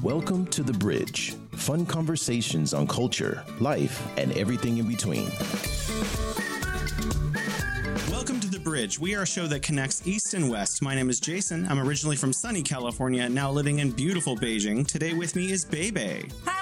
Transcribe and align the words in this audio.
Welcome 0.00 0.46
to 0.50 0.62
The 0.62 0.76
Bridge 0.78 1.34
fun 1.54 1.84
conversations 1.84 2.72
on 2.72 2.86
culture, 2.86 3.44
life, 3.58 4.06
and 4.16 4.30
everything 4.36 4.78
in 4.78 4.86
between. 4.86 5.28
Welcome 8.08 8.38
to 8.40 8.48
The 8.48 8.60
Bridge. 8.62 9.00
We 9.00 9.16
are 9.16 9.22
a 9.22 9.26
show 9.26 9.48
that 9.48 9.62
connects 9.62 10.06
East 10.06 10.34
and 10.34 10.48
West. 10.48 10.82
My 10.82 10.94
name 10.94 11.10
is 11.10 11.18
Jason. 11.18 11.66
I'm 11.68 11.80
originally 11.80 12.14
from 12.14 12.32
sunny 12.32 12.62
California, 12.62 13.28
now 13.28 13.50
living 13.50 13.80
in 13.80 13.90
beautiful 13.90 14.36
Beijing. 14.36 14.86
Today 14.86 15.12
with 15.12 15.34
me 15.34 15.50
is 15.50 15.64
Bebe. 15.64 16.28
Hi, 16.44 16.52
hello 16.54 16.59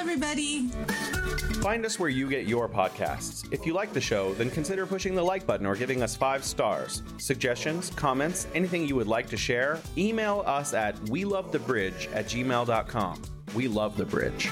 everybody. 0.00 0.68
Find 1.60 1.84
us 1.84 1.98
where 1.98 2.08
you 2.08 2.26
get 2.26 2.46
your 2.46 2.70
podcasts. 2.70 3.46
If 3.52 3.66
you 3.66 3.74
like 3.74 3.92
the 3.92 4.00
show, 4.00 4.32
then 4.34 4.48
consider 4.48 4.86
pushing 4.86 5.14
the 5.14 5.22
like 5.22 5.46
button 5.46 5.66
or 5.66 5.76
giving 5.76 6.02
us 6.02 6.16
five 6.16 6.42
stars. 6.42 7.02
Suggestions, 7.18 7.90
comments, 7.90 8.46
anything 8.54 8.88
you 8.88 8.96
would 8.96 9.06
like 9.06 9.28
to 9.28 9.36
share, 9.36 9.78
email 9.98 10.42
us 10.46 10.72
at 10.72 10.98
we 11.10 11.26
love 11.26 11.52
the 11.52 11.58
bridge 11.58 12.08
at 12.14 12.24
gmail.com. 12.24 13.22
We 13.54 13.68
love 13.68 13.98
the 13.98 14.06
bridge. 14.06 14.48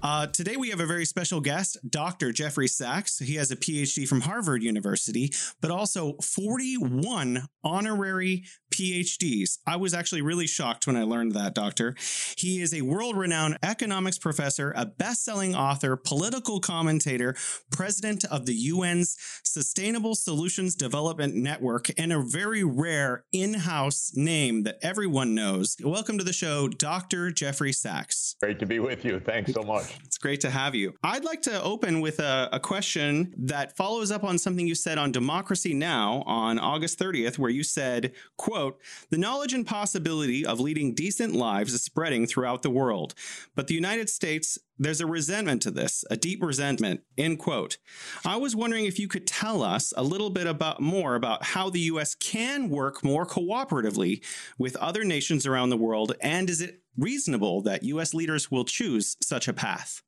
Uh, 0.00 0.28
today 0.28 0.56
we 0.56 0.70
have 0.70 0.78
a 0.78 0.86
very 0.86 1.04
special 1.04 1.40
guest, 1.40 1.76
Dr. 1.88 2.30
Jeffrey 2.30 2.68
Sachs. 2.68 3.18
He 3.18 3.34
has 3.34 3.50
a 3.50 3.56
PhD 3.56 4.06
from 4.06 4.20
Harvard 4.20 4.62
University, 4.62 5.32
but 5.60 5.72
also 5.72 6.14
41 6.22 7.48
honorary 7.64 8.44
PhDs. 8.78 9.58
I 9.66 9.74
was 9.74 9.92
actually 9.92 10.22
really 10.22 10.46
shocked 10.46 10.86
when 10.86 10.96
I 10.96 11.02
learned 11.02 11.32
that, 11.32 11.52
Doctor. 11.52 11.96
He 12.36 12.60
is 12.60 12.72
a 12.72 12.82
world 12.82 13.16
renowned 13.16 13.58
economics 13.60 14.18
professor, 14.18 14.72
a 14.76 14.86
best 14.86 15.24
selling 15.24 15.56
author, 15.56 15.96
political 15.96 16.60
commentator, 16.60 17.34
president 17.72 18.24
of 18.26 18.46
the 18.46 18.70
UN's 18.70 19.16
Sustainable 19.42 20.14
Solutions 20.14 20.76
Development 20.76 21.34
Network, 21.34 21.88
and 21.98 22.12
a 22.12 22.22
very 22.22 22.62
rare 22.62 23.24
in 23.32 23.54
house 23.54 24.12
name 24.14 24.62
that 24.62 24.78
everyone 24.80 25.34
knows. 25.34 25.76
Welcome 25.82 26.16
to 26.18 26.24
the 26.24 26.32
show, 26.32 26.68
Dr. 26.68 27.32
Jeffrey 27.32 27.72
Sachs. 27.72 28.36
Great 28.40 28.60
to 28.60 28.66
be 28.66 28.78
with 28.78 29.04
you. 29.04 29.18
Thanks 29.18 29.52
so 29.52 29.62
much. 29.62 29.98
It's 30.04 30.18
great 30.18 30.40
to 30.42 30.50
have 30.50 30.76
you. 30.76 30.94
I'd 31.02 31.24
like 31.24 31.42
to 31.42 31.60
open 31.60 32.00
with 32.00 32.20
a, 32.20 32.48
a, 32.52 32.60
question 32.60 33.34
that 33.38 33.74
follows 33.76 34.10
up 34.10 34.24
on 34.24 34.36
something 34.36 34.66
you 34.66 34.74
said 34.74 34.98
on 34.98 35.10
Democracy 35.10 35.72
Now! 35.72 36.22
on 36.26 36.58
August 36.58 36.98
30th, 36.98 37.38
where 37.38 37.50
you 37.50 37.62
said, 37.62 38.12
quote, 38.36 38.67
the 39.10 39.18
knowledge 39.18 39.52
and 39.52 39.66
possibility 39.66 40.44
of 40.44 40.60
leading 40.60 40.94
decent 40.94 41.34
lives 41.34 41.72
is 41.72 41.82
spreading 41.82 42.26
throughout 42.26 42.62
the 42.62 42.70
world. 42.70 43.14
But 43.54 43.66
the 43.66 43.74
United 43.74 44.08
States 44.10 44.58
there's 44.80 45.00
a 45.00 45.06
resentment 45.06 45.62
to 45.62 45.72
this, 45.72 46.04
a 46.08 46.16
deep 46.16 46.40
resentment, 46.42 47.00
end 47.16 47.40
quote. 47.40 47.78
I 48.24 48.36
was 48.36 48.54
wondering 48.54 48.84
if 48.84 48.98
you 48.98 49.08
could 49.08 49.26
tell 49.26 49.62
us 49.62 49.92
a 49.96 50.04
little 50.04 50.30
bit 50.30 50.46
about 50.46 50.80
more 50.80 51.16
about 51.16 51.42
how 51.42 51.68
the 51.68 51.80
US 51.80 52.14
can 52.14 52.70
work 52.70 53.02
more 53.02 53.26
cooperatively 53.26 54.24
with 54.56 54.76
other 54.76 55.02
nations 55.02 55.46
around 55.46 55.70
the 55.70 55.76
world, 55.76 56.14
and 56.20 56.48
is 56.48 56.60
it 56.60 56.80
reasonable 56.96 57.60
that 57.62 57.82
US 57.82 58.14
leaders 58.14 58.50
will 58.50 58.64
choose 58.64 59.16
such 59.20 59.48
a 59.48 59.52
path? 59.52 60.02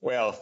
Well, 0.00 0.38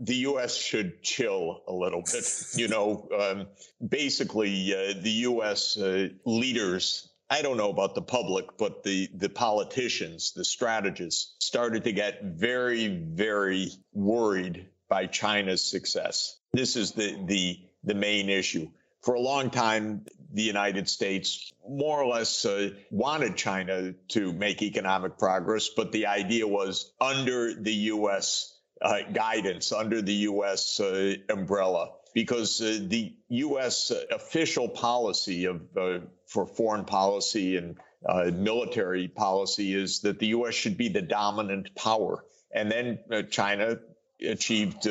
the 0.00 0.14
U.S. 0.14 0.56
should 0.56 1.02
chill 1.02 1.62
a 1.66 1.72
little 1.72 2.02
bit. 2.02 2.24
You 2.54 2.68
know, 2.68 3.08
um, 3.18 3.46
basically, 3.86 4.72
uh, 4.72 4.94
the 5.02 5.10
U.S. 5.10 5.76
Uh, 5.76 6.08
leaders 6.24 7.07
I 7.30 7.42
don't 7.42 7.58
know 7.58 7.70
about 7.70 7.94
the 7.94 8.02
public, 8.02 8.56
but 8.56 8.82
the, 8.84 9.08
the 9.14 9.28
politicians, 9.28 10.32
the 10.32 10.44
strategists 10.44 11.34
started 11.44 11.84
to 11.84 11.92
get 11.92 12.22
very, 12.22 12.88
very 12.88 13.70
worried 13.92 14.66
by 14.88 15.06
China's 15.06 15.62
success. 15.62 16.38
This 16.52 16.76
is 16.76 16.92
the, 16.92 17.22
the, 17.26 17.60
the 17.84 17.94
main 17.94 18.30
issue. 18.30 18.70
For 19.02 19.14
a 19.14 19.20
long 19.20 19.50
time, 19.50 20.06
the 20.32 20.42
United 20.42 20.88
States 20.88 21.52
more 21.68 22.02
or 22.02 22.06
less 22.06 22.46
uh, 22.46 22.70
wanted 22.90 23.36
China 23.36 23.92
to 24.08 24.32
make 24.32 24.62
economic 24.62 25.18
progress, 25.18 25.68
but 25.68 25.92
the 25.92 26.06
idea 26.06 26.46
was 26.46 26.90
under 26.98 27.54
the 27.54 27.72
U.S. 27.72 28.58
Uh, 28.80 29.00
guidance, 29.12 29.70
under 29.70 30.00
the 30.00 30.14
U.S. 30.14 30.80
Uh, 30.80 31.16
umbrella 31.28 31.90
because 32.14 32.60
uh, 32.60 32.78
the 32.82 33.14
U.S. 33.28 33.92
official 34.10 34.68
policy 34.68 35.46
of 35.46 35.62
uh, 35.76 35.98
for 36.26 36.46
foreign 36.46 36.84
policy 36.84 37.56
and 37.56 37.76
uh, 38.08 38.30
military 38.32 39.08
policy 39.08 39.74
is 39.74 40.00
that 40.00 40.18
the 40.18 40.28
U.S. 40.28 40.54
should 40.54 40.76
be 40.76 40.88
the 40.88 41.02
dominant 41.02 41.74
power, 41.74 42.24
and 42.52 42.70
then 42.70 42.98
uh, 43.10 43.22
China 43.22 43.78
achieved 44.20 44.88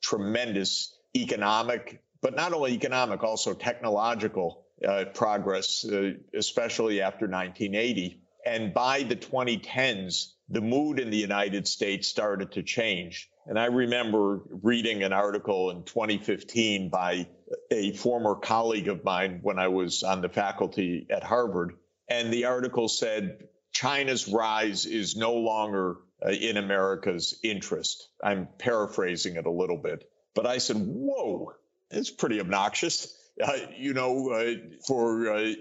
tremendous 0.00 0.94
economic, 1.14 2.02
but 2.22 2.34
not 2.34 2.52
only 2.52 2.72
economic, 2.72 3.22
also 3.22 3.54
technological 3.54 4.64
uh, 4.86 5.04
progress, 5.12 5.84
uh, 5.84 6.12
especially 6.34 7.02
after 7.02 7.26
1980. 7.26 8.20
And 8.46 8.72
by 8.72 9.02
the 9.02 9.16
2010s, 9.16 10.32
the 10.48 10.62
mood 10.62 10.98
in 10.98 11.10
the 11.10 11.18
United 11.18 11.68
States 11.68 12.08
started 12.08 12.52
to 12.52 12.62
change. 12.62 13.28
And 13.50 13.58
I 13.58 13.64
remember 13.64 14.42
reading 14.62 15.02
an 15.02 15.12
article 15.12 15.72
in 15.72 15.82
2015 15.82 16.88
by 16.88 17.26
a 17.72 17.92
former 17.94 18.36
colleague 18.36 18.86
of 18.86 19.02
mine 19.02 19.40
when 19.42 19.58
I 19.58 19.66
was 19.66 20.04
on 20.04 20.20
the 20.20 20.28
faculty 20.28 21.08
at 21.10 21.24
Harvard. 21.24 21.72
And 22.08 22.32
the 22.32 22.44
article 22.44 22.86
said 22.88 23.48
China's 23.72 24.28
rise 24.28 24.86
is 24.86 25.16
no 25.16 25.34
longer 25.34 25.96
uh, 26.24 26.30
in 26.30 26.58
America's 26.58 27.40
interest. 27.42 28.08
I'm 28.22 28.46
paraphrasing 28.56 29.34
it 29.34 29.46
a 29.46 29.50
little 29.50 29.78
bit. 29.78 30.08
But 30.32 30.46
I 30.46 30.58
said, 30.58 30.76
whoa, 30.76 31.54
it's 31.90 32.10
pretty 32.10 32.38
obnoxious. 32.38 33.12
Uh, 33.42 33.56
you 33.76 33.94
know, 33.94 34.30
uh, 34.30 34.54
for 34.86 35.28
uh, 35.28 35.52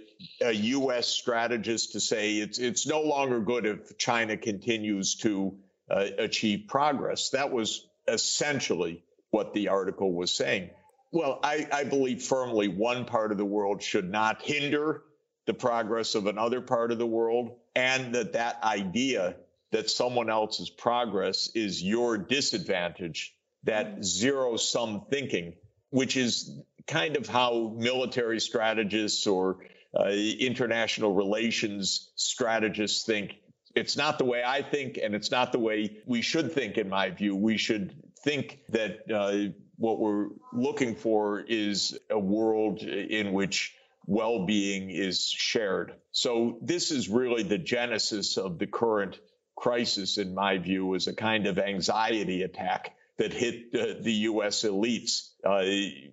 a 0.42 0.52
U.S. 0.52 1.08
strategist 1.08 1.94
to 1.94 2.00
say 2.00 2.36
it's 2.36 2.60
it's 2.60 2.86
no 2.86 3.02
longer 3.02 3.40
good 3.40 3.66
if 3.66 3.98
China 3.98 4.38
continues 4.38 5.16
to 5.22 5.58
uh, 5.90 6.06
achieve 6.18 6.66
progress. 6.68 7.30
That 7.32 7.52
was 7.52 7.88
essentially 8.08 9.04
what 9.32 9.54
the 9.54 9.70
article 9.70 10.14
was 10.14 10.32
saying. 10.32 10.70
Well, 11.12 11.40
I, 11.44 11.68
I 11.72 11.84
believe 11.86 12.24
firmly 12.24 12.68
one 12.68 13.06
part 13.06 13.32
of 13.32 13.38
the 13.38 13.46
world 13.46 13.82
should 13.82 14.10
not 14.10 14.42
hinder 14.42 15.04
the 15.46 15.54
progress 15.54 16.14
of 16.14 16.28
another 16.28 16.62
part 16.62 16.92
of 16.92 17.00
the 17.00 17.08
world, 17.08 17.56
and 17.76 18.14
that 18.14 18.34
that 18.34 18.64
idea 18.64 19.36
that 19.72 19.90
someone 19.90 20.30
else's 20.30 20.70
progress 20.70 21.50
is 21.56 21.82
your 21.82 22.18
disadvantage, 22.18 23.36
that 23.64 24.04
zero 24.04 24.58
sum 24.58 25.06
thinking, 25.10 25.54
which 25.90 26.18
is 26.18 26.60
kind 26.86 27.18
of 27.18 27.28
how 27.28 27.74
military 27.78 28.40
strategists 28.40 29.26
or 29.28 29.58
uh, 30.00 30.10
international 30.10 31.14
relations 31.14 32.12
strategists 32.16 33.04
think. 33.06 33.34
It's 33.76 33.96
not 33.96 34.18
the 34.18 34.26
way 34.26 34.44
I 34.46 34.62
think, 34.62 34.98
and 35.02 35.14
it's 35.16 35.32
not 35.32 35.52
the 35.52 35.60
way 35.60 35.98
we 36.06 36.22
should 36.22 36.52
think, 36.52 36.78
in 36.78 36.90
my 36.90 37.10
view. 37.12 37.36
We 37.36 37.58
should 37.58 37.94
think 38.24 38.60
that 38.70 39.12
uh, 39.12 39.54
what 39.78 40.00
we're 40.00 40.28
looking 40.54 40.96
for 40.96 41.40
is 41.42 41.98
a 42.10 42.20
world 42.20 42.82
in 42.82 43.32
which 43.34 43.76
well 44.06 44.46
being 44.46 44.90
is 44.90 45.30
shared. 45.30 45.94
So, 46.12 46.58
this 46.62 46.92
is 46.92 47.10
really 47.10 47.44
the 47.44 47.58
genesis 47.58 48.38
of 48.38 48.58
the 48.58 48.68
current 48.68 49.20
crisis, 49.56 50.18
in 50.18 50.34
my 50.34 50.58
view, 50.58 50.94
is 50.96 51.08
a 51.08 51.14
kind 51.14 51.46
of 51.46 51.60
anxiety 51.60 52.44
attack 52.44 52.96
that 53.20 53.34
hit 53.34 53.76
uh, 53.76 54.02
the 54.02 54.14
U.S. 54.14 54.64
elites 54.64 55.32
uh, 55.46 55.62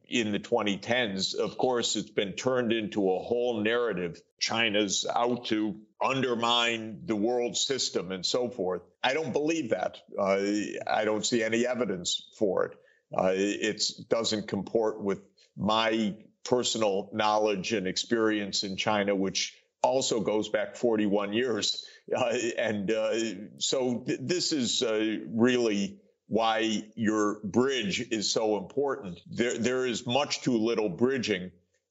in 0.09 0.33
the 0.33 0.41
2010s. 0.41 1.37
Of 1.37 1.57
course, 1.57 1.95
it's 1.95 2.11
been 2.11 2.33
turned 2.33 2.73
into 2.73 3.13
a 3.13 3.19
whole 3.21 3.63
narrative. 3.63 4.21
China's 4.41 5.07
out 5.09 5.47
to 5.47 5.77
undermine 6.05 7.03
the 7.07 7.15
world 7.15 7.57
system 7.57 8.11
and 8.11 8.27
so 8.27 8.51
forth. 8.51 8.83
I 9.05 9.15
don't 9.15 9.33
believe 9.33 9.71
that. 9.71 9.99
Uh, 10.19 10.43
I 10.87 11.05
don't 11.05 11.25
see 11.25 11.45
any 11.45 11.65
evidence 11.65 12.29
for 12.39 12.67
it. 12.67 12.79
Uh, 13.17 13.33
it 13.35 13.85
doesn't 14.09 14.49
comport 14.49 15.01
with 15.01 15.21
my 15.57 16.17
personal 16.45 17.09
knowledge 17.13 17.73
and 17.73 17.87
experience 17.87 18.65
in 18.65 18.77
China, 18.77 19.15
which 19.15 19.57
also 19.81 20.21
goes 20.21 20.49
back 20.49 20.75
41 20.75 21.33
years. 21.33 21.87
Uh, 22.15 22.35
and 22.59 22.91
uh, 22.91 23.15
so 23.59 24.03
th- 24.07 24.19
this 24.23 24.53
is 24.53 24.83
really 24.83 26.01
why 26.29 26.85
your 26.95 27.41
bridge 27.45 28.01
is 28.11 28.31
so 28.31 28.59
important. 28.59 29.21
There, 29.31 29.59
there 29.59 29.87
is 29.87 30.07
much 30.07 30.43
too 30.43 30.57
little 30.57 30.89
bridging, 30.89 31.51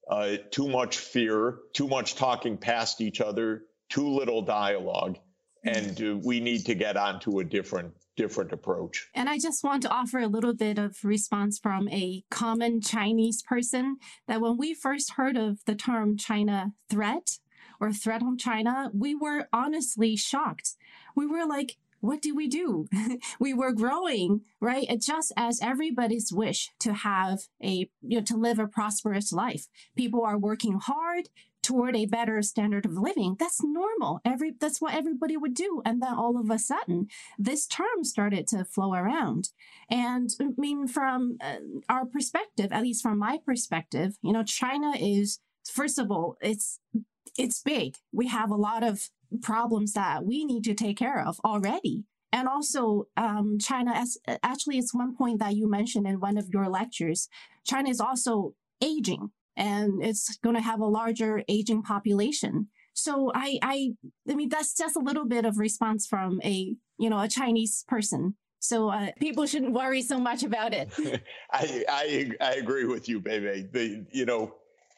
uh, 0.09 0.37
too 0.51 0.67
much 0.67 0.97
fear, 0.97 1.59
too 1.73 1.87
much 1.87 2.15
talking 2.15 2.57
past 2.57 3.01
each 3.01 3.21
other, 3.21 3.63
too 3.89 4.07
little 4.07 4.41
dialogue, 4.41 5.17
and 5.63 6.01
uh, 6.01 6.17
we 6.17 6.39
need 6.39 6.65
to 6.65 6.75
get 6.75 6.97
onto 6.97 7.39
a 7.39 7.43
different 7.43 7.93
different 8.15 8.53
approach. 8.53 9.09
And 9.13 9.27
I 9.27 9.37
just 9.37 9.63
want 9.63 9.81
to 9.83 9.89
offer 9.89 10.19
a 10.19 10.27
little 10.27 10.53
bit 10.53 10.77
of 10.77 11.03
response 11.03 11.59
from 11.59 11.89
a 11.89 12.23
common 12.31 12.79
Chinese 12.79 13.41
person 13.41 13.97
that 14.27 14.39
when 14.39 14.57
we 14.57 14.73
first 14.73 15.11
heard 15.11 15.35
of 15.35 15.59
the 15.65 15.75
term 15.75 16.15
China 16.15 16.71
threat 16.89 17.39
or 17.79 17.91
threat 17.91 18.23
on 18.23 18.37
China, 18.37 18.89
we 18.93 19.15
were 19.15 19.49
honestly 19.51 20.15
shocked. 20.15 20.75
We 21.13 21.25
were 21.25 21.45
like, 21.45 21.77
what 21.99 22.21
do 22.21 22.35
we 22.35 22.47
do? 22.47 22.87
we 23.39 23.53
were 23.53 23.71
growing, 23.71 24.41
right? 24.59 24.87
Just 24.99 25.31
as 25.37 25.59
everybody's 25.61 26.31
wish 26.31 26.71
to 26.79 26.93
have 26.93 27.43
a, 27.63 27.89
you 28.01 28.17
know, 28.17 28.21
to 28.21 28.37
live 28.37 28.59
a 28.59 28.67
prosperous 28.67 29.31
life. 29.31 29.67
People 29.95 30.23
are 30.23 30.37
working 30.37 30.79
hard 30.79 31.29
toward 31.65 31.95
a 31.95 32.05
better 32.05 32.43
standard 32.43 32.85
of 32.85 32.93
living. 32.93 33.35
That's 33.39 33.63
normal. 33.63 34.21
Every 34.23 34.53
that's 34.59 34.79
what 34.79 34.93
everybody 34.93 35.35
would 35.35 35.55
do. 35.55 35.81
And 35.83 35.99
then 35.99 36.13
all 36.13 36.39
of 36.39 36.51
a 36.51 36.59
sudden, 36.59 37.07
this 37.39 37.65
term 37.65 38.03
started 38.03 38.45
to 38.49 38.65
flow 38.65 38.93
around. 38.93 39.49
And 39.89 40.29
I 40.39 40.49
mean, 40.57 40.87
from 40.87 41.37
uh, 41.41 41.57
our 41.89 42.05
perspective, 42.05 42.71
at 42.71 42.83
least 42.83 43.01
from 43.01 43.17
my 43.17 43.39
perspective, 43.43 44.17
you 44.21 44.31
know, 44.31 44.43
China 44.43 44.93
is 44.95 45.39
first 45.63 45.97
of 45.97 46.11
all, 46.11 46.37
it's 46.39 46.79
it's 47.35 47.63
big. 47.63 47.95
We 48.13 48.27
have 48.27 48.51
a 48.51 48.55
lot 48.55 48.83
of 48.83 49.09
problems 49.41 49.93
that 49.93 50.25
we 50.25 50.45
need 50.45 50.63
to 50.65 50.73
take 50.73 50.97
care 50.97 51.25
of 51.25 51.39
already. 51.43 52.03
And 52.31 52.47
also, 52.47 53.05
um, 53.15 53.57
China, 53.59 53.93
as 53.95 54.17
actually, 54.43 54.77
it's 54.77 54.93
one 54.93 55.15
point 55.15 55.39
that 55.39 55.55
you 55.55 55.69
mentioned 55.69 56.05
in 56.05 56.19
one 56.19 56.37
of 56.37 56.49
your 56.51 56.67
lectures. 56.67 57.29
China 57.65 57.89
is 57.89 58.01
also 58.01 58.55
aging, 58.81 59.31
and 59.55 60.03
it's 60.03 60.37
going 60.37 60.55
to 60.55 60.61
have 60.61 60.81
a 60.81 60.85
larger 60.85 61.43
aging 61.47 61.81
population. 61.81 62.67
So 62.93 63.31
I, 63.33 63.59
I, 63.61 63.91
I 64.29 64.35
mean, 64.35 64.49
that's 64.49 64.75
just 64.75 64.95
a 64.95 64.99
little 64.99 65.25
bit 65.25 65.45
of 65.45 65.57
response 65.57 66.07
from 66.07 66.41
a, 66.43 66.75
you 66.97 67.09
know, 67.09 67.19
a 67.19 67.27
Chinese 67.27 67.85
person. 67.87 68.35
So 68.59 68.89
uh, 68.89 69.11
people 69.19 69.45
shouldn't 69.45 69.73
worry 69.73 70.01
so 70.01 70.19
much 70.19 70.43
about 70.43 70.73
it. 70.73 70.89
I, 71.51 71.85
I, 71.87 72.31
I 72.41 72.53
agree 72.55 72.85
with 72.85 73.07
you, 73.07 73.19
Bebe. 73.19 73.67
The, 73.71 74.05
you 74.11 74.25
know, 74.25 74.55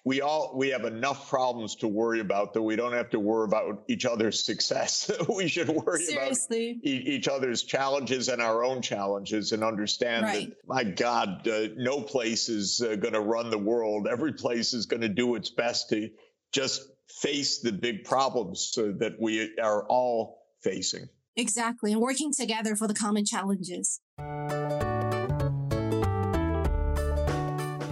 we 0.08 0.22
all 0.22 0.54
we 0.56 0.70
have 0.70 0.86
enough 0.86 1.30
problems 1.30 1.76
to 1.76 1.88
worry 1.88 2.22
about 2.22 2.54
that 2.54 2.62
we 2.62 2.78
don't 2.78 2.94
have 2.94 3.10
to 3.10 3.20
worry 3.20 3.44
about 3.44 3.84
each 3.90 4.06
other's 4.06 4.42
success. 4.42 5.12
we 5.36 5.50
should 5.50 5.68
worry 5.68 6.02
Seriously. 6.02 6.70
about 6.72 6.86
e- 6.86 7.04
each 7.16 7.28
other's 7.28 7.64
challenges 7.64 8.30
and 8.30 8.42
our 8.42 8.64
own 8.64 8.82
challenges, 8.82 9.52
and 9.52 9.66
understand 9.66 10.24
Right. 10.24 10.48
that 10.48 10.68
my 10.68 10.84
God, 10.86 11.46
uh, 11.46 11.68
no 11.76 12.00
place 12.00 12.48
is 12.48 12.80
uh, 12.82 12.96
going 12.96 13.16
to 13.16 13.20
run 13.20 13.50
the 13.50 13.58
world. 13.58 14.08
Every 14.10 14.32
place 14.32 14.74
is 14.74 14.86
going 14.86 15.02
to 15.02 15.10
do 15.10 15.36
its 15.36 15.50
best 15.50 15.90
to 15.90 16.10
just 16.54 16.82
face 17.10 17.60
the 17.60 17.74
big 17.74 18.06
problems 18.06 18.74
uh, 18.78 18.94
that 19.00 19.20
we 19.20 19.58
are 19.62 19.86
all 19.90 20.40
facing. 20.64 21.10
Exactly. 21.36 21.92
And 21.92 22.00
working 22.02 22.32
together 22.32 22.78
for 22.78 22.88
the 22.88 22.94
common 22.94 23.26
challenges. 23.26 24.00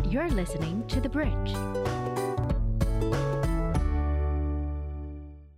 You're 0.10 0.30
listening 0.30 0.86
to 0.88 1.02
The 1.02 1.10
Bridge. 1.10 1.85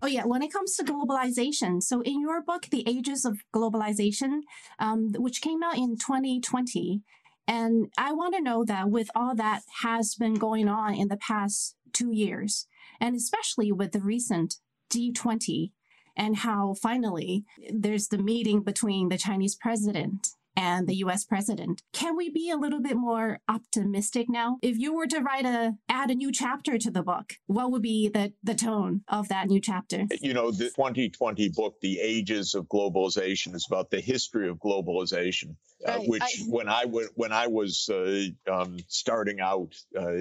Oh, 0.07 0.09
yeah. 0.09 0.23
When 0.23 0.41
it 0.41 0.53
comes 0.53 0.77
to 0.77 0.85
globalization, 0.85 1.83
so 1.83 1.99
in 1.99 2.21
your 2.21 2.41
book, 2.41 2.67
The 2.71 2.87
Ages 2.87 3.25
of 3.25 3.39
Globalization, 3.53 4.39
um, 4.79 5.11
which 5.17 5.41
came 5.41 5.61
out 5.61 5.75
in 5.75 5.97
2020, 5.97 7.01
and 7.45 7.91
I 7.97 8.13
want 8.13 8.33
to 8.35 8.41
know 8.41 8.63
that 8.63 8.89
with 8.89 9.09
all 9.13 9.35
that 9.35 9.63
has 9.81 10.15
been 10.15 10.35
going 10.35 10.69
on 10.69 10.95
in 10.95 11.09
the 11.09 11.17
past 11.17 11.75
two 11.91 12.13
years, 12.13 12.67
and 13.01 13.17
especially 13.17 13.73
with 13.73 13.91
the 13.91 13.99
recent 13.99 14.55
G20, 14.93 15.71
and 16.15 16.37
how 16.37 16.73
finally 16.81 17.43
there's 17.69 18.07
the 18.07 18.17
meeting 18.17 18.61
between 18.61 19.09
the 19.09 19.17
Chinese 19.17 19.55
president 19.55 20.29
and 20.57 20.87
the 20.87 20.95
US 20.95 21.23
president. 21.23 21.83
Can 21.93 22.17
we 22.17 22.29
be 22.29 22.49
a 22.49 22.57
little 22.57 22.81
bit 22.81 22.97
more 22.97 23.39
optimistic 23.47 24.27
now? 24.27 24.57
If 24.61 24.77
you 24.77 24.93
were 24.93 25.07
to 25.07 25.19
write 25.19 25.45
a 25.45 25.75
add 25.87 26.09
a 26.09 26.15
new 26.15 26.31
chapter 26.31 26.77
to 26.79 26.91
the 26.91 27.03
book, 27.03 27.33
what 27.45 27.71
would 27.71 27.83
be 27.83 28.09
the, 28.09 28.33
the 28.43 28.55
tone 28.55 29.01
of 29.07 29.29
that 29.29 29.47
new 29.47 29.61
chapter? 29.61 30.05
you 30.19 30.33
know, 30.33 30.51
the 30.51 30.65
2020 30.71 31.49
book, 31.49 31.75
The 31.81 31.99
Ages 31.99 32.55
of 32.55 32.65
Globalization, 32.65 33.53
is 33.55 33.67
about 33.69 33.91
the 33.91 34.01
history 34.01 34.49
of 34.49 34.57
globalization, 34.57 35.55
uh, 35.87 35.91
Right. 35.99 36.09
which 36.09 36.21
I- 36.23 36.43
when 36.49 36.67
I 36.67 36.85
wa- 36.85 37.13
when 37.15 37.31
I 37.31 37.45
was 37.47 37.87
uh, 37.89 38.23
um, 38.51 38.77
starting 38.87 39.39
out 39.39 39.73
uh, 39.97 40.17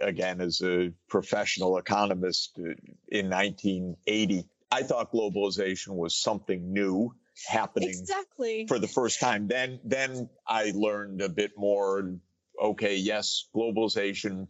again 0.00 0.40
as 0.40 0.62
a 0.62 0.90
professional 1.08 1.76
economist 1.76 2.58
uh, 2.58 2.70
in 3.08 3.28
1980, 3.28 4.44
I 4.72 4.82
thought 4.82 5.12
globalization 5.12 5.94
was 5.94 6.16
something 6.16 6.72
new 6.72 7.14
happening 7.46 7.88
Exactly. 7.90 8.66
for 8.66 8.78
the 8.78 8.88
first 8.88 9.20
time. 9.20 9.48
Then 9.48 9.80
then 9.84 10.28
I 10.46 10.72
learned 10.74 11.20
a 11.22 11.28
bit 11.28 11.52
more. 11.56 11.98
and, 11.98 12.20
Okay, 12.60 12.96
yes, 12.96 13.48
globalization 13.54 14.46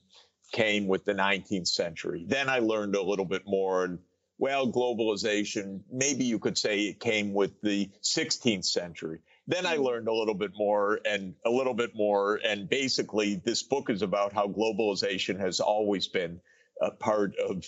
came 0.53 0.87
with 0.87 1.05
the 1.05 1.15
19th 1.15 1.69
century. 1.69 2.25
Then 2.29 2.49
I 2.49 2.59
learned 2.59 2.95
a 2.97 3.03
little 3.03 3.25
bit 3.25 3.43
more. 3.47 3.85
And 3.85 3.99
well, 4.39 4.71
globalization, 4.71 5.81
maybe 5.91 6.25
you 6.25 6.39
could 6.39 6.59
say 6.59 6.81
it 6.81 7.01
came 7.01 7.33
with 7.33 7.61
the 7.63 7.91
16th 8.03 8.65
century. 8.65 9.21
Then 9.47 9.67
I 9.67 9.75
mm-hmm. 9.75 9.85
learned 9.85 10.09
a 10.09 10.15
little 10.15 10.35
bit 10.35 10.53
more 10.57 11.01
and 11.05 11.35
a 11.45 11.51
little 11.51 11.75
bit 11.75 11.95
more. 11.95 12.41
And 12.45 12.69
basically, 12.69 13.41
this 13.45 13.63
book 13.63 13.91
is 13.91 14.03
about 14.03 14.33
how 14.33 14.49
globalization 14.49 15.39
has 15.41 15.61
always 15.61 16.09
been 16.09 16.41
a 16.81 16.91
part 16.91 17.35
of 17.37 17.65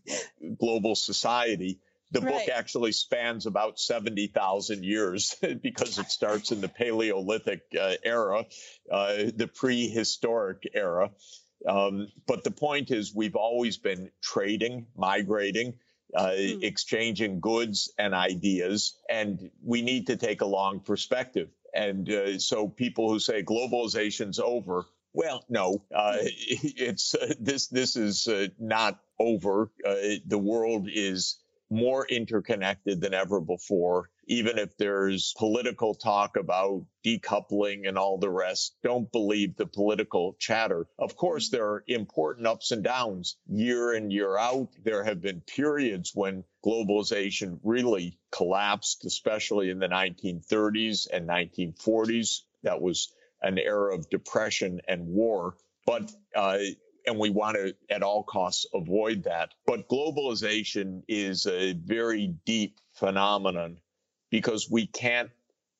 global 0.58 0.94
society. 0.94 1.80
The 2.12 2.20
book 2.20 2.48
actually 2.48 2.92
spans 2.92 3.46
about 3.46 3.78
70,000 3.78 4.84
years 4.84 5.34
because 5.62 5.98
it 5.98 6.10
starts 6.10 6.52
in 6.52 6.60
the 6.60 6.68
Paleolithic 6.68 7.62
uh, 7.78 7.94
era, 8.04 8.46
uh, 8.90 9.14
the 9.34 9.50
prehistoric 9.52 10.62
era. 10.72 11.10
Um, 11.66 12.08
but 12.26 12.44
the 12.44 12.50
point 12.50 12.90
is, 12.90 13.14
we've 13.14 13.34
always 13.34 13.76
been 13.76 14.10
trading, 14.22 14.86
migrating, 14.96 15.74
uh, 16.14 16.32
Hmm. 16.36 16.62
exchanging 16.62 17.40
goods 17.40 17.92
and 17.98 18.14
ideas, 18.14 18.96
and 19.10 19.50
we 19.62 19.82
need 19.82 20.06
to 20.06 20.16
take 20.16 20.40
a 20.40 20.46
long 20.46 20.80
perspective. 20.80 21.48
And 21.74 22.08
uh, 22.08 22.38
so, 22.38 22.68
people 22.68 23.10
who 23.10 23.18
say 23.18 23.42
globalization's 23.42 24.38
over, 24.38 24.86
well, 25.12 25.44
no, 25.48 25.82
uh, 25.94 26.18
it's 26.22 27.14
uh, 27.14 27.34
this. 27.40 27.66
This 27.68 27.96
is 27.96 28.28
uh, 28.28 28.48
not 28.58 29.00
over. 29.18 29.70
Uh, 29.84 30.20
the 30.26 30.38
world 30.38 30.88
is 30.92 31.36
more 31.70 32.06
interconnected 32.06 33.00
than 33.00 33.14
ever 33.14 33.40
before. 33.40 34.10
Even 34.28 34.58
if 34.58 34.76
there's 34.76 35.34
political 35.38 35.94
talk 35.94 36.36
about 36.36 36.84
decoupling 37.04 37.88
and 37.88 37.96
all 37.96 38.18
the 38.18 38.30
rest, 38.30 38.74
don't 38.82 39.10
believe 39.12 39.56
the 39.56 39.66
political 39.66 40.34
chatter. 40.38 40.86
Of 40.98 41.16
course, 41.16 41.50
there 41.50 41.66
are 41.66 41.84
important 41.86 42.46
ups 42.46 42.72
and 42.72 42.82
downs 42.82 43.36
year 43.48 43.94
in, 43.94 44.10
year 44.10 44.36
out. 44.36 44.68
There 44.82 45.04
have 45.04 45.20
been 45.20 45.40
periods 45.42 46.12
when 46.14 46.44
globalization 46.64 47.60
really 47.62 48.18
collapsed, 48.32 49.04
especially 49.04 49.70
in 49.70 49.78
the 49.78 49.88
1930s 49.88 51.06
and 51.12 51.28
1940s. 51.28 52.42
That 52.64 52.80
was 52.80 53.12
an 53.42 53.58
era 53.58 53.94
of 53.94 54.10
depression 54.10 54.80
and 54.88 55.06
war. 55.06 55.56
But 55.86 56.10
uh, 56.34 56.58
and 57.06 57.18
we 57.18 57.30
want 57.30 57.56
to 57.56 57.74
at 57.88 58.02
all 58.02 58.22
costs 58.22 58.66
avoid 58.74 59.24
that. 59.24 59.54
But 59.66 59.88
globalization 59.88 61.02
is 61.08 61.46
a 61.46 61.72
very 61.72 62.34
deep 62.44 62.78
phenomenon 62.94 63.78
because 64.30 64.68
we 64.70 64.86
can't 64.86 65.30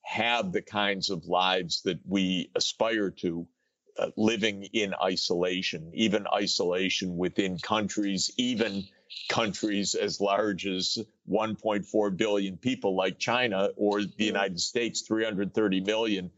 have 0.02 0.52
the 0.52 0.62
kinds 0.62 1.11
of 1.11 1.26
lives 1.26 1.83
that 1.83 1.99
we 2.06 2.50
aspire 2.54 3.11
to 3.11 3.47
uh, 3.99 4.11
living 4.16 4.64
in 4.73 4.95
isolation, 5.02 5.90
even 5.95 6.26
isolation 6.33 7.16
within 7.16 7.59
countries, 7.59 8.30
even 8.37 8.85
countries 9.28 9.95
as 9.95 10.21
large 10.21 10.66
as 10.66 10.99
1.4 11.28 12.16
billion 12.16 12.56
people 12.56 12.95
like 12.95 13.18
China 13.18 13.71
or 13.76 14.02
the 14.02 14.25
United 14.25 14.61
States, 14.61 15.02
330 15.02 15.80
million. 15.80 16.30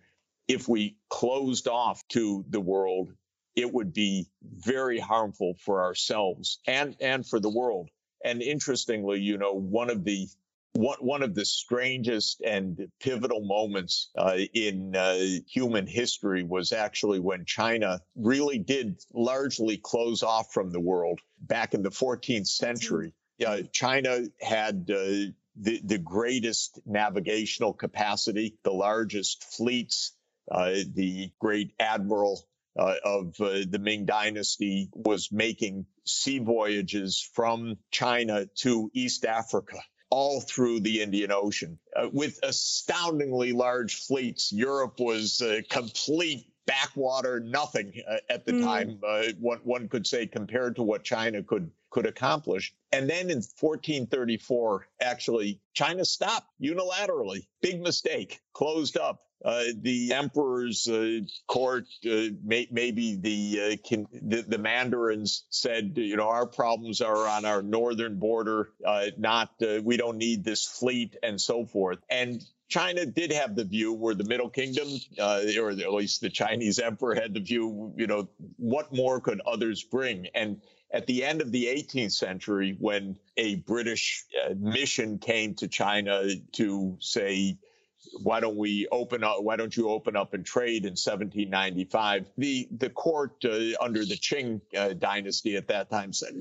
If 0.47 0.69
we 0.69 0.97
closed 1.11 1.69
off 1.69 2.07
to 2.09 2.45
the 2.49 2.61
world, 2.61 3.13
it 3.59 3.75
would 3.75 3.93
be 3.93 4.29
very 4.41 5.01
harmful 5.01 5.57
for 5.65 5.83
ourselves 5.83 6.61
and, 6.65 6.95
and 7.01 7.27
for 7.27 7.41
the 7.41 7.51
world. 7.51 7.91
And 8.25 8.41
interestingly, 8.41 9.19
you 9.19 9.37
know, 9.37 9.53
one 9.53 9.91
of 9.91 10.05
the 10.05 10.29
one, 10.75 10.99
one 11.01 11.23
of 11.25 11.35
the 11.35 11.45
strangest 11.45 12.41
and 12.43 12.89
pivotal 13.01 13.41
moments 13.45 14.11
uh, 14.17 14.39
in 14.55 14.95
uh, 14.95 15.19
human 15.49 15.89
history 15.89 16.45
was 16.45 16.71
actually 16.71 17.19
when 17.19 17.47
China 17.47 18.01
really 18.15 18.59
did 18.59 19.03
largely 19.13 19.77
close 19.77 20.23
off 20.23 20.53
from 20.53 20.71
the 20.71 20.81
world 20.81 21.21
back 21.41 21.75
in 21.75 21.83
the 21.83 21.91
14th 21.91 22.47
century. 22.47 23.13
Uh, 23.45 23.63
China 23.73 24.21
had 24.41 24.89
uh, 24.89 25.33
the, 25.57 25.81
the 25.83 25.99
greatest 25.99 26.79
navigational 26.87 27.73
capacity, 27.73 28.57
the 28.63 28.73
largest 28.73 29.43
fleets, 29.57 30.13
uh, 30.49 30.75
the 30.95 31.33
great 31.41 31.73
admiral 31.81 32.41
uh, 32.79 32.95
of 33.05 33.35
uh, 33.41 33.65
the 33.69 33.79
Ming 33.81 34.05
Dynasty 34.07 34.89
was 34.95 35.31
making 35.33 35.87
sea 36.05 36.39
voyages 36.39 37.21
from 37.35 37.77
China 37.91 38.47
to 38.61 38.91
East 38.95 39.25
Africa, 39.25 39.79
all 40.11 40.41
through 40.41 40.81
the 40.81 41.03
Indian 41.03 41.33
Ocean, 41.33 41.79
uh, 41.97 42.09
with 42.13 42.39
astoundingly 42.43 43.53
large 43.53 43.97
fleets. 44.07 44.53
Europe 44.53 45.01
was 45.01 45.43
uh, 45.43 45.61
complete 45.69 46.47
backwater, 46.67 47.41
nothing 47.41 47.93
uh, 48.09 48.17
at 48.31 48.45
the 48.45 48.53
Mm. 48.53 48.63
time. 48.63 49.01
Uh, 49.07 49.33
one, 49.41 49.59
one 49.65 49.89
could 49.89 50.07
say 50.07 50.27
compared 50.27 50.77
to 50.77 50.83
what 50.83 51.03
China 51.05 51.43
could 51.43 51.71
could 51.91 52.05
accomplish. 52.07 52.75
And 52.93 53.09
then 53.09 53.31
in 53.31 53.39
1434, 53.39 54.89
actually, 55.01 55.61
China 55.73 56.05
stopped 56.05 56.49
unilaterally. 56.61 57.47
Big 57.63 57.81
mistake, 57.81 58.41
closed 58.53 58.99
up. 58.99 59.23
Uh, 59.45 59.65
the 59.81 60.15
emperor's 60.15 60.89
uh, 60.89 61.21
court, 61.47 61.87
uh, 62.05 62.35
may, 62.43 62.67
maybe 62.71 63.15
the, 63.15 63.61
uh, 63.61 63.89
can, 63.89 64.07
the, 64.13 64.43
the 64.43 64.59
Mandarins 64.59 65.45
said, 65.51 65.93
you 65.95 66.17
know, 66.17 66.29
our 66.29 66.47
problems 66.47 67.01
are 67.01 67.29
on 67.29 67.45
our 67.45 67.63
northern 67.63 68.19
border, 68.19 68.71
uh, 68.85 69.07
not 69.17 69.51
uh, 69.63 69.81
we 69.83 69.97
don't 69.97 70.19
need 70.19 70.43
this 70.43 70.67
fleet 70.67 71.17
and 71.23 71.41
so 71.41 71.65
forth. 71.65 71.99
And 72.11 72.45
China 72.69 73.07
did 73.07 73.33
have 73.33 73.55
the 73.55 73.65
view 73.65 73.93
where 73.93 74.15
the 74.15 74.25
Middle 74.25 74.51
Kingdom, 74.51 74.89
or 75.19 75.71
at 75.71 75.93
least 75.93 76.21
the 76.21 76.31
Chinese 76.31 76.79
emperor 76.79 77.15
had 77.15 77.33
the 77.33 77.41
view, 77.41 77.95
you 77.97 78.07
know, 78.07 78.29
what 78.57 78.93
more 78.93 79.21
could 79.21 79.41
others 79.47 79.83
bring? 79.85 80.27
And 80.35 80.61
at 80.93 81.07
the 81.07 81.25
end 81.25 81.41
of 81.41 81.51
the 81.53 81.67
18th 81.67 82.13
century, 82.13 82.77
when 82.79 83.17
a 83.39 83.55
British 83.57 84.25
mission 84.55 85.19
came 85.19 85.55
to 85.55 85.69
China 85.69 86.29
to 86.53 86.97
say, 87.01 87.57
why 88.23 88.41
don't 88.41 88.57
we 88.57 88.89
open 88.91 89.25
up? 89.25 89.43
Why 89.43 89.57
don't 89.57 89.77
you 89.77 89.91
open 89.91 90.17
up 90.17 90.35
and 90.35 90.45
trade 90.45 90.85
in 90.85 90.93
1795? 90.93 92.27
The 92.37 92.69
the 92.77 92.91
court 92.91 93.45
uh, 93.45 93.83
under 93.83 94.05
the 94.05 94.17
Qing 94.17 94.61
uh, 94.77 94.95
dynasty 94.95 95.57
at 95.57 95.69
that 95.69 95.91
time 95.91 96.13
said 96.13 96.35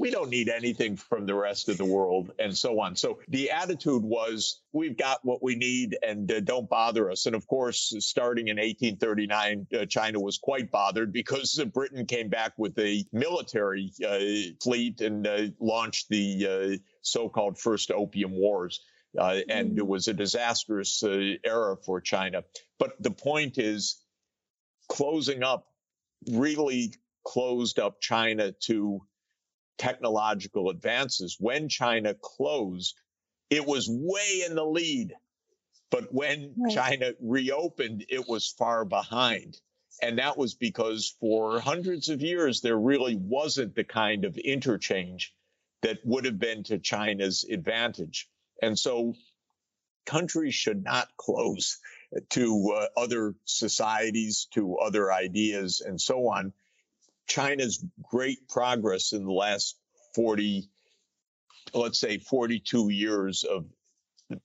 we 0.00 0.10
don't 0.10 0.30
need 0.30 0.48
anything 0.48 0.96
from 0.96 1.26
the 1.26 1.34
rest 1.34 1.68
of 1.68 1.78
the 1.78 1.84
world, 1.84 2.32
and 2.38 2.56
so 2.56 2.80
on. 2.80 2.96
So 2.96 3.20
the 3.28 3.50
attitude 3.50 4.02
was 4.02 4.60
we've 4.72 4.96
got 4.96 5.24
what 5.24 5.42
we 5.42 5.56
need, 5.56 5.96
and 6.02 6.30
uh, 6.30 6.40
don't 6.40 6.68
bother 6.68 7.10
us. 7.10 7.26
And 7.26 7.34
of 7.34 7.46
course, 7.46 7.94
starting 8.00 8.48
in 8.48 8.56
1839, 8.56 9.66
uh, 9.74 9.86
China 9.86 10.20
was 10.20 10.38
quite 10.38 10.70
bothered 10.70 11.12
because 11.12 11.62
Britain 11.72 12.06
came 12.06 12.28
back 12.28 12.52
with 12.56 12.78
a 12.78 13.04
military 13.12 13.92
uh, 14.06 14.54
fleet 14.62 15.00
and 15.00 15.26
uh, 15.26 15.42
launched 15.60 16.08
the 16.08 16.80
so-called 17.02 17.58
First 17.58 17.90
Opium 17.90 18.32
Wars. 18.32 18.80
Uh, 19.18 19.40
and 19.48 19.78
it 19.78 19.84
mm. 19.84 19.86
was 19.86 20.08
a 20.08 20.14
disastrous 20.14 21.02
uh, 21.02 21.34
era 21.44 21.76
for 21.76 22.00
China. 22.00 22.44
But 22.78 22.94
the 23.00 23.10
point 23.10 23.58
is, 23.58 24.02
closing 24.88 25.42
up 25.42 25.66
really 26.30 26.94
closed 27.24 27.78
up 27.78 28.00
China 28.00 28.52
to 28.52 29.00
technological 29.78 30.70
advances. 30.70 31.36
When 31.38 31.68
China 31.68 32.14
closed, 32.14 32.94
it 33.50 33.66
was 33.66 33.88
way 33.88 34.44
in 34.46 34.54
the 34.54 34.64
lead. 34.64 35.14
But 35.90 36.12
when 36.12 36.54
right. 36.56 36.74
China 36.74 37.12
reopened, 37.20 38.06
it 38.08 38.26
was 38.28 38.48
far 38.48 38.84
behind. 38.84 39.60
And 40.00 40.18
that 40.18 40.38
was 40.38 40.54
because 40.54 41.14
for 41.20 41.60
hundreds 41.60 42.08
of 42.08 42.22
years, 42.22 42.60
there 42.60 42.78
really 42.78 43.16
wasn't 43.16 43.74
the 43.74 43.84
kind 43.84 44.24
of 44.24 44.38
interchange 44.38 45.34
that 45.82 45.98
would 46.04 46.24
have 46.24 46.38
been 46.38 46.62
to 46.64 46.78
China's 46.78 47.44
advantage. 47.44 48.28
And 48.62 48.78
so 48.78 49.14
countries 50.06 50.54
should 50.54 50.82
not 50.82 51.08
close 51.16 51.78
to 52.30 52.72
uh, 52.76 53.00
other 53.00 53.34
societies, 53.44 54.46
to 54.54 54.78
other 54.78 55.12
ideas, 55.12 55.82
and 55.84 56.00
so 56.00 56.28
on. 56.28 56.52
China's 57.26 57.84
great 58.02 58.48
progress 58.48 59.12
in 59.12 59.24
the 59.24 59.32
last 59.32 59.76
40, 60.14 60.68
let's 61.74 61.98
say 61.98 62.18
42 62.18 62.90
years 62.90 63.44
of 63.44 63.66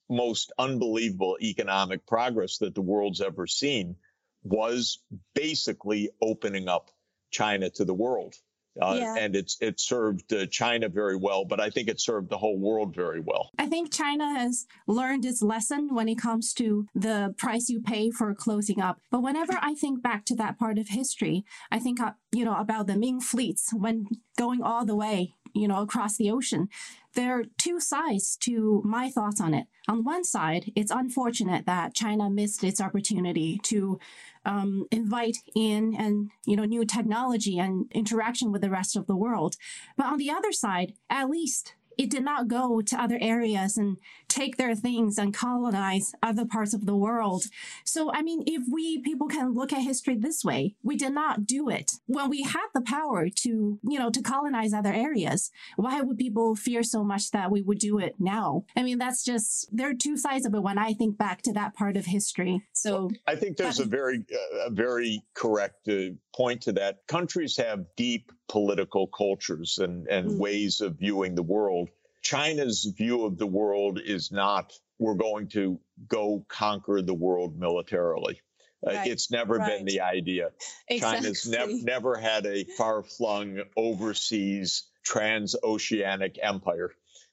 most 0.09 0.51
unbelievable 0.57 1.37
economic 1.41 2.05
progress 2.05 2.57
that 2.59 2.75
the 2.75 2.81
world's 2.81 3.21
ever 3.21 3.47
seen 3.47 3.95
was 4.43 4.99
basically 5.33 6.09
opening 6.21 6.67
up 6.67 6.89
China 7.31 7.69
to 7.69 7.85
the 7.85 7.93
world. 7.93 8.35
Uh, 8.81 8.95
yeah. 8.99 9.15
And 9.17 9.35
it's 9.35 9.57
it 9.61 9.79
served 9.79 10.31
uh, 10.33 10.45
China 10.47 10.89
very 10.89 11.15
well, 11.15 11.45
but 11.45 11.59
I 11.59 11.69
think 11.69 11.87
it 11.87 11.99
served 11.99 12.29
the 12.29 12.37
whole 12.37 12.57
world 12.57 12.95
very 12.95 13.19
well. 13.19 13.51
I 13.57 13.67
think 13.67 13.91
China 13.91 14.37
has 14.37 14.65
learned 14.87 15.25
its 15.25 15.41
lesson 15.41 15.93
when 15.93 16.07
it 16.09 16.17
comes 16.17 16.53
to 16.53 16.85
the 16.93 17.33
price 17.37 17.69
you 17.69 17.81
pay 17.81 18.11
for 18.11 18.33
closing 18.33 18.81
up. 18.81 18.99
But 19.11 19.21
whenever 19.21 19.57
I 19.61 19.73
think 19.73 20.01
back 20.01 20.25
to 20.25 20.35
that 20.35 20.57
part 20.57 20.77
of 20.77 20.89
history, 20.89 21.43
I 21.71 21.79
think 21.79 21.99
uh, 21.99 22.11
you 22.31 22.45
know 22.45 22.55
about 22.55 22.87
the 22.87 22.97
Ming 22.97 23.21
fleets 23.21 23.71
when 23.73 24.07
going 24.37 24.61
all 24.61 24.85
the 24.85 24.95
way 24.95 25.33
you 25.53 25.67
know 25.67 25.81
across 25.81 26.17
the 26.17 26.31
ocean. 26.31 26.69
There 27.13 27.39
are 27.39 27.45
two 27.57 27.79
sides 27.79 28.37
to 28.41 28.81
my 28.85 29.09
thoughts 29.09 29.41
on 29.41 29.53
it. 29.53 29.67
On 29.87 30.03
one 30.03 30.23
side, 30.23 30.71
it's 30.75 30.91
unfortunate 30.91 31.65
that 31.65 31.95
China 31.95 32.29
missed 32.29 32.63
its 32.63 32.79
opportunity 32.79 33.59
to 33.63 33.99
um, 34.45 34.85
invite 34.91 35.37
in 35.55 35.95
and 35.95 36.29
you 36.45 36.55
know 36.55 36.65
new 36.65 36.85
technology 36.85 37.59
and 37.59 37.91
interaction 37.91 38.51
with 38.51 38.61
the 38.61 38.69
rest 38.69 38.95
of 38.95 39.07
the 39.07 39.15
world. 39.15 39.55
But 39.95 40.07
on 40.07 40.17
the 40.17 40.31
other 40.31 40.51
side, 40.51 40.93
at 41.09 41.29
least 41.29 41.73
it 41.97 42.09
did 42.09 42.23
not 42.23 42.47
go 42.47 42.81
to 42.81 43.01
other 43.01 43.17
areas 43.19 43.77
and 43.77 43.97
take 44.37 44.57
their 44.57 44.75
things 44.75 45.17
and 45.17 45.33
colonize 45.33 46.07
other 46.29 46.45
parts 46.45 46.73
of 46.77 46.85
the 46.85 46.95
world. 46.95 47.43
So, 47.83 48.11
I 48.13 48.21
mean, 48.27 48.43
if 48.45 48.63
we 48.71 48.83
people 49.09 49.27
can 49.27 49.47
look 49.59 49.71
at 49.73 49.81
history 49.91 50.15
this 50.15 50.39
way, 50.49 50.61
we 50.83 50.95
did 51.03 51.13
not 51.21 51.45
do 51.45 51.69
it 51.69 51.87
when 52.05 52.29
we 52.29 52.41
had 52.43 52.67
the 52.73 52.85
power 52.97 53.21
to, 53.43 53.51
you 53.91 53.99
know, 53.99 54.09
to 54.17 54.21
colonize 54.21 54.73
other 54.73 54.93
areas. 54.93 55.51
Why 55.75 56.01
would 56.01 56.17
people 56.17 56.55
fear 56.55 56.83
so 56.83 57.03
much 57.03 57.31
that 57.31 57.51
we 57.51 57.61
would 57.61 57.79
do 57.79 57.99
it 57.99 58.15
now? 58.19 58.65
I 58.75 58.83
mean, 58.83 58.99
that's 59.03 59.23
just, 59.31 59.49
there 59.71 59.89
are 59.89 59.93
two 60.07 60.17
sides 60.17 60.45
of 60.45 60.53
it 60.53 60.63
when 60.67 60.77
I 60.77 60.93
think 60.93 61.17
back 61.17 61.41
to 61.43 61.53
that 61.53 61.75
part 61.75 61.97
of 61.97 62.05
history. 62.05 62.61
So, 62.73 63.11
I 63.27 63.35
think 63.35 63.57
there's 63.57 63.79
a 63.79 63.85
very, 63.85 64.19
uh, 64.31 64.67
a 64.67 64.71
very 64.71 65.23
correct 65.33 65.87
uh, 65.87 66.15
point 66.35 66.61
to 66.63 66.71
that. 66.73 66.93
Countries 67.07 67.57
have 67.57 67.85
deep 67.95 68.31
political 68.47 69.07
cultures 69.07 69.79
and, 69.79 70.07
and 70.07 70.31
mm. 70.31 70.37
ways 70.37 70.81
of 70.81 70.99
viewing 70.99 71.35
the 71.35 71.43
world. 71.43 71.89
China's 72.27 72.83
view 72.83 73.23
of 73.23 73.37
the 73.37 73.47
world 73.47 74.01
is 74.03 74.33
not 74.33 74.73
we're 74.99 75.15
going 75.15 75.47
to 75.47 75.79
go 76.09 76.43
conquer 76.49 77.01
the 77.01 77.13
world 77.13 77.57
militarily. 77.57 78.41
Uh, 78.85 78.91
right. 78.91 79.07
Uh, 79.07 79.11
it's 79.11 79.31
never 79.31 79.55
right. 79.55 79.77
been 79.77 79.85
the 79.85 80.01
idea. 80.01 80.49
Exactly. 80.89 81.21
China's 81.21 81.47
ne- 81.47 81.81
never 81.83 82.17
had 82.17 82.45
a 82.45 82.65
far 82.77 83.03
flung 83.03 83.61
overseas 83.77 84.89
transoceanic 85.05 86.37
empire. 86.43 86.91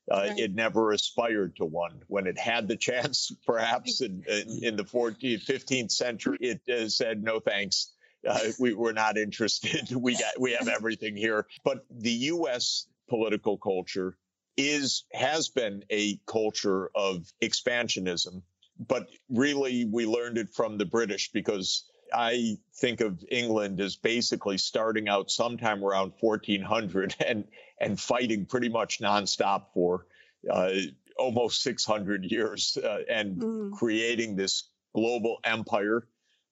Uh, 0.08 0.26
right. 0.28 0.38
It 0.38 0.54
never 0.54 0.92
aspired 0.92 1.56
to 1.56 1.64
one. 1.64 2.02
When 2.06 2.28
it 2.28 2.38
had 2.38 2.68
the 2.68 2.76
chance, 2.88 3.32
perhaps 3.44 4.00
in, 4.00 4.22
in, 4.28 4.60
in 4.62 4.76
the 4.76 4.84
14th, 4.84 5.44
15th 5.44 5.90
century, 5.90 6.38
it 6.40 6.60
uh, 6.72 6.88
said, 6.88 7.20
no 7.20 7.40
thanks. 7.40 7.90
Uh, 8.24 8.38
we, 8.60 8.74
we're 8.74 8.92
not 8.92 9.18
interested. 9.18 9.90
We 9.96 10.12
got, 10.12 10.38
we 10.38 10.52
have 10.52 10.68
everything 10.68 11.16
here. 11.16 11.48
But 11.64 11.84
the 11.90 12.12
U.S. 12.12 12.86
political 13.08 13.58
culture 13.58 14.16
is, 14.56 15.04
has 15.12 15.48
been 15.48 15.84
a 15.90 16.18
culture 16.26 16.90
of 16.94 17.26
expansionism. 17.42 18.42
But 18.78 19.08
really, 19.28 19.84
we 19.84 20.06
learned 20.06 20.38
it 20.38 20.50
from 20.50 20.78
the 20.78 20.84
British 20.84 21.30
because 21.32 21.84
I 22.12 22.56
think 22.76 23.00
of 23.00 23.22
England 23.30 23.80
as 23.80 23.96
basically 23.96 24.58
starting 24.58 25.08
out 25.08 25.30
sometime 25.30 25.84
around 25.84 26.12
1400 26.20 27.16
and, 27.26 27.44
and 27.80 28.00
fighting 28.00 28.46
pretty 28.46 28.68
much 28.68 29.00
nonstop 29.00 29.66
for 29.72 30.06
uh, 30.50 30.70
almost 31.18 31.62
600 31.62 32.24
years 32.24 32.76
uh, 32.82 32.98
and 33.08 33.36
mm. 33.36 33.72
creating 33.72 34.36
this 34.36 34.68
global 34.94 35.38
empire. 35.44 36.06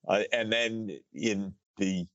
Uh, 0.07 0.23
and 0.33 0.53
then 0.53 0.99
in 1.13 1.55
the 1.79 2.07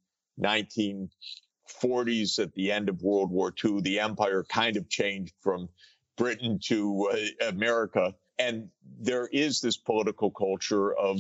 1940s, 1.82 2.40
at 2.40 2.54
the 2.54 2.72
end 2.72 2.90
of 2.90 3.02
World 3.02 3.32
War 3.32 3.54
II, 3.64 3.82
the 3.82 4.00
empire 4.00 4.44
kind 4.44 4.78
of 4.78 4.90
changed 4.90 5.34
from 5.42 5.70
Britain 6.18 6.60
to 6.66 7.10
uh, 7.12 7.48
America. 7.48 8.16
And 8.40 8.70
there 9.00 9.28
is 9.28 9.62
this 9.62 9.78
political 9.78 10.32
culture 10.32 10.94
of 10.94 11.20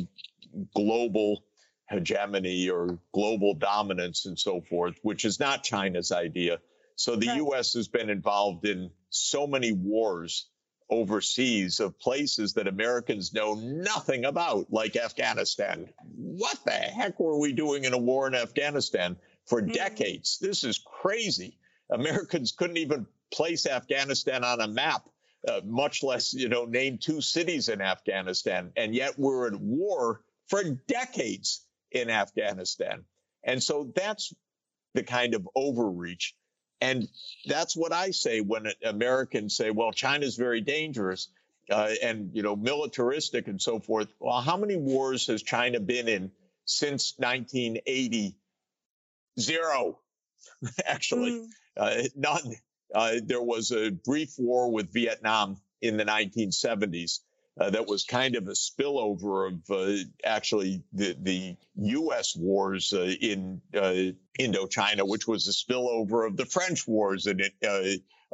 global 0.76 1.44
hegemony 1.90 2.70
or 2.70 3.00
global 3.14 3.54
dominance 3.54 4.26
and 4.26 4.38
so 4.38 4.62
forth, 4.62 4.96
which 5.04 5.26
is 5.26 5.40
not 5.40 5.64
China's 5.64 6.12
idea. 6.12 6.60
So 6.96 7.16
the 7.16 7.28
right. 7.28 7.38
U.S. 7.38 7.74
has 7.74 7.88
been 7.88 8.10
involved 8.10 8.66
in 8.66 8.92
so 9.10 9.48
many 9.48 9.72
wars 9.72 10.48
overseas 10.90 11.80
of 11.80 12.00
places 12.00 12.54
that 12.54 12.68
Americans 12.68 13.34
know 13.34 13.56
nothing 13.56 14.26
about, 14.26 14.72
like 14.72 14.96
Afghanistan. 14.96 15.90
What 16.16 16.58
the 16.66 16.72
heck 16.72 17.20
were 17.20 17.38
we 17.38 17.54
doing 17.54 17.84
in 17.84 17.94
a 17.94 17.98
war 17.98 18.28
in 18.28 18.36
Afghanistan 18.36 19.18
for 19.48 19.62
mm-hmm. 19.62 19.72
decades? 19.72 20.38
This 20.40 20.64
is 20.64 20.80
crazy. 21.02 21.58
Americans 21.90 22.52
couldn't 22.52 22.78
even 22.78 23.08
place 23.32 23.66
Afghanistan 23.66 24.44
on 24.44 24.62
a 24.62 24.68
map, 24.68 25.08
uh, 25.48 25.62
much 25.66 26.04
less, 26.04 26.34
you 26.34 26.50
know, 26.50 26.66
name 26.66 26.98
two 26.98 27.22
cities 27.22 27.70
in 27.70 27.82
Afghanistan. 27.82 28.72
And 28.76 28.94
yet 28.94 29.18
we're 29.18 29.48
at 29.48 29.56
war 29.56 30.22
for 30.48 30.64
decades 30.64 31.66
in 31.92 32.10
Afghanistan. 32.10 33.06
And 33.44 33.62
so 33.64 33.92
that's 33.96 34.34
the 34.94 35.04
kind 35.04 35.34
of 35.34 35.48
overreach 35.56 36.36
and 36.82 37.08
that's 37.46 37.76
what 37.76 37.92
I 37.92 38.12
say 38.12 38.42
when 38.42 38.68
Americans 38.84 39.56
say, 39.56 39.72
well, 39.72 39.92
China's 39.92 40.36
very 40.36 40.62
dangerous 40.62 41.30
uh, 41.72 41.90
and, 42.04 42.32
you 42.34 42.44
know, 42.44 42.56
militaristic 42.56 43.48
and 43.48 43.62
so 43.62 43.80
forth. 43.80 44.08
Well, 44.20 44.42
how 44.42 44.58
many 44.58 44.76
wars 44.76 45.28
has 45.28 45.42
China 45.42 45.80
been 45.80 46.08
in 46.08 46.32
since 46.66 47.14
1980? 47.18 48.36
Zero, 49.40 50.00
actually. 50.86 51.32
Mm. 51.32 51.48
Uh, 51.78 52.04
none. 52.16 52.56
Uh, 52.94 53.16
there 53.24 53.42
was 53.42 53.72
a 53.72 53.92
brief 53.92 54.34
war 54.38 54.72
with 54.72 54.94
Vietnam 54.94 55.58
in 55.82 55.98
the 55.98 56.06
1970s. 56.06 57.20
uh, 57.60 57.70
that 57.72 57.88
was 57.88 58.04
kind 58.04 58.36
of 58.36 58.48
a 58.48 58.52
spillover 58.52 59.52
of 59.52 59.72
uh, 59.72 60.04
actually 60.24 60.84
the, 60.94 61.16
the 61.20 61.58
U.S. 61.76 62.36
wars 62.36 62.94
uh, 62.94 63.02
in 63.02 63.62
uh, 63.74 64.12
Indochina, 64.40 65.08
which 65.08 65.28
was 65.28 65.48
a 65.48 65.52
spillover 65.52 66.28
of 66.28 66.38
the 66.38 66.46
French 66.46 66.88
wars 66.88 67.26
in, 67.28 67.42
uh, 67.42 67.82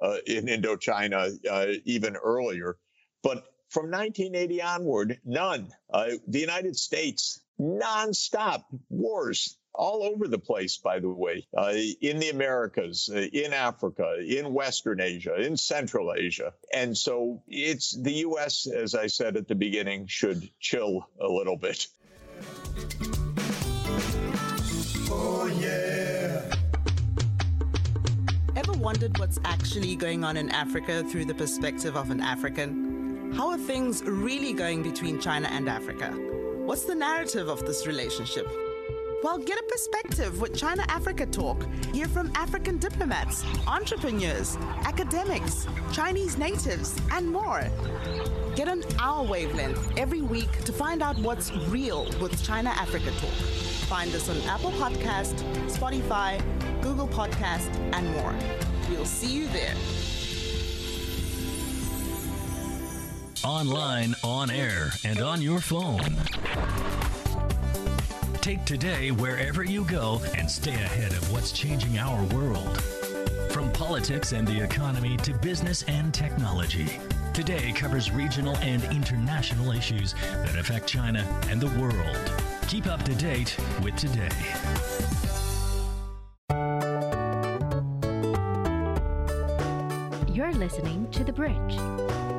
uh, 0.02 0.18
in 0.26 0.48
Indochina 0.48 1.82
even 1.86 2.16
earlier. 2.16 2.78
But 3.22 3.46
from 3.70 3.90
1980 3.90 4.62
onward, 4.62 5.20
none. 5.24 5.70
the 5.92 6.40
United 6.40 6.76
States, 6.76 7.40
nonstop 7.60 8.64
wars 8.90 9.58
all 9.76 10.04
over 10.04 10.28
the 10.28 10.38
place, 10.38 10.78
by 10.78 11.00
the 11.00 11.10
way, 11.10 11.48
uh, 11.58 11.74
in 12.02 12.20
the 12.20 12.30
Americas, 12.30 13.10
uh, 13.14 13.18
in 13.18 13.54
Africa, 13.54 14.18
in 14.26 14.54
Western 14.54 15.02
Asia, 15.02 15.36
in 15.36 15.58
Central 15.58 16.14
Asia. 16.14 16.54
And 16.74 16.98
so 16.98 17.42
it's 17.48 17.92
the 17.92 18.14
U.S., 18.28 18.68
as 18.68 18.96
I 18.96 19.08
said 19.08 19.36
at 19.36 19.48
the 19.48 19.56
beginning, 19.56 20.08
should 20.08 20.50
chill 20.60 21.08
a 21.20 21.28
little 21.28 21.58
bit. 21.58 21.88
Oh, 25.10 25.48
yeah. 25.60 26.42
Ever 28.56 28.74
wondered 28.74 29.18
what's 29.18 29.40
actually 29.46 29.96
going 29.96 30.24
on 30.24 30.38
in 30.38 30.50
Africa 30.52 31.04
through 31.04 31.26
the 31.26 31.34
perspective 31.34 31.96
of 31.98 32.12
an 32.12 32.22
African? 32.22 33.32
How 33.34 33.50
are 33.50 33.58
things 33.58 34.04
really 34.04 34.54
going 34.54 34.84
between 34.84 35.20
China 35.20 35.48
and 35.48 35.68
Africa? 35.68 36.12
What's 36.66 36.86
the 36.86 36.96
narrative 36.96 37.50
of 37.50 37.66
this 37.66 37.88
relationship? 37.88 38.48
Well, 39.24 39.38
get 39.38 39.58
a 39.58 39.64
perspective 39.64 40.42
with 40.42 40.54
China 40.54 40.84
Africa 40.90 41.26
Talk. 41.26 41.66
Hear 41.94 42.10
from 42.10 42.30
African 42.36 42.78
diplomats, 42.78 43.46
entrepreneurs, 43.66 44.58
academics, 44.84 45.66
Chinese 45.94 46.38
natives, 46.38 47.00
and 47.10 47.32
more. 47.32 47.64
Get 48.58 48.68
on 48.68 48.84
our 49.00 49.24
wavelength 49.24 49.98
every 49.98 50.22
week 50.22 50.52
to 50.66 50.74
find 50.74 51.02
out 51.02 51.18
what's 51.20 51.54
real 51.70 52.04
with 52.20 52.44
China 52.44 52.72
Africa 52.72 53.12
Talk. 53.12 53.32
Find 53.88 54.14
us 54.14 54.28
on 54.28 54.42
Apple 54.42 54.72
Podcast, 54.72 55.36
Spotify, 55.72 56.42
Google 56.82 57.08
Podcast, 57.08 57.74
and 57.94 58.06
more. 58.16 58.36
We'll 58.90 59.06
see 59.06 59.34
you 59.34 59.48
there. 59.48 59.74
Online, 63.46 64.16
on 64.22 64.52
air, 64.52 64.92
and 65.06 65.22
on 65.22 65.42
your 65.42 65.62
phone. 65.62 66.18
Take 68.44 68.66
today 68.66 69.10
wherever 69.10 69.64
you 69.64 69.86
go 69.86 70.22
and 70.36 70.52
stay 70.52 70.74
ahead 70.74 71.14
of 71.14 71.32
what's 71.32 71.54
changing 71.54 71.98
our 71.98 72.22
world. 72.36 72.82
From 73.52 73.72
politics 73.72 74.34
and 74.34 74.46
the 74.46 74.62
economy 74.62 75.16
to 75.20 75.34
business 75.36 75.84
and 75.84 76.14
technology. 76.14 77.00
Today 77.34 77.72
covers 77.72 78.12
regional 78.12 78.58
and 78.58 78.84
international 78.94 79.72
issues 79.72 80.12
that 80.12 80.58
affect 80.58 80.88
China 80.88 81.26
and 81.48 81.62
the 81.62 81.70
world. 81.80 82.44
Keep 82.68 82.88
up 82.88 83.02
to 83.04 83.16
date 83.16 83.56
with 83.82 83.96
Today. 83.96 84.28
You're 90.34 90.52
listening 90.52 91.10
to 91.12 91.24
The 91.24 91.32
Bridge. 91.32 92.33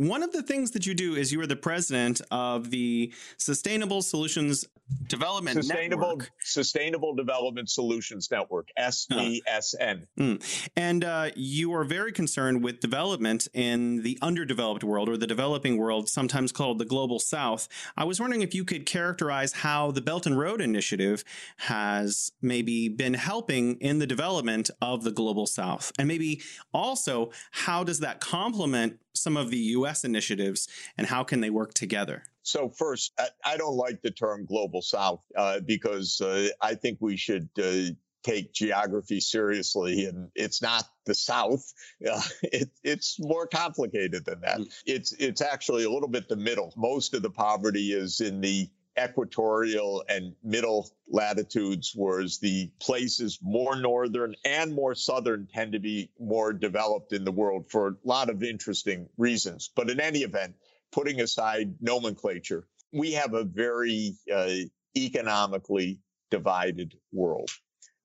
One 0.00 0.22
of 0.22 0.32
the 0.32 0.42
things 0.42 0.70
that 0.70 0.86
you 0.86 0.94
do 0.94 1.14
is 1.14 1.30
you 1.30 1.42
are 1.42 1.46
the 1.46 1.56
president 1.56 2.22
of 2.30 2.70
the 2.70 3.12
Sustainable 3.36 4.00
Solutions 4.00 4.66
Development 5.06 5.56
Sustainable 5.56 6.08
Network. 6.08 6.30
Sustainable 6.40 7.14
Development 7.14 7.68
Solutions 7.68 8.30
Network 8.30 8.68
SDSN. 8.78 10.06
Mm. 10.18 10.68
And 10.76 11.04
uh, 11.04 11.30
you 11.34 11.74
are 11.74 11.84
very 11.84 12.12
concerned 12.12 12.62
with 12.62 12.80
development 12.80 13.48
in 13.52 14.02
the 14.02 14.18
underdeveloped 14.22 14.84
world 14.84 15.08
or 15.08 15.16
the 15.16 15.26
developing 15.26 15.76
world, 15.76 16.08
sometimes 16.08 16.52
called 16.52 16.78
the 16.78 16.84
global 16.84 17.18
south. 17.18 17.68
I 17.96 18.04
was 18.04 18.20
wondering 18.20 18.42
if 18.42 18.54
you 18.54 18.64
could 18.64 18.86
characterize 18.86 19.52
how 19.52 19.90
the 19.90 20.00
Belt 20.00 20.26
and 20.26 20.38
Road 20.38 20.60
Initiative 20.60 21.24
has 21.56 22.32
maybe 22.40 22.88
been 22.88 23.14
helping 23.14 23.76
in 23.76 23.98
the 23.98 24.06
development 24.06 24.70
of 24.80 25.02
the 25.02 25.10
global 25.10 25.46
south. 25.46 25.92
And 25.98 26.06
maybe 26.06 26.40
also, 26.72 27.30
how 27.50 27.84
does 27.84 28.00
that 28.00 28.20
complement 28.20 28.98
some 29.14 29.36
of 29.36 29.50
the 29.50 29.58
US 29.58 30.04
initiatives 30.04 30.68
and 30.96 31.08
how 31.08 31.24
can 31.24 31.40
they 31.40 31.50
work 31.50 31.74
together? 31.74 32.22
So, 32.42 32.68
first, 32.68 33.12
I, 33.18 33.28
I 33.44 33.56
don't 33.56 33.76
like 33.76 34.02
the 34.02 34.10
term 34.10 34.46
global 34.46 34.82
south 34.82 35.22
uh, 35.36 35.60
because 35.60 36.20
uh, 36.20 36.48
I 36.60 36.74
think 36.74 36.98
we 37.00 37.16
should. 37.16 37.48
Uh, 37.58 37.94
take 38.22 38.52
geography 38.52 39.18
seriously 39.18 40.04
and 40.04 40.28
it's 40.34 40.60
not 40.60 40.84
the 41.06 41.14
south 41.14 41.72
uh, 42.06 42.20
it, 42.42 42.68
it's 42.84 43.18
more 43.18 43.46
complicated 43.46 44.26
than 44.26 44.38
that 44.42 44.60
it's 44.84 45.12
it's 45.12 45.40
actually 45.40 45.84
a 45.84 45.90
little 45.90 46.06
bit 46.06 46.28
the 46.28 46.36
middle 46.36 46.70
most 46.76 47.14
of 47.14 47.22
the 47.22 47.30
poverty 47.30 47.94
is 47.94 48.20
in 48.20 48.42
the 48.42 48.68
equatorial 48.98 50.04
and 50.08 50.34
middle 50.42 50.90
latitudes, 51.08 51.92
whereas 51.94 52.38
the 52.38 52.70
places 52.80 53.38
more 53.42 53.76
northern 53.76 54.34
and 54.44 54.74
more 54.74 54.94
southern 54.94 55.46
tend 55.52 55.72
to 55.72 55.78
be 55.78 56.10
more 56.18 56.52
developed 56.52 57.12
in 57.12 57.24
the 57.24 57.32
world 57.32 57.70
for 57.70 57.88
a 57.88 57.94
lot 58.04 58.30
of 58.30 58.42
interesting 58.42 59.08
reasons. 59.16 59.70
But 59.74 59.90
in 59.90 60.00
any 60.00 60.20
event, 60.20 60.54
putting 60.92 61.20
aside 61.20 61.74
nomenclature, 61.80 62.66
we 62.92 63.12
have 63.12 63.34
a 63.34 63.44
very 63.44 64.14
uh, 64.32 64.50
economically 64.96 66.00
divided 66.30 66.94
world. 67.12 67.50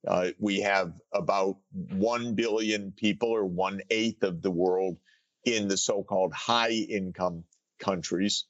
Uh, 0.07 0.29
we 0.39 0.61
have 0.61 0.93
about 1.13 1.57
1 1.91 2.35
billion 2.35 2.91
people, 2.91 3.29
or 3.29 3.45
one 3.45 3.81
eighth 3.89 4.23
of 4.23 4.41
the 4.41 4.51
world, 4.51 4.97
in 5.45 5.67
the 5.67 5.77
so 5.77 6.03
called 6.03 6.33
high 6.33 6.71
income 6.71 7.43
countries. 7.79 8.45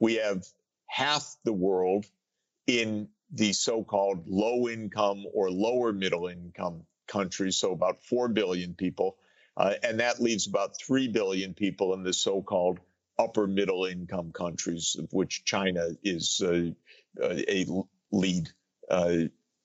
We 0.00 0.16
have 0.16 0.44
half 0.86 1.36
the 1.44 1.52
world 1.52 2.06
in 2.66 3.08
the 3.32 3.52
so 3.52 3.84
called 3.84 4.24
low 4.26 4.68
income 4.68 5.24
or 5.32 5.50
lower 5.50 5.92
middle 5.92 6.28
income 6.28 6.82
countries, 7.06 7.58
so 7.58 7.72
about 7.72 8.02
4 8.04 8.28
billion 8.28 8.74
people. 8.74 9.16
Uh, 9.56 9.74
and 9.82 10.00
that 10.00 10.20
leaves 10.20 10.46
about 10.46 10.78
3 10.78 11.08
billion 11.08 11.54
people 11.54 11.94
in 11.94 12.02
the 12.02 12.12
so 12.12 12.42
called 12.42 12.78
upper 13.18 13.46
middle 13.46 13.84
income 13.84 14.32
countries, 14.32 14.96
of 14.98 15.08
which 15.12 15.44
China 15.44 15.88
is 16.02 16.40
uh, 16.44 16.70
a 17.20 17.66
lead 18.12 18.48
uh, 18.90 19.16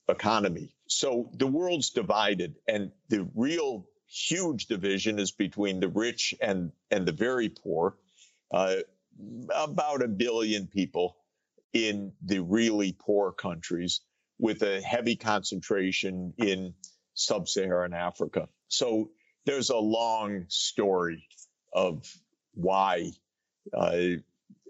economy. 0.10 0.76
So 0.88 1.30
the 1.34 1.48
world's 1.48 1.92
divided, 1.92 2.56
and 2.68 2.92
the 3.10 3.30
real 3.36 3.88
huge 4.08 4.68
division 4.68 5.20
is 5.20 5.32
between 5.32 5.80
the 5.80 5.88
rich 5.88 6.36
and, 6.42 6.72
and 6.92 7.06
the 7.06 7.12
very 7.12 7.50
poor. 7.50 7.96
Uh, 8.52 8.78
about 9.56 10.02
a 10.02 10.08
billion 10.08 10.68
people 10.68 11.18
in 11.74 12.13
the 12.24 12.39
really 12.39 12.96
poor 12.98 13.32
countries 13.32 14.02
with 14.39 14.62
a 14.63 14.82
heavy 14.82 15.16
concentration 15.16 16.34
in 16.38 16.74
sub 17.13 17.48
Saharan 17.48 17.94
Africa. 17.94 18.50
So 18.68 19.12
there's 19.46 19.70
a 19.70 19.78
long 19.78 20.46
story 20.48 21.28
of 21.74 22.06
why 22.54 23.12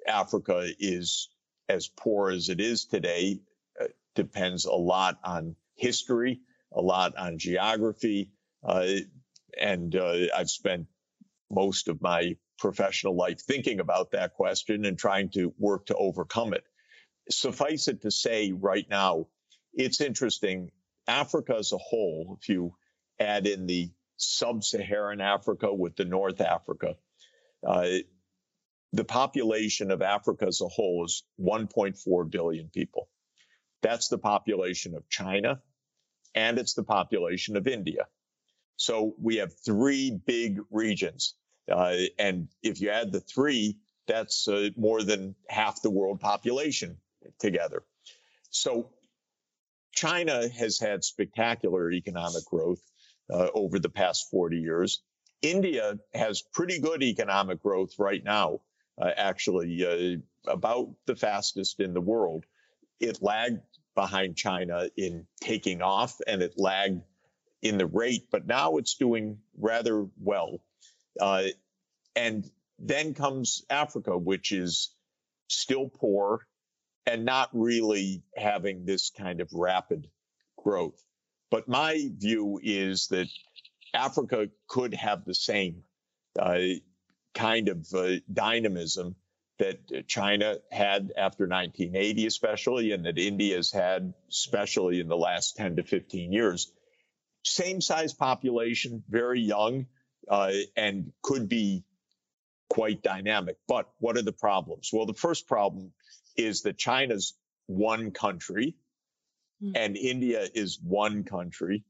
Africa 0.08 0.68
is 0.80 1.30
as 1.70 1.88
poor 1.88 2.30
as 2.32 2.50
it 2.50 2.60
is 2.60 2.86
today. 2.86 3.40
Uh, 3.80 3.88
depends 4.16 4.66
a 4.66 4.74
lot 4.74 5.18
on 5.24 5.56
history, 5.76 6.42
a 6.74 6.82
lot 6.82 7.16
on 7.18 7.38
geography. 7.38 8.30
Uh, 8.64 8.86
and 9.60 9.96
uh, 9.96 10.28
I've 10.36 10.50
spent 10.50 10.88
most 11.50 11.88
of 11.88 12.02
my 12.02 12.36
professional 12.58 13.16
life 13.16 13.42
thinking 13.42 13.80
about 13.80 14.12
that 14.12 14.34
question 14.34 14.86
and 14.86 14.98
trying 14.98 15.30
to 15.30 15.54
work 15.58 15.88
to 15.88 15.96
overcome 15.96 16.54
it. 16.54 16.64
Suffice 17.30 17.88
it 17.88 18.02
to 18.02 18.12
say, 18.12 18.52
right 18.52 18.86
now, 18.90 19.28
it's 19.74 20.02
interesting. 20.02 20.72
Africa 21.08 21.56
as 21.58 21.72
a 21.72 21.78
whole, 21.78 22.38
if 22.40 22.50
you 22.50 22.76
add 23.20 23.48
in 23.48 23.66
the 23.66 23.92
sub 24.18 24.64
Saharan 24.64 25.22
Africa 25.22 25.74
with 25.74 25.96
the 25.96 26.06
North 26.06 26.42
Africa, 26.42 26.96
uh, 27.68 27.88
the 28.94 29.04
population 29.04 29.92
of 29.92 30.02
Africa 30.02 30.46
as 30.48 30.62
a 30.62 30.68
whole 30.68 31.04
is 31.04 31.24
1.4 31.42 32.32
billion 32.32 32.70
people. 32.70 33.10
That's 33.82 34.08
the 34.08 34.20
population 34.20 34.96
of 34.96 35.10
China, 35.10 35.62
and 36.36 36.58
it's 36.58 36.76
the 36.76 36.84
population 36.84 37.58
of 37.58 37.68
India. 37.68 38.08
So 38.78 39.16
we 39.20 39.38
have 39.38 39.52
three 39.66 40.12
big 40.26 40.60
regions. 40.72 41.36
Uh, 41.70 41.96
and 42.20 42.48
if 42.62 42.82
you 42.82 42.92
add 42.92 43.12
the 43.12 43.20
three, 43.20 43.78
that's 44.08 44.48
uh, 44.48 44.70
more 44.78 45.04
than 45.04 45.36
half 45.50 45.82
the 45.82 45.90
world 45.90 46.20
population 46.20 46.98
together. 47.40 47.84
So 48.52 48.92
China 49.94 50.48
has 50.50 50.80
had 50.80 51.04
spectacular 51.04 51.92
economic 51.92 52.46
growth 52.46 52.82
uh, 53.30 53.48
over 53.54 53.80
the 53.80 53.90
past 53.90 54.30
40 54.30 54.58
years. 54.58 55.02
India 55.42 55.98
has 56.14 56.42
pretty 56.42 56.80
good 56.80 57.04
economic 57.04 57.62
growth 57.62 57.98
right 57.98 58.24
now, 58.24 58.62
actually, 59.02 59.86
uh, 59.86 60.52
about 60.52 60.94
the 61.06 61.16
fastest 61.16 61.80
in 61.80 61.94
the 61.94 62.02
world. 62.02 62.46
It 63.00 63.22
lagged 63.22 63.62
behind 63.96 64.36
China 64.36 64.90
in 64.98 65.28
taking 65.42 65.82
off 65.82 66.20
and 66.28 66.42
it 66.42 66.54
lagged 66.58 67.02
in 67.62 67.78
the 67.78 67.86
rate, 67.86 68.28
but 68.32 68.46
now 68.46 68.78
it's 68.78 68.96
doing 68.96 69.40
rather 69.58 70.06
well. 70.20 70.60
Uh, 71.20 71.46
and 72.16 72.50
then 72.80 73.14
comes 73.14 73.64
Africa, 73.70 74.18
which 74.18 74.52
is 74.52 74.94
still 75.48 75.90
poor 75.90 76.46
and 77.06 77.26
not 77.26 77.50
really 77.54 78.24
having 78.36 78.86
this 78.86 79.12
kind 79.12 79.42
of 79.42 79.50
rapid 79.54 80.08
growth. 80.58 81.02
But 81.52 81.68
my 81.68 82.10
view 82.18 82.60
is 82.62 83.08
that 83.08 83.28
Africa 83.94 84.50
could 84.68 84.94
have 84.94 85.24
the 85.24 85.36
same 85.36 85.84
uh, 86.40 86.58
kind 87.34 87.70
of 87.70 87.88
uh, 87.94 88.16
dynamism 88.32 89.16
that 89.60 90.08
China 90.08 90.58
had 90.72 91.12
after 91.16 91.48
1980, 91.48 92.26
especially, 92.26 92.92
and 92.92 93.06
that 93.06 93.18
India 93.18 93.56
has 93.56 93.72
had, 93.72 94.14
especially 94.30 95.00
in 95.00 95.08
the 95.08 95.18
last 95.18 95.56
10 95.58 95.78
to 95.78 95.84
15 95.84 96.32
years. 96.32 96.72
Same 97.46 97.82
size 97.82 98.14
population, 98.14 99.04
very 99.08 99.42
young, 99.42 99.86
uh, 100.28 100.52
and 100.76 101.12
could 101.22 101.50
be 101.50 101.84
quite 102.70 103.04
dynamic. 103.04 103.58
But 103.68 103.90
what 104.00 104.18
are 104.18 104.24
the 104.24 104.34
problems? 104.34 104.90
Well, 104.92 105.06
the 105.06 105.14
first 105.14 105.48
problem 105.48 105.92
is 106.36 106.64
that 106.64 106.78
China's 106.78 107.36
one 107.68 108.12
country 108.12 108.76
mm-hmm. 109.62 109.74
and 109.76 109.96
India 109.96 110.48
is 110.54 110.80
one 110.82 111.24
country. 111.24 111.84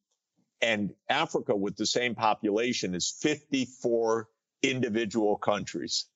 And 0.62 0.94
Africa, 1.10 1.56
with 1.56 1.76
the 1.76 1.86
same 1.86 2.16
population, 2.16 2.96
is 2.96 3.16
54 3.22 4.28
individual 4.64 5.38
countries 5.38 6.08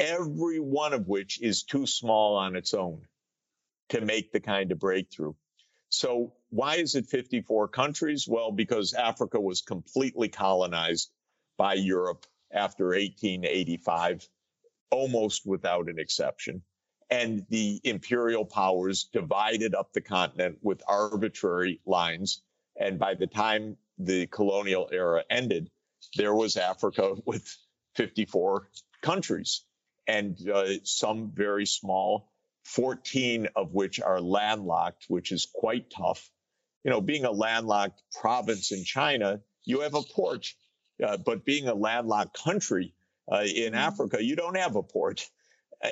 every 0.00 0.60
one 0.60 0.92
of 0.92 1.06
which 1.06 1.40
is 1.40 1.62
too 1.62 1.86
small 1.86 2.36
on 2.36 2.56
its 2.56 2.74
own 2.74 3.02
to 3.90 4.00
make 4.00 4.32
the 4.32 4.40
kind 4.40 4.72
of 4.72 4.78
breakthrough. 4.78 5.34
So 5.88 6.32
why 6.50 6.76
is 6.76 6.94
it 6.94 7.06
54 7.06 7.68
countries? 7.68 8.26
Well, 8.28 8.50
because 8.50 8.94
Africa 8.94 9.40
was 9.40 9.62
completely 9.62 10.28
colonized 10.28 11.10
by 11.56 11.74
Europe 11.74 12.26
after 12.52 12.86
1885, 12.86 14.28
almost 14.90 15.46
without 15.46 15.88
an 15.88 15.98
exception. 15.98 16.62
And 17.10 17.46
the 17.50 17.80
imperial 17.84 18.44
powers 18.44 19.08
divided 19.12 19.74
up 19.74 19.92
the 19.92 20.00
continent 20.00 20.58
with 20.62 20.82
arbitrary 20.88 21.80
lines. 21.86 22.42
And 22.76 22.98
by 22.98 23.14
the 23.14 23.26
time 23.28 23.76
the 23.98 24.26
colonial 24.26 24.88
era 24.90 25.22
ended, 25.30 25.70
there 26.16 26.34
was 26.34 26.56
Africa 26.56 27.14
with 27.24 27.56
54 27.96 28.68
countries 29.02 29.64
and 30.06 30.38
uh, 30.48 30.66
some 30.82 31.32
very 31.34 31.66
small, 31.66 32.30
14 32.64 33.48
of 33.56 33.72
which 33.72 34.00
are 34.00 34.20
landlocked, 34.20 35.04
which 35.08 35.32
is 35.32 35.46
quite 35.52 35.90
tough. 35.90 36.30
You 36.82 36.90
know, 36.90 37.00
being 37.00 37.24
a 37.24 37.30
landlocked 37.30 38.02
province 38.20 38.72
in 38.72 38.84
China, 38.84 39.40
you 39.64 39.80
have 39.80 39.94
a 39.94 40.02
port, 40.02 40.46
uh, 41.02 41.16
but 41.16 41.44
being 41.44 41.68
a 41.68 41.74
landlocked 41.74 42.38
country 42.44 42.94
uh, 43.30 43.42
in 43.44 43.72
mm-hmm. 43.72 43.74
Africa, 43.74 44.22
you 44.22 44.36
don't 44.36 44.56
have 44.56 44.76
a 44.76 44.82
port. 44.82 45.26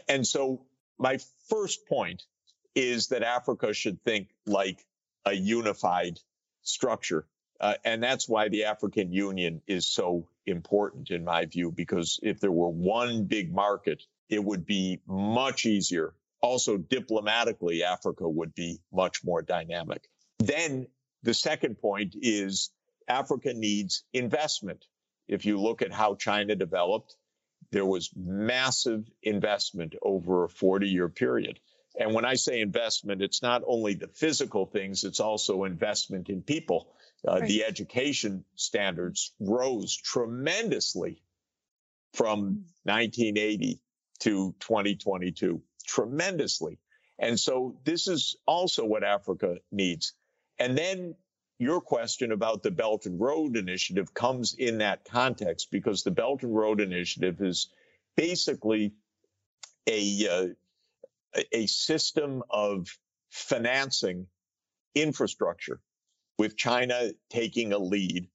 And 0.09 0.27
so, 0.27 0.67
my 0.99 1.19
first 1.49 1.87
point 1.89 2.23
is 2.75 3.09
that 3.09 3.23
Africa 3.23 3.75
should 3.75 4.03
think 4.03 4.29
like 4.47 4.85
a 5.25 5.33
unified 5.33 6.19
structure. 6.63 7.27
Uh, 7.61 7.75
and 7.85 8.03
that's 8.03 8.29
why 8.29 8.49
the 8.49 8.65
African 8.65 9.13
Union 9.13 9.63
is 9.67 9.87
so 9.87 10.29
important 10.47 11.11
in 11.11 11.25
my 11.25 11.47
view, 11.47 11.71
because 11.71 12.19
if 12.23 12.41
there 12.41 12.53
were 12.53 12.69
one 12.69 13.25
big 13.25 13.53
market, 13.53 14.03
it 14.29 14.43
would 14.43 14.67
be 14.67 15.01
much 15.07 15.67
easier. 15.67 16.15
Also, 16.41 16.77
diplomatically, 16.77 17.85
Africa 17.85 18.29
would 18.29 18.55
be 18.55 18.81
much 18.93 19.25
more 19.25 19.43
dynamic. 19.43 20.09
Then 20.41 20.89
the 21.23 21.35
second 21.35 21.79
point 21.79 22.17
is 22.21 22.71
Africa 23.07 23.53
needs 23.55 24.05
investment. 24.13 24.85
If 25.29 25.45
you 25.47 25.61
look 25.61 25.83
at 25.83 25.93
how 25.93 26.17
China 26.17 26.57
developed, 26.57 27.17
there 27.71 27.87
was 27.87 28.11
massive 28.17 29.09
investment 29.23 29.95
over 30.03 30.45
a 30.45 30.49
40 30.49 30.89
year 30.89 31.09
period. 31.09 31.61
And 31.99 32.15
when 32.15 32.25
I 32.25 32.35
say 32.35 32.61
investment, 32.61 33.23
it's 33.23 33.43
not 33.43 33.63
only 33.67 33.95
the 33.95 34.09
physical 34.09 34.67
things, 34.67 35.05
it's 35.05 35.21
also 35.21 35.65
investment 35.65 36.29
in 36.29 36.43
people. 36.43 36.95
Uh, 37.27 37.39
right. 37.39 37.49
The 37.49 37.65
education 37.65 38.45
standards 38.57 39.33
rose 39.39 39.97
tremendously 39.97 41.23
from 42.15 42.65
1980 42.85 43.81
to 44.21 44.55
2022, 44.59 45.63
tremendously. 45.87 46.79
And 47.19 47.39
so 47.39 47.79
this 47.85 48.09
is 48.09 48.37
also 48.47 48.85
what 48.85 49.05
Africa 49.05 49.57
needs. 49.71 50.15
And 50.59 50.77
then 50.77 51.15
your 51.59 51.81
question 51.81 52.33
about 52.33 52.63
the 52.63 52.71
Belt 52.73 53.07
and 53.07 53.21
Road 53.21 53.57
Initiative 53.57 54.13
comes 54.13 54.55
in 54.55 54.79
that 54.79 55.05
context 55.05 55.71
because 55.71 56.03
the 56.03 56.11
Belt 56.11 56.43
and 56.43 56.55
Road 56.55 56.81
Initiative 56.81 57.41
is 57.41 57.69
basically 58.17 58.93
a, 59.89 60.55
uh, 61.37 61.43
a 61.53 61.67
system 61.67 62.43
of 62.51 62.89
financing 63.31 64.27
infrastructure 64.95 65.81
with 66.39 66.57
China 66.57 67.11
taking 67.31 67.73
a 67.73 67.79
lead 67.79 68.29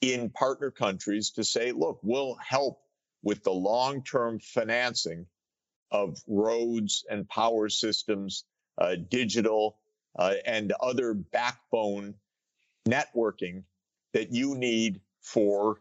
in 0.00 0.30
partner 0.30 0.70
countries 0.70 1.30
to 1.32 1.44
say, 1.44 1.72
look, 1.72 2.00
we'll 2.02 2.36
help 2.36 2.80
with 3.22 3.42
the 3.42 3.52
long 3.52 4.02
term 4.02 4.38
financing 4.38 5.26
of 5.90 6.18
roads 6.26 7.04
and 7.08 7.28
power 7.28 7.68
systems, 7.68 8.44
uh, 8.78 8.96
digital, 9.08 9.78
uh, 10.18 10.34
and 10.44 10.72
other 10.80 11.14
backbone 11.14 12.14
networking 12.88 13.64
that 14.12 14.32
you 14.32 14.54
need 14.54 15.00
for 15.20 15.78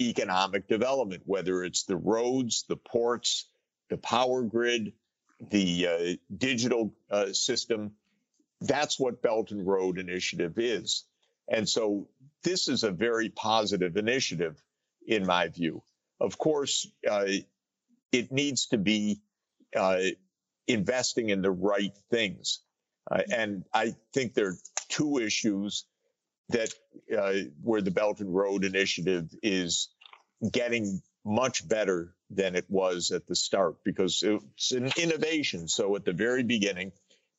economic 0.00 0.68
development, 0.68 1.22
whether 1.26 1.64
it's 1.64 1.84
the 1.84 1.96
roads, 1.96 2.64
the 2.68 2.76
ports, 2.76 3.48
the 3.90 3.96
power 3.96 4.42
grid, 4.42 4.92
the 5.50 5.86
uh, 5.86 6.34
digital 6.36 6.94
uh, 7.10 7.32
system. 7.32 7.92
That's 8.60 8.98
what 8.98 9.22
Belt 9.22 9.50
and 9.50 9.66
Road 9.66 9.98
Initiative 9.98 10.58
is. 10.58 11.04
And 11.48 11.68
so 11.68 12.08
this 12.42 12.68
is 12.68 12.82
a 12.82 12.90
very 12.90 13.28
positive 13.28 13.96
initiative, 13.96 14.60
in 15.06 15.26
my 15.26 15.48
view. 15.48 15.82
Of 16.20 16.38
course, 16.38 16.90
uh, 17.08 17.26
it 18.12 18.32
needs 18.32 18.66
to 18.68 18.78
be 18.78 19.20
uh, 19.74 19.98
investing 20.66 21.28
in 21.28 21.42
the 21.42 21.50
right 21.50 21.94
things. 22.10 22.60
Uh, 23.10 23.22
and 23.32 23.64
I 23.72 23.94
think 24.12 24.34
there 24.34 24.48
are 24.48 24.58
two 24.88 25.18
issues 25.18 25.84
that 26.48 26.72
uh, 27.16 27.34
where 27.62 27.82
the 27.82 27.90
Belt 27.90 28.20
and 28.20 28.34
Road 28.34 28.64
Initiative 28.64 29.28
is 29.42 29.88
getting 30.50 31.02
much 31.24 31.66
better 31.68 32.14
than 32.30 32.54
it 32.54 32.66
was 32.68 33.10
at 33.10 33.26
the 33.26 33.34
start 33.34 33.76
because 33.84 34.22
it's 34.22 34.72
an 34.72 34.90
innovation. 34.96 35.68
So 35.68 35.94
at 35.96 36.04
the 36.04 36.12
very 36.12 36.42
beginning, 36.42 36.92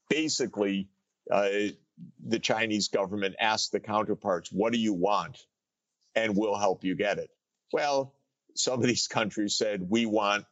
basically, 0.10 0.90
uh, 1.32 1.50
the 2.26 2.40
Chinese 2.40 2.90
government 2.90 3.36
asked 3.40 3.72
the 3.72 3.80
counterparts, 3.80 4.52
"What 4.52 4.74
do 4.74 4.80
you 4.80 4.94
want?" 4.94 5.38
and 6.16 6.36
we'll 6.36 6.58
help 6.58 6.84
you 6.84 6.96
get 6.96 7.20
it. 7.20 7.30
Well, 7.72 8.14
some 8.56 8.80
of 8.80 8.88
these 8.88 9.08
countries 9.08 9.56
said, 9.58 9.88
"We 9.90 10.06
want 10.06 10.46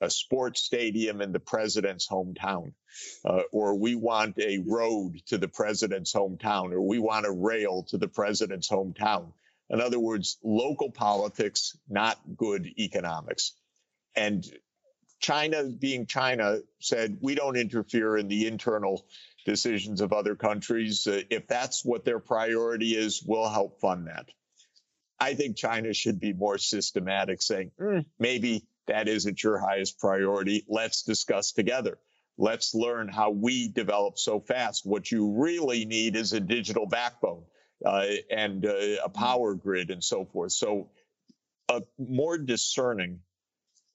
a 0.00 0.10
sports 0.10 0.60
stadium 0.60 1.20
in 1.20 1.32
the 1.32 1.40
president's 1.40 2.08
hometown, 2.08 2.72
uh, 3.24 3.42
or 3.52 3.74
we 3.74 3.94
want 3.94 4.38
a 4.38 4.58
road 4.58 5.20
to 5.26 5.38
the 5.38 5.48
president's 5.48 6.12
hometown, 6.12 6.72
or 6.72 6.82
we 6.82 6.98
want 6.98 7.26
a 7.26 7.30
rail 7.30 7.84
to 7.84 7.98
the 7.98 8.08
president's 8.08 8.68
hometown. 8.68 9.32
In 9.70 9.80
other 9.80 9.98
words, 9.98 10.38
local 10.44 10.90
politics, 10.90 11.76
not 11.88 12.18
good 12.36 12.66
economics. 12.78 13.52
And 14.14 14.44
China, 15.18 15.64
being 15.64 16.06
China, 16.06 16.60
said, 16.80 17.18
we 17.20 17.34
don't 17.34 17.56
interfere 17.56 18.16
in 18.16 18.28
the 18.28 18.46
internal 18.46 19.06
decisions 19.46 20.00
of 20.02 20.12
other 20.12 20.34
countries. 20.34 21.06
Uh, 21.06 21.22
if 21.30 21.46
that's 21.46 21.84
what 21.84 22.04
their 22.04 22.18
priority 22.18 22.90
is, 22.90 23.22
we'll 23.24 23.48
help 23.48 23.80
fund 23.80 24.08
that. 24.08 24.26
I 25.18 25.34
think 25.34 25.56
China 25.56 25.94
should 25.94 26.20
be 26.20 26.34
more 26.34 26.58
systematic, 26.58 27.40
saying, 27.40 27.70
mm, 27.80 28.04
maybe 28.18 28.66
that 28.86 29.08
isn't 29.08 29.42
your 29.42 29.58
highest 29.58 29.98
priority. 29.98 30.66
Let's 30.68 31.04
discuss 31.04 31.52
together. 31.52 31.98
Let's 32.36 32.74
learn 32.74 33.08
how 33.08 33.30
we 33.30 33.68
develop 33.68 34.18
so 34.18 34.40
fast. 34.40 34.84
What 34.84 35.10
you 35.10 35.32
really 35.38 35.86
need 35.86 36.16
is 36.16 36.34
a 36.34 36.40
digital 36.40 36.86
backbone 36.86 37.44
uh, 37.84 38.04
and 38.30 38.66
uh, 38.66 38.74
a 39.04 39.08
power 39.08 39.54
grid 39.54 39.90
and 39.90 40.04
so 40.04 40.26
forth. 40.26 40.52
So, 40.52 40.90
a 41.68 41.82
more 41.98 42.36
discerning 42.36 43.20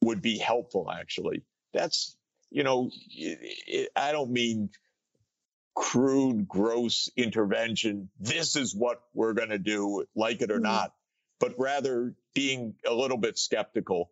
would 0.02 0.22
be 0.22 0.38
helpful, 0.38 0.90
actually. 0.92 1.44
That's, 1.74 2.18
you 2.50 2.64
know, 2.64 2.90
I 3.96 4.12
don't 4.12 4.32
mean 4.32 4.72
crude, 5.76 6.48
gross 6.48 7.10
intervention. 7.16 8.10
This 8.20 8.56
is 8.56 8.76
what 8.76 9.02
we're 9.14 9.34
going 9.34 9.50
to 9.50 9.60
do, 9.60 10.06
like 10.16 10.42
it 10.42 10.52
or 10.52 10.56
mm-hmm. 10.56 10.64
not, 10.64 10.94
but 11.40 11.54
rather 11.58 12.14
being 12.34 12.76
a 12.86 12.94
little 12.94 13.18
bit 13.18 13.38
skeptical 13.38 14.12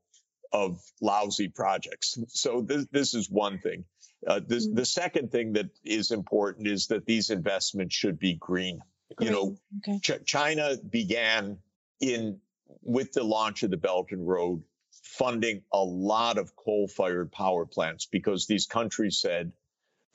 of 0.51 0.81
lousy 1.01 1.47
projects. 1.47 2.17
So 2.29 2.61
this, 2.61 2.85
this 2.91 3.13
is 3.13 3.29
one 3.29 3.59
thing. 3.59 3.85
Uh, 4.25 4.41
this, 4.45 4.67
mm-hmm. 4.67 4.75
The 4.75 4.85
second 4.85 5.31
thing 5.31 5.53
that 5.53 5.69
is 5.83 6.11
important 6.11 6.67
is 6.67 6.87
that 6.87 7.05
these 7.05 7.29
investments 7.29 7.95
should 7.95 8.19
be 8.19 8.35
green. 8.35 8.79
green. 9.15 9.29
You 9.29 9.35
know, 9.35 9.57
okay. 9.87 9.99
Ch- 9.99 10.25
China 10.25 10.75
began 10.89 11.59
in 12.01 12.39
with 12.81 13.13
the 13.13 13.23
launch 13.23 13.63
of 13.63 13.71
the 13.71 13.77
Belt 13.77 14.07
and 14.11 14.27
Road 14.27 14.63
funding 15.03 15.61
a 15.73 15.83
lot 15.83 16.37
of 16.37 16.55
coal 16.55 16.87
fired 16.87 17.31
power 17.31 17.65
plants 17.65 18.05
because 18.05 18.47
these 18.47 18.67
countries 18.67 19.19
said, 19.19 19.51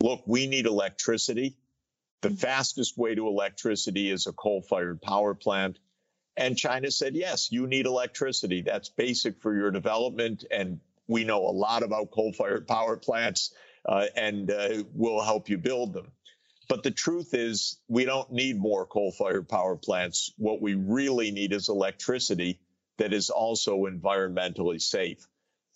look, 0.04 0.22
we 0.26 0.46
need 0.46 0.66
electricity. 0.66 1.56
The 2.20 2.28
fastest 2.28 2.98
way 2.98 3.14
to 3.14 3.26
electricity 3.26 4.10
is 4.10 4.26
a 4.26 4.32
coal 4.32 4.60
fired 4.60 5.00
power 5.00 5.34
plant. 5.34 5.78
And 6.36 6.58
China 6.58 6.90
said, 6.90 7.14
yes, 7.16 7.50
you 7.50 7.66
need 7.66 7.86
electricity. 7.86 8.60
That's 8.60 8.90
basic 8.90 9.40
for 9.40 9.56
your 9.56 9.70
development. 9.70 10.44
And 10.50 10.80
we 11.08 11.24
know 11.24 11.46
a 11.46 11.56
lot 11.56 11.82
about 11.82 12.10
coal 12.10 12.34
fired 12.34 12.68
power 12.68 12.98
plants 12.98 13.54
uh, 13.88 14.04
and 14.14 14.50
uh, 14.50 14.84
we'll 14.92 15.22
help 15.22 15.48
you 15.48 15.56
build 15.56 15.94
them. 15.94 16.12
But 16.68 16.82
the 16.82 16.90
truth 16.90 17.32
is, 17.32 17.78
we 17.88 18.04
don't 18.04 18.30
need 18.30 18.58
more 18.58 18.84
coal 18.84 19.10
fired 19.10 19.48
power 19.48 19.76
plants. 19.76 20.34
What 20.36 20.60
we 20.60 20.74
really 20.74 21.30
need 21.30 21.54
is 21.54 21.70
electricity 21.70 22.60
that 22.98 23.14
is 23.14 23.30
also 23.30 23.86
environmentally 23.86 24.82
safe. 24.82 25.26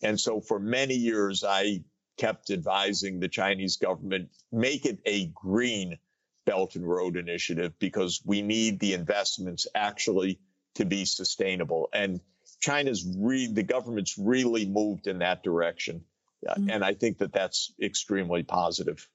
And 0.02 0.20
so 0.20 0.40
for 0.42 0.58
many 0.58 0.94
years, 0.94 1.44
I 1.44 1.82
kept 2.18 2.50
advising 2.50 3.20
the 3.20 3.28
Chinese 3.28 3.76
government 3.76 4.30
make 4.52 4.84
it 4.84 4.98
a 5.06 5.26
green 5.26 5.98
Belt 6.44 6.76
and 6.76 6.88
Road 6.88 7.16
Initiative 7.16 7.78
because 7.78 8.22
we 8.24 8.42
need 8.42 8.80
the 8.80 8.94
investments 8.94 9.66
actually 9.74 10.40
to 10.76 10.84
be 10.84 11.04
sustainable. 11.04 11.90
And 11.92 12.20
China's 12.60 13.06
re- 13.18 13.52
the 13.52 13.62
government's 13.62 14.16
really 14.16 14.64
moved 14.64 15.06
in 15.06 15.18
that 15.18 15.42
direction. 15.42 16.04
Mm-hmm. 16.46 16.70
And 16.70 16.84
I 16.84 16.94
think 16.94 17.18
that 17.18 17.32
that's 17.32 17.72
extremely 17.82 18.44
positive. 18.44 19.06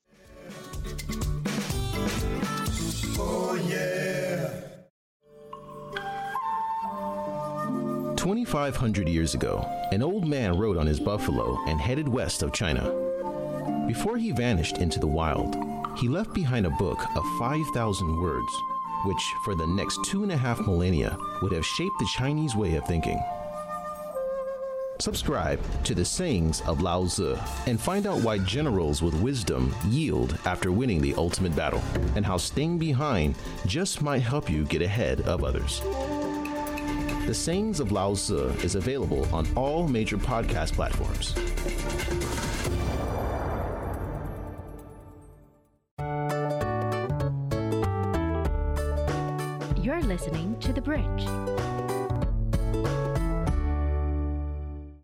2,500 8.53 9.09
years 9.09 9.33
ago, 9.33 9.67
an 9.91 10.03
old 10.03 10.27
man 10.27 10.55
rode 10.55 10.77
on 10.77 10.85
his 10.85 10.99
buffalo 10.99 11.57
and 11.65 11.81
headed 11.81 12.07
west 12.07 12.43
of 12.43 12.53
China. 12.53 12.83
Before 13.87 14.15
he 14.15 14.29
vanished 14.29 14.77
into 14.77 14.99
the 14.99 15.07
wild, 15.07 15.55
he 15.97 16.07
left 16.07 16.35
behind 16.35 16.67
a 16.67 16.77
book 16.77 17.03
of 17.15 17.23
5,000 17.39 18.21
words, 18.21 18.53
which 19.05 19.33
for 19.43 19.55
the 19.55 19.65
next 19.65 19.97
two 20.05 20.21
and 20.21 20.31
a 20.31 20.37
half 20.37 20.59
millennia 20.59 21.17
would 21.41 21.51
have 21.51 21.65
shaped 21.65 21.97
the 21.97 22.07
Chinese 22.15 22.55
way 22.55 22.75
of 22.75 22.85
thinking. 22.85 23.19
Subscribe 24.99 25.59
to 25.83 25.95
the 25.95 26.05
sayings 26.05 26.61
of 26.67 26.79
Lao 26.79 27.07
Tzu 27.07 27.35
and 27.65 27.81
find 27.81 28.05
out 28.05 28.21
why 28.21 28.37
generals 28.37 29.01
with 29.01 29.19
wisdom 29.19 29.73
yield 29.87 30.37
after 30.45 30.71
winning 30.71 31.01
the 31.01 31.15
ultimate 31.15 31.55
battle, 31.55 31.81
and 32.15 32.23
how 32.23 32.37
staying 32.37 32.77
behind 32.77 33.33
just 33.65 34.03
might 34.03 34.21
help 34.21 34.47
you 34.47 34.63
get 34.65 34.83
ahead 34.83 35.21
of 35.21 35.43
others. 35.43 35.81
The 37.25 37.33
Sayings 37.33 37.79
of 37.79 37.93
Lao 37.93 38.15
Tzu 38.15 38.49
is 38.63 38.75
available 38.75 39.25
on 39.33 39.47
all 39.55 39.87
major 39.87 40.17
podcast 40.17 40.73
platforms. 40.73 41.33
You're 49.81 50.01
listening 50.01 50.59
to 50.59 50.73
The 50.73 50.81
Bridge. 50.81 51.25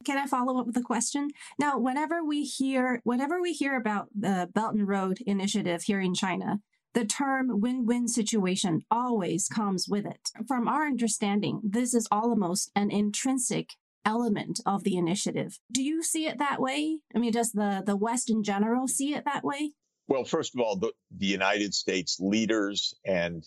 Can 0.03 0.17
I 0.17 0.25
follow 0.27 0.59
up 0.59 0.67
with 0.67 0.75
a 0.75 0.81
question? 0.81 1.29
Now, 1.57 1.79
whenever 1.79 2.21
we 2.21 2.43
hear 2.43 2.99
whenever 3.05 3.41
we 3.41 3.53
hear 3.53 3.77
about 3.77 4.09
the 4.13 4.49
Belt 4.53 4.73
and 4.73 4.85
Road 4.85 5.19
Initiative 5.25 5.83
here 5.83 6.01
in 6.01 6.13
China, 6.13 6.59
the 6.93 7.05
term 7.05 7.61
win-win 7.61 8.07
situation 8.07 8.81
always 8.89 9.47
comes 9.47 9.87
with 9.87 10.05
it. 10.05 10.29
From 10.47 10.67
our 10.67 10.85
understanding, 10.85 11.61
this 11.63 11.93
is 11.93 12.07
almost 12.11 12.71
an 12.75 12.91
intrinsic 12.91 13.71
element 14.05 14.59
of 14.65 14.83
the 14.83 14.97
initiative. 14.97 15.59
Do 15.71 15.83
you 15.83 16.01
see 16.01 16.25
it 16.25 16.39
that 16.39 16.59
way? 16.59 16.99
I 17.15 17.19
mean, 17.19 17.31
does 17.31 17.51
the, 17.51 17.83
the 17.85 17.95
West 17.95 18.29
in 18.29 18.43
general 18.43 18.87
see 18.87 19.13
it 19.13 19.25
that 19.25 19.43
way? 19.43 19.73
Well, 20.07 20.23
first 20.23 20.55
of 20.55 20.61
all, 20.61 20.77
the, 20.77 20.91
the 21.15 21.27
United 21.27 21.73
States 21.73 22.17
leaders 22.19 22.95
and 23.05 23.45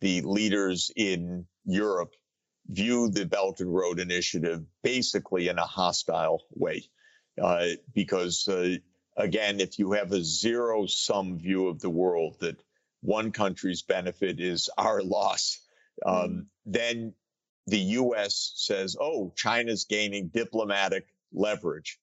the 0.00 0.20
leaders 0.22 0.90
in 0.94 1.46
Europe 1.64 2.12
view 2.66 3.08
the 3.10 3.24
Belt 3.24 3.60
and 3.60 3.74
Road 3.74 3.98
Initiative 3.98 4.60
basically 4.82 5.48
in 5.48 5.58
a 5.58 5.64
hostile 5.64 6.42
way. 6.50 6.84
Uh, 7.42 7.68
because, 7.94 8.46
uh, 8.48 8.76
again, 9.16 9.60
if 9.60 9.78
you 9.78 9.92
have 9.92 10.12
a 10.12 10.22
zero 10.22 10.86
sum 10.86 11.38
view 11.38 11.68
of 11.68 11.80
the 11.80 11.90
world 11.90 12.36
that 12.40 12.62
one 13.02 13.32
country's 13.32 13.82
benefit 13.82 14.40
is 14.40 14.70
our 14.78 15.02
loss, 15.02 15.58
um, 16.04 16.14
mm-hmm. 16.14 16.40
then 16.66 17.14
the 17.66 17.78
U.S. 17.78 18.52
says, 18.56 18.96
oh, 18.98 19.32
China's 19.36 19.84
gaining 19.84 20.28
diplomatic 20.28 21.06
leverage 21.32 21.98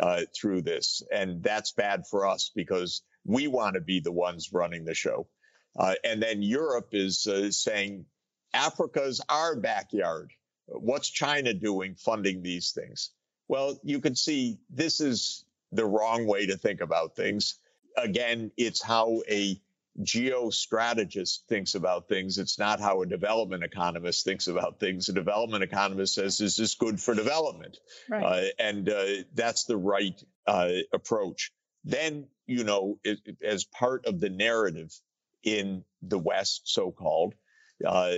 uh, 0.00 0.22
through 0.34 0.62
this. 0.62 1.02
And 1.12 1.42
that's 1.42 1.72
bad 1.72 2.04
for 2.08 2.26
us 2.26 2.50
because 2.54 3.02
we 3.24 3.46
want 3.46 3.74
to 3.74 3.80
be 3.80 4.00
the 4.00 4.12
ones 4.12 4.50
running 4.52 4.84
the 4.84 4.94
show. 4.94 5.28
Uh, 5.78 5.94
and 6.04 6.22
then 6.22 6.42
Europe 6.42 6.88
is 6.92 7.26
uh, 7.26 7.50
saying, 7.50 8.06
Africa's 8.52 9.20
our 9.28 9.56
backyard. 9.56 10.30
What's 10.66 11.10
China 11.10 11.52
doing 11.52 11.96
funding 11.96 12.42
these 12.42 12.72
things? 12.72 13.10
Well, 13.48 13.78
you 13.82 14.00
can 14.00 14.14
see 14.14 14.58
this 14.70 15.00
is 15.00 15.44
the 15.72 15.84
wrong 15.84 16.26
way 16.26 16.46
to 16.46 16.56
think 16.56 16.80
about 16.80 17.16
things. 17.16 17.56
Again, 17.96 18.52
it's 18.56 18.82
how 18.82 19.22
a 19.28 19.60
geostrategist 20.02 21.40
thinks 21.48 21.74
about 21.74 22.08
things. 22.08 22.38
It's 22.38 22.58
not 22.58 22.80
how 22.80 23.02
a 23.02 23.06
development 23.06 23.62
economist 23.62 24.24
thinks 24.24 24.48
about 24.48 24.80
things. 24.80 25.08
A 25.08 25.12
development 25.12 25.62
economist 25.62 26.14
says, 26.14 26.40
is 26.40 26.56
this 26.56 26.74
good 26.74 27.00
for 27.00 27.14
development? 27.14 27.78
Right. 28.08 28.24
Uh, 28.24 28.48
and 28.58 28.88
uh, 28.88 29.04
that's 29.34 29.64
the 29.64 29.76
right 29.76 30.20
uh, 30.46 30.70
approach. 30.92 31.52
Then, 31.84 32.26
you 32.46 32.64
know, 32.64 32.98
it, 33.04 33.20
as 33.42 33.64
part 33.64 34.06
of 34.06 34.20
the 34.20 34.30
narrative 34.30 34.92
in 35.42 35.84
the 36.02 36.18
West, 36.18 36.62
so 36.64 36.90
called, 36.90 37.34
uh, 37.84 38.12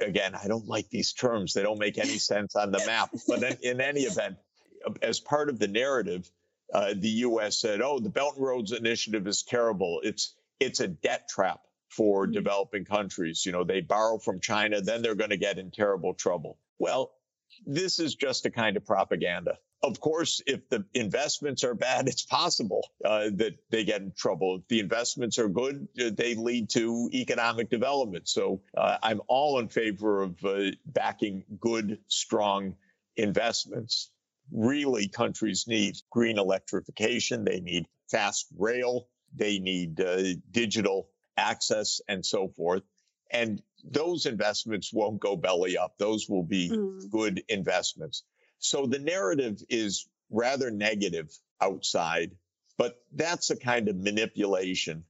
again, 0.00 0.34
I 0.34 0.48
don't 0.48 0.66
like 0.66 0.88
these 0.90 1.12
terms. 1.12 1.52
They 1.52 1.62
don't 1.62 1.78
make 1.78 1.98
any 1.98 2.18
sense 2.18 2.56
on 2.56 2.72
the 2.72 2.82
map. 2.86 3.10
But 3.28 3.42
in, 3.42 3.56
in 3.62 3.80
any 3.80 4.02
event, 4.02 4.36
as 5.02 5.20
part 5.20 5.48
of 5.48 5.58
the 5.58 5.68
narrative, 5.68 6.28
uh, 6.72 6.94
the 6.96 7.08
U.S. 7.08 7.58
said, 7.58 7.82
"Oh, 7.82 7.98
the 7.98 8.08
Belt 8.08 8.36
and 8.36 8.46
Roads 8.46 8.72
Initiative 8.72 9.26
is 9.26 9.42
terrible. 9.42 10.00
It's 10.02 10.34
it's 10.60 10.80
a 10.80 10.88
debt 10.88 11.28
trap 11.28 11.60
for 11.88 12.24
mm-hmm. 12.24 12.32
developing 12.32 12.84
countries. 12.84 13.44
You 13.44 13.52
know, 13.52 13.64
they 13.64 13.80
borrow 13.80 14.18
from 14.18 14.40
China, 14.40 14.80
then 14.80 15.02
they're 15.02 15.14
going 15.14 15.30
to 15.30 15.36
get 15.36 15.58
in 15.58 15.70
terrible 15.70 16.14
trouble. 16.14 16.58
Well, 16.78 17.12
this 17.66 17.98
is 17.98 18.14
just 18.14 18.46
a 18.46 18.50
kind 18.50 18.76
of 18.76 18.86
propaganda. 18.86 19.58
Of 19.82 20.00
course, 20.00 20.40
if 20.46 20.68
the 20.68 20.84
investments 20.94 21.64
are 21.64 21.74
bad, 21.74 22.08
it's 22.08 22.24
possible 22.24 22.88
uh, 23.04 23.30
that 23.34 23.54
they 23.70 23.84
get 23.84 24.00
in 24.00 24.12
trouble. 24.16 24.56
If 24.56 24.68
the 24.68 24.80
investments 24.80 25.38
are 25.38 25.48
good, 25.48 25.88
uh, 26.00 26.10
they 26.14 26.34
lead 26.34 26.70
to 26.70 27.10
economic 27.12 27.68
development. 27.68 28.28
So 28.28 28.62
uh, 28.76 28.98
I'm 29.02 29.20
all 29.26 29.58
in 29.58 29.68
favor 29.68 30.22
of 30.22 30.44
uh, 30.44 30.70
backing 30.86 31.44
good, 31.60 31.98
strong 32.08 32.76
investments. 33.16 34.10
Really, 34.50 35.08
countries 35.08 35.66
need 35.66 35.96
green 36.10 36.38
electrification. 36.38 37.44
They 37.44 37.60
need 37.60 37.86
fast 38.10 38.46
rail. 38.56 39.08
They 39.34 39.58
need 39.58 40.00
uh, 40.00 40.22
digital 40.50 41.08
access 41.36 42.00
and 42.08 42.24
so 42.24 42.48
forth. 42.48 42.82
And 43.30 43.62
those 43.82 44.26
investments 44.26 44.92
won't 44.92 45.20
go 45.20 45.36
belly 45.36 45.78
up. 45.78 45.94
Those 45.98 46.28
will 46.28 46.42
be 46.42 46.70
mm. 46.70 47.10
good 47.10 47.42
investments. 47.48 48.24
So 48.58 48.86
the 48.86 48.98
narrative 48.98 49.62
is 49.68 50.06
rather 50.30 50.70
negative 50.70 51.30
outside, 51.60 52.32
but 52.78 53.02
that's 53.12 53.50
a 53.50 53.56
kind 53.56 53.88
of 53.88 53.96
manipulation 53.96 55.04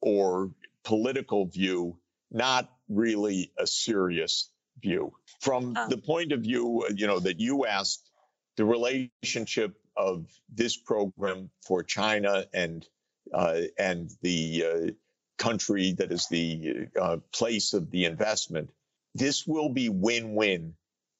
or 0.00 0.50
political 0.84 1.46
view, 1.46 1.98
not 2.30 2.70
really 2.88 3.52
a 3.58 3.66
serious 3.66 4.50
view. 4.80 5.12
From 5.40 5.74
oh. 5.76 5.88
the 5.88 5.98
point 5.98 6.32
of 6.32 6.40
view, 6.40 6.86
you 6.94 7.06
know, 7.06 7.20
that 7.20 7.40
you 7.40 7.66
asked, 7.66 8.08
the 8.56 8.64
relationship 8.64 9.74
of 9.96 10.26
this 10.52 10.76
program 10.76 11.50
for 11.66 11.82
China 11.82 12.44
and 12.52 12.84
uh, 12.84 12.86
and 13.32 14.10
the 14.22 14.64
uh, 14.64 14.90
country 15.38 15.92
that 15.92 16.12
is 16.12 16.26
the 16.28 16.88
uh, 17.00 17.16
place 17.32 17.72
of 17.72 17.90
the 17.90 18.04
investment. 18.04 18.70
This 19.14 19.46
will 19.46 19.68
be 19.68 19.88
win-win 19.88 20.74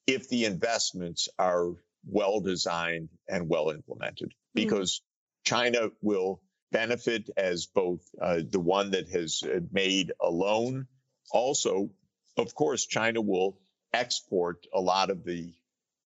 if 0.07 0.29
the 0.29 0.44
investments 0.44 1.29
are 1.38 1.72
well 2.07 2.40
designed 2.40 3.09
and 3.29 3.48
well 3.48 3.70
implemented, 3.70 4.29
mm-hmm. 4.29 4.62
because 4.62 5.01
mm-hmm. 5.01 5.55
China 5.55 5.90
will 6.01 6.40
benefit 6.70 7.29
as 7.37 7.66
both 7.66 8.01
uh, 8.20 8.40
the 8.48 8.61
one 8.61 8.92
that 8.92 9.09
has 9.09 9.42
uh, 9.44 9.61
made 9.70 10.12
a 10.20 10.31
loan. 10.31 10.87
Also, 11.31 11.90
of 12.37 12.55
course, 12.55 12.87
China 12.87 13.20
will 13.20 13.59
export 13.92 14.66
a 14.72 14.81
lot 14.81 15.11
of 15.11 15.25
the 15.25 15.53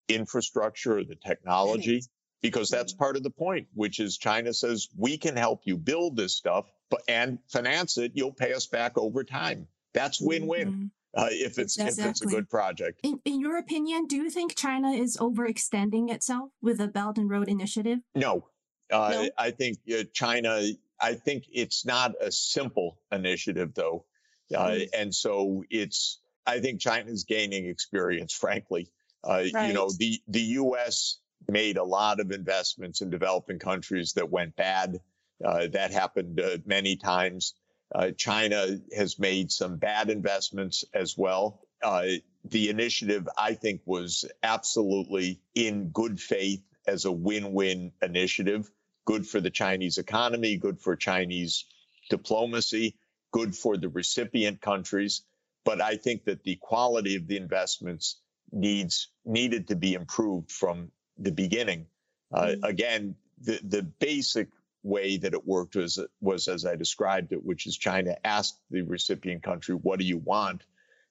infrastructure, 0.09 1.05
the 1.05 1.14
technology, 1.14 2.03
because 2.46 2.70
that's 2.70 2.92
mm-hmm. 2.92 3.02
part 3.02 3.16
of 3.16 3.22
the 3.22 3.30
point, 3.30 3.66
which 3.74 3.98
is 3.98 4.16
China 4.16 4.52
says 4.54 4.88
we 4.96 5.18
can 5.18 5.37
help 5.37 5.62
you 5.64 5.76
build 5.76 6.16
this 6.16 6.37
stuff 6.37 6.66
but, 6.90 7.02
and 7.09 7.38
finance 7.48 7.98
it. 7.98 8.12
You'll 8.14 8.32
pay 8.32 8.52
us 8.52 8.66
back 8.66 8.96
over 8.96 9.24
time. 9.24 9.66
That's 9.94 10.20
win-win. 10.20 10.68
Mm-hmm. 10.68 10.87
uh, 11.20 11.28
if 11.30 11.59
it's 11.59 11.78
if 11.78 11.98
it's 11.98 12.22
a 12.22 12.26
good 12.26 12.48
project. 12.48 13.00
In, 13.02 13.20
in 13.24 13.40
your 13.40 13.56
opinion, 13.59 14.06
do 14.06 14.16
you 14.16 14.30
think 14.30 14.54
China 14.54 14.90
is 14.92 15.16
overextending 15.16 16.11
itself 16.11 16.50
with 16.62 16.78
the 16.78 16.88
Belt 16.88 17.18
and 17.18 17.28
Road 17.28 17.48
Initiative? 17.48 17.98
No, 18.14 18.46
uh, 18.92 19.11
No? 19.11 19.28
I 19.37 19.50
think 19.50 19.78
uh, 19.92 20.04
China. 20.12 20.62
I 20.98 21.14
think 21.14 21.44
it's 21.52 21.85
not 21.85 22.12
a 22.20 22.32
simple 22.32 22.98
initiative, 23.12 23.74
though, 23.74 24.06
uh, 24.54 24.68
Mm. 24.68 24.88
and 24.94 25.14
so 25.14 25.64
it's. 25.68 26.20
I 26.46 26.61
think 26.61 26.80
China's 26.80 27.24
gaining 27.24 27.66
experience. 27.66 28.32
Frankly, 28.32 28.88
uh, 29.24 29.38
you 29.38 29.72
know, 29.72 29.90
the 29.90 30.20
the 30.28 30.40
U.S. 30.62 31.18
made 31.49 31.77
a 31.77 31.85
lot 31.85 32.20
of 32.20 32.31
investments 32.31 33.01
in 33.01 33.11
developing 33.11 33.59
countries 33.59 34.12
that 34.14 34.31
went 34.31 34.57
bad. 34.57 35.01
Uh, 35.44 35.66
that 35.68 35.92
happened 35.92 36.40
uh, 36.40 36.59
many 36.64 36.96
times. 36.96 37.55
Uh, 37.94 38.11
China 38.11 38.79
has 38.96 39.18
made 39.18 39.53
some 39.53 39.77
bad 39.77 40.11
investments 40.11 40.85
as 40.92 41.16
well. 41.16 41.61
Uh, 41.83 42.07
the 42.44 42.68
initiative, 42.68 43.29
I 43.37 43.55
think, 43.55 43.83
was 43.85 44.25
absolutely 44.42 45.40
in 45.55 45.90
good 45.90 46.18
faith 46.20 46.62
as 46.87 47.05
a 47.05 47.12
win-win 47.12 47.92
initiative. 48.03 48.70
Good 49.05 49.27
for 49.27 49.40
the 49.40 49.51
Chinese 49.51 49.99
economy, 49.99 50.57
good 50.57 50.81
for 50.81 50.96
Chinese 50.96 51.64
diplomacy, 52.11 52.96
good 53.33 53.55
for 53.55 53.77
the 53.77 53.88
recipient 53.88 54.61
countries. 54.61 55.22
But 55.64 55.81
I 55.81 55.96
think 55.96 56.25
that 56.25 56.44
the 56.44 56.57
quality 56.57 57.16
of 57.16 57.27
the 57.27 57.37
investments 57.37 58.20
needs 58.53 59.09
needed 59.25 59.68
to 59.68 59.77
be 59.77 59.94
improved 59.94 60.51
from 60.51 60.90
the 61.18 61.33
beginning. 61.33 61.87
Uh, 62.33 62.55
again, 62.62 63.16
the 63.40 63.61
the 63.62 63.83
basic 63.83 64.48
way 64.83 65.16
that 65.16 65.35
it 65.35 65.46
worked 65.46 65.76
was 65.76 65.98
was 66.20 66.48
as 66.48 66.64
I 66.64 66.76
described 66.76 67.33
it, 67.33 67.44
which 67.44 67.66
is 67.66 67.76
China 67.76 68.16
asked 68.24 68.59
the 68.70 68.83
recipient 68.83 69.42
country, 69.42 69.74
"What 69.74 69.98
do 69.98 70.05
you 70.05 70.18
want?" 70.18 70.62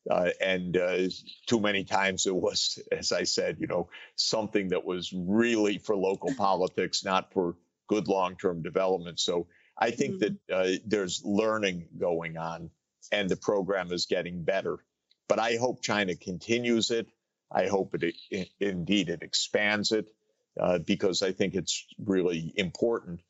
Uh, 0.10 0.30
and 0.40 0.78
uh, 0.78 1.10
too 1.48 1.60
many 1.60 1.84
times 1.84 2.28
it 2.28 2.36
was, 2.36 2.80
as 2.92 3.12
I 3.12 3.24
said, 3.24 3.58
you 3.60 3.68
know, 3.68 3.90
something 4.16 4.70
that 4.70 4.86
was 4.86 5.12
really 5.14 5.78
for 5.78 5.96
local 5.96 6.34
politics, 6.38 7.04
not 7.04 7.34
for 7.34 7.56
good 7.88 8.08
long-term 8.08 8.62
development. 8.62 9.20
So 9.20 9.48
I 9.78 9.92
think 9.92 10.20
that 10.20 10.36
uh, 10.52 10.78
there's 10.86 11.24
learning 11.26 11.88
going 11.98 12.38
on, 12.38 12.70
and 13.12 13.30
the 13.30 13.36
program 13.36 13.92
is 13.92 14.06
getting 14.06 14.44
better. 14.44 14.78
But 15.28 15.40
I 15.40 15.56
hope 15.56 15.82
China 15.82 16.16
continues 16.16 16.92
it. 16.92 17.08
I 17.52 17.68
hope 17.68 17.96
it, 17.96 18.16
it 18.32 18.50
indeed 18.60 19.10
it 19.10 19.22
expands 19.22 19.92
it 19.92 20.08
uh, 20.60 20.80
because 20.80 21.22
I 21.22 21.32
think 21.32 21.56
it's 21.56 21.86
really 21.98 22.54
important. 22.56 23.22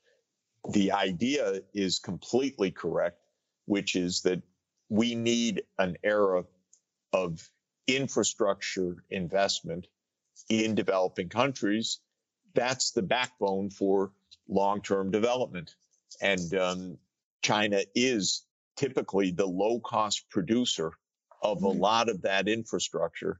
The 0.72 0.94
idea 0.94 1.62
is 1.74 2.00
completely 2.00 2.72
correct, 2.72 3.20
which 3.66 3.96
is 3.96 4.22
that 4.22 4.42
we 4.90 5.16
need 5.16 5.64
an 5.78 5.98
era 6.04 6.46
of 7.14 7.50
infrastructure 7.88 9.04
investment 9.10 9.88
in 10.50 10.76
developing 10.76 11.30
countries. 11.30 12.00
That's 12.54 12.92
the 12.92 13.02
backbone 13.02 13.70
for 13.70 14.12
long 14.48 14.82
term 14.82 15.12
development. 15.12 15.76
And 16.22 16.54
um, 16.56 16.98
China 17.42 17.82
is 17.94 18.46
typically 18.76 19.32
the 19.32 19.46
low 19.46 19.80
cost 19.80 20.30
producer 20.30 20.92
of 21.42 21.64
a 21.64 21.70
lot 21.70 22.10
of 22.10 22.24
that 22.24 22.48
infrastructure. 22.48 23.40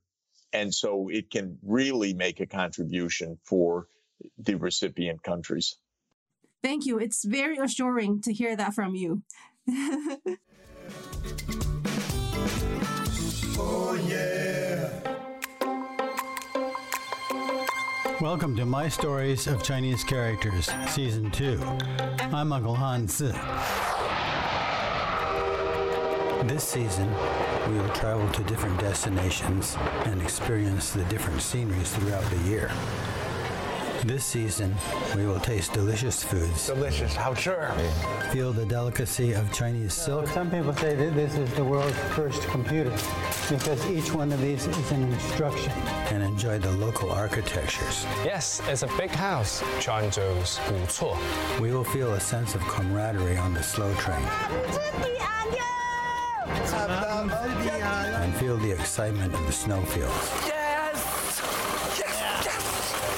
And 0.56 0.74
so 0.74 1.10
it 1.10 1.30
can 1.30 1.58
really 1.64 2.14
make 2.14 2.40
a 2.40 2.46
contribution 2.46 3.38
for 3.44 3.88
the 4.38 4.56
recipient 4.56 5.22
countries. 5.22 5.76
Thank 6.64 6.86
you. 6.86 6.98
It's 6.98 7.26
very 7.26 7.58
assuring 7.58 8.22
to 8.22 8.32
hear 8.32 8.56
that 8.56 8.74
from 8.74 8.96
you. 8.96 9.22
Oh 13.58 14.00
yeah. 14.08 14.90
Welcome 18.22 18.56
to 18.56 18.66
My 18.66 18.88
Stories 18.88 19.48
of 19.48 19.62
Chinese 19.62 20.06
Characters, 20.06 20.70
Season 20.88 21.30
2. 21.32 21.62
I'm 22.32 22.54
Uncle 22.54 22.76
Han 22.76 23.10
Zi. 23.10 23.34
This 26.48 26.64
season, 26.64 27.12
we 27.68 27.80
will 27.80 27.90
travel 27.90 28.30
to 28.30 28.44
different 28.44 28.80
destinations 28.80 29.76
and 30.06 30.22
experience 30.22 30.92
the 30.92 31.04
different 31.06 31.42
sceneries 31.42 31.92
throughout 31.96 32.24
the 32.30 32.38
year. 32.48 32.72
This 34.04 34.24
season, 34.26 34.76
we 35.16 35.26
will 35.26 35.40
taste 35.40 35.74
delicious 35.74 36.24
foods. 36.24 36.68
Delicious, 36.68 37.16
how 37.16 37.34
sure. 37.34 37.74
Feel 38.32 38.54
the 38.54 38.64
delicacy 38.64 39.34
of 39.34 39.52
Chinese 39.52 39.96
silk. 39.96 40.28
Some 40.28 40.52
people 40.52 40.72
say 40.76 40.94
that 40.94 41.16
this 41.16 41.36
is 41.36 41.52
the 41.56 41.64
world's 41.64 41.98
first 42.14 42.44
computer 42.44 42.92
because 43.50 43.84
each 43.90 44.14
one 44.14 44.32
of 44.32 44.40
these 44.40 44.68
is 44.68 44.92
an 44.92 45.02
instruction. 45.12 45.72
And 46.12 46.22
enjoy 46.22 46.60
the 46.60 46.74
local 46.74 47.12
architectures. 47.12 48.06
Yes, 48.24 48.62
it's 48.68 48.84
a 48.84 48.98
big 49.00 49.10
house, 49.10 49.64
Changzhou's 49.80 50.60
Gucuo. 50.70 51.18
We 51.60 51.72
will 51.72 51.84
feel 51.84 52.14
a 52.14 52.20
sense 52.20 52.54
of 52.54 52.62
camaraderie 52.62 53.38
on 53.38 53.56
the 53.56 53.64
slow 53.64 53.92
train 53.96 54.24
and 56.48 58.36
feel 58.36 58.58
the 58.58 58.72
excitement 58.72 59.34
of 59.34 59.46
the 59.46 59.52
snowfields. 59.52 60.32
Yes, 60.46 61.42
yes, 62.00 62.46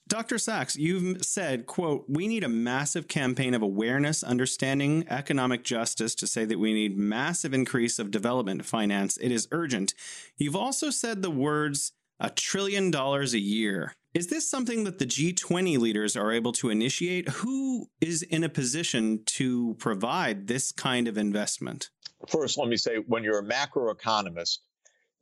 Dr. 0.08 0.40
Sachs, 0.40 0.76
you've 0.76 1.24
said, 1.24 1.68
quote, 1.68 2.06
we 2.08 2.28
need 2.28 2.44
a 2.44 2.50
massive 2.50 3.08
campaign 3.08 3.54
of 3.54 3.62
awareness, 3.62 4.24
understanding, 4.24 5.06
economic 5.08 5.64
justice 5.64 6.16
to 6.16 6.26
say 6.26 6.46
that 6.46 6.58
we 6.58 6.74
need 6.74 6.98
massive 6.98 7.54
increase 7.54 8.00
of 8.00 8.10
development 8.10 8.66
finance. 8.66 9.18
It 9.18 9.32
is 9.32 9.48
urgent. 9.52 9.94
You've 10.36 10.56
also 10.56 10.90
said 10.90 11.22
the 11.22 11.30
words 11.30 11.92
a 12.20 12.32
trillion 12.32 12.90
dollars 12.90 13.36
a 13.36 13.40
year. 13.40 13.94
Is 14.16 14.26
this 14.26 14.50
something 14.50 14.84
that 14.86 14.98
the 14.98 15.06
G20 15.06 15.78
leaders 15.78 16.18
are 16.18 16.32
able 16.32 16.54
to 16.54 16.72
initiate? 16.72 17.30
Who 17.30 17.86
is 18.02 18.24
in 18.24 18.44
a 18.44 18.50
position 18.50 19.22
to 19.28 19.76
provide 19.78 20.48
this 20.48 20.72
kind 20.72 21.08
of 21.08 21.20
investment? 21.20 21.92
First, 22.28 22.58
let 22.58 22.68
me 22.68 22.78
say 22.78 22.96
when 23.06 23.24
you're 23.24 23.38
a 23.38 23.48
macroeconomist, 23.48 24.58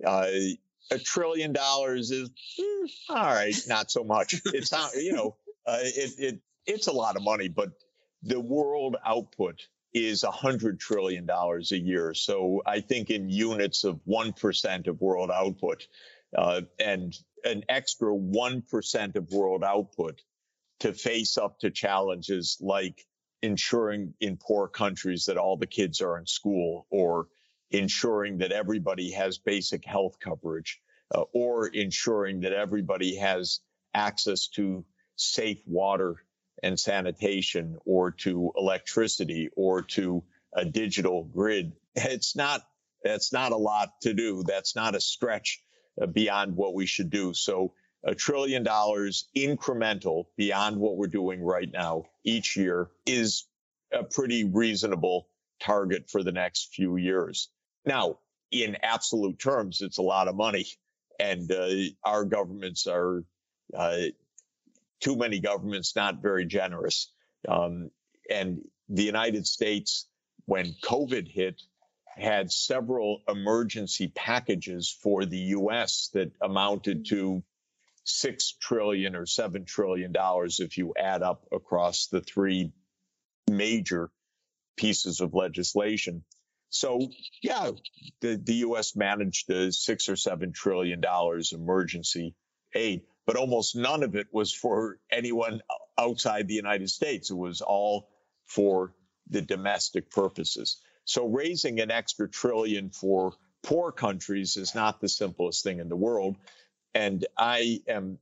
uh, 0.04 0.28
a 0.92 1.00
trillion 1.00 1.54
dollars 1.54 2.12
is 2.12 2.30
mm, 2.60 2.90
all 3.10 3.16
right, 3.16 3.56
not 3.68 3.92
so 3.92 4.04
much. 4.04 4.42
It's 4.46 4.72
not, 4.72 4.96
you 4.96 5.14
know, 5.14 5.36
uh, 5.66 5.80
it, 5.82 6.14
it 6.18 6.40
it's 6.66 6.88
a 6.88 6.92
lot 6.92 7.16
of 7.16 7.24
money, 7.24 7.48
but 7.48 7.70
the 8.24 8.40
world 8.40 8.96
output 9.06 9.68
is 9.94 10.24
a 10.24 10.32
hundred 10.32 10.80
trillion 10.80 11.26
dollars 11.26 11.72
a 11.72 11.78
year. 11.78 12.14
So 12.14 12.62
I 12.66 12.82
think 12.82 13.10
in 13.10 13.30
units 13.30 13.84
of 13.84 14.00
one 14.04 14.34
percent 14.34 14.88
of 14.88 15.00
world 15.02 15.32
output, 15.32 15.88
uh, 16.38 16.62
and 16.80 17.16
an 17.44 17.64
extra 17.70 18.14
one 18.14 18.62
percent 18.62 19.16
of 19.16 19.32
world 19.32 19.64
output 19.64 20.22
to 20.82 20.92
face 20.94 21.38
up 21.38 21.60
to 21.60 21.72
challenges 21.72 22.58
like 22.60 23.06
ensuring 23.42 24.14
in 24.20 24.38
poor 24.38 24.68
countries 24.68 25.26
that 25.26 25.38
all 25.38 25.56
the 25.56 25.68
kids 25.68 26.02
are 26.02 26.18
in 26.18 26.26
school 26.26 26.88
or 26.90 27.28
ensuring 27.78 28.40
that 28.40 28.52
everybody 28.52 29.12
has 29.12 29.38
basic 29.38 29.86
health 29.86 30.18
coverage 30.20 30.80
uh, 31.14 31.24
or 31.34 31.68
ensuring 31.68 32.42
that 32.42 32.54
everybody 32.54 33.18
has 33.18 33.60
access 33.94 34.48
to 34.48 34.86
safe 35.16 35.62
water 35.66 36.16
and 36.64 36.80
sanitation 36.80 37.78
or 37.86 38.12
to 38.12 38.52
electricity 38.58 39.50
or 39.56 39.82
to 39.82 40.24
a 40.54 40.66
digital 40.66 41.24
grid. 41.24 41.74
It's 41.96 42.36
not, 42.36 42.62
that's 43.04 43.32
not 43.32 43.52
a 43.52 43.58
lot 43.58 44.02
to 44.02 44.14
do. 44.14 44.44
That's 44.46 44.76
not 44.76 44.96
a 44.96 45.02
stretch 45.02 45.62
uh, 46.02 46.08
beyond 46.08 46.56
what 46.56 46.74
we 46.74 46.86
should 46.86 47.10
do. 47.10 47.34
So 47.34 47.74
a 48.04 48.16
trillion 48.16 48.64
dollars 48.64 49.28
incremental 49.36 50.26
beyond 50.38 50.78
what 50.78 50.98
we're 50.98 51.08
doing 51.08 51.42
right 51.42 51.70
now 51.72 52.06
each 52.24 52.56
year 52.56 52.90
is 53.06 53.48
a 53.92 54.04
pretty 54.04 54.44
reasonable 54.44 55.28
target 55.62 56.10
for 56.10 56.24
the 56.24 56.32
next 56.32 56.74
few 56.74 56.98
years. 56.98 57.50
Now, 57.86 58.18
in 58.52 58.78
absolute 58.84 59.40
terms, 59.40 59.82
it's 59.82 59.98
a 59.98 60.04
lot 60.04 60.28
of 60.28 60.36
money. 60.36 60.66
And 61.20 61.52
uh, 61.52 61.70
our 62.04 62.26
governments 62.26 62.88
are, 62.88 63.24
uh, 63.76 63.98
too 65.00 65.16
many 65.16 65.40
governments, 65.40 65.96
not 65.96 66.22
very 66.22 66.46
generous. 66.46 67.12
Um, 67.48 67.92
and 68.30 68.62
the 68.90 69.04
United 69.04 69.48
States 69.48 70.08
when 70.46 70.76
COVID 70.84 71.28
hit, 71.28 71.62
had 72.16 72.52
several 72.52 73.22
emergency 73.28 74.08
packages 74.08 74.96
for 75.02 75.26
the 75.26 75.38
U.S. 75.38 76.10
that 76.14 76.32
amounted 76.42 77.08
to 77.08 77.44
six 78.06 78.56
trillion 78.62 79.16
or 79.16 79.26
seven 79.26 79.66
trillion 79.66 80.12
dollars 80.12 80.60
if 80.60 80.78
you 80.78 80.94
add 80.98 81.24
up 81.24 81.46
across 81.52 82.08
the 82.08 82.22
three 82.22 82.72
major 83.50 84.12
pieces 84.78 85.20
of 85.20 85.34
legislation. 85.34 86.24
So, 86.76 87.10
yeah, 87.42 87.72
the, 88.20 88.36
the 88.36 88.56
U.S. 88.56 88.98
managed 88.98 89.48
the 89.48 89.72
six 89.72 90.10
or 90.10 90.18
seven 90.18 90.52
trillion 90.52 91.00
dollars 91.00 91.54
emergency 91.54 92.36
aid, 92.74 93.04
but 93.26 93.38
almost 93.38 93.78
none 93.78 94.04
of 94.04 94.16
it 94.18 94.28
was 94.34 94.54
for 94.54 95.00
anyone 95.10 95.62
outside 95.98 96.50
the 96.50 96.54
United 96.54 96.90
States. 96.90 97.32
It 97.32 97.38
was 97.38 97.62
all 97.62 98.10
for 98.46 98.94
the 99.30 99.42
domestic 99.42 100.12
purposes. 100.12 100.82
So, 101.06 101.26
raising 101.26 101.80
an 101.80 101.92
extra 101.92 102.30
trillion 102.30 102.90
for 102.90 103.32
poor 103.64 103.94
countries 103.94 104.58
is 104.58 104.76
not 104.76 105.00
the 105.00 105.08
simplest 105.08 105.64
thing 105.64 105.80
in 105.80 105.88
the 105.88 105.96
world. 105.96 106.36
And 106.94 107.26
I 107.38 107.80
am 107.88 108.20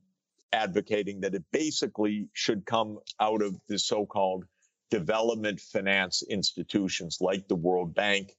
advocating 0.52 1.22
that 1.22 1.34
it 1.34 1.42
basically 1.50 2.28
should 2.32 2.64
come 2.64 3.00
out 3.18 3.42
of 3.42 3.56
the 3.66 3.80
so 3.80 4.06
called 4.06 4.44
development 4.90 5.60
finance 5.60 6.22
institutions 6.22 7.18
like 7.20 7.48
the 7.48 7.56
World 7.56 7.96
Bank 7.96 8.32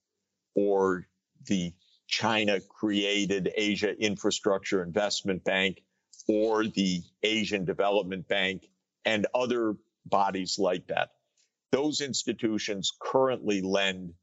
or 0.55 1.07
the 1.47 1.73
China 2.07 2.59
created 2.59 3.51
Asia 3.55 3.95
Infrastructure 3.97 4.81
Investment 4.81 5.43
Bank 5.43 5.81
or 6.27 6.65
the 6.65 7.01
Asian 7.23 7.65
Development 7.65 8.27
Bank 8.27 8.67
and 9.05 9.27
other 9.33 9.75
bodies 10.05 10.57
like 10.57 10.87
that. 10.87 11.11
Those 11.71 12.01
institutions 12.01 12.93
currently 12.99 13.61
lend, 13.61 14.13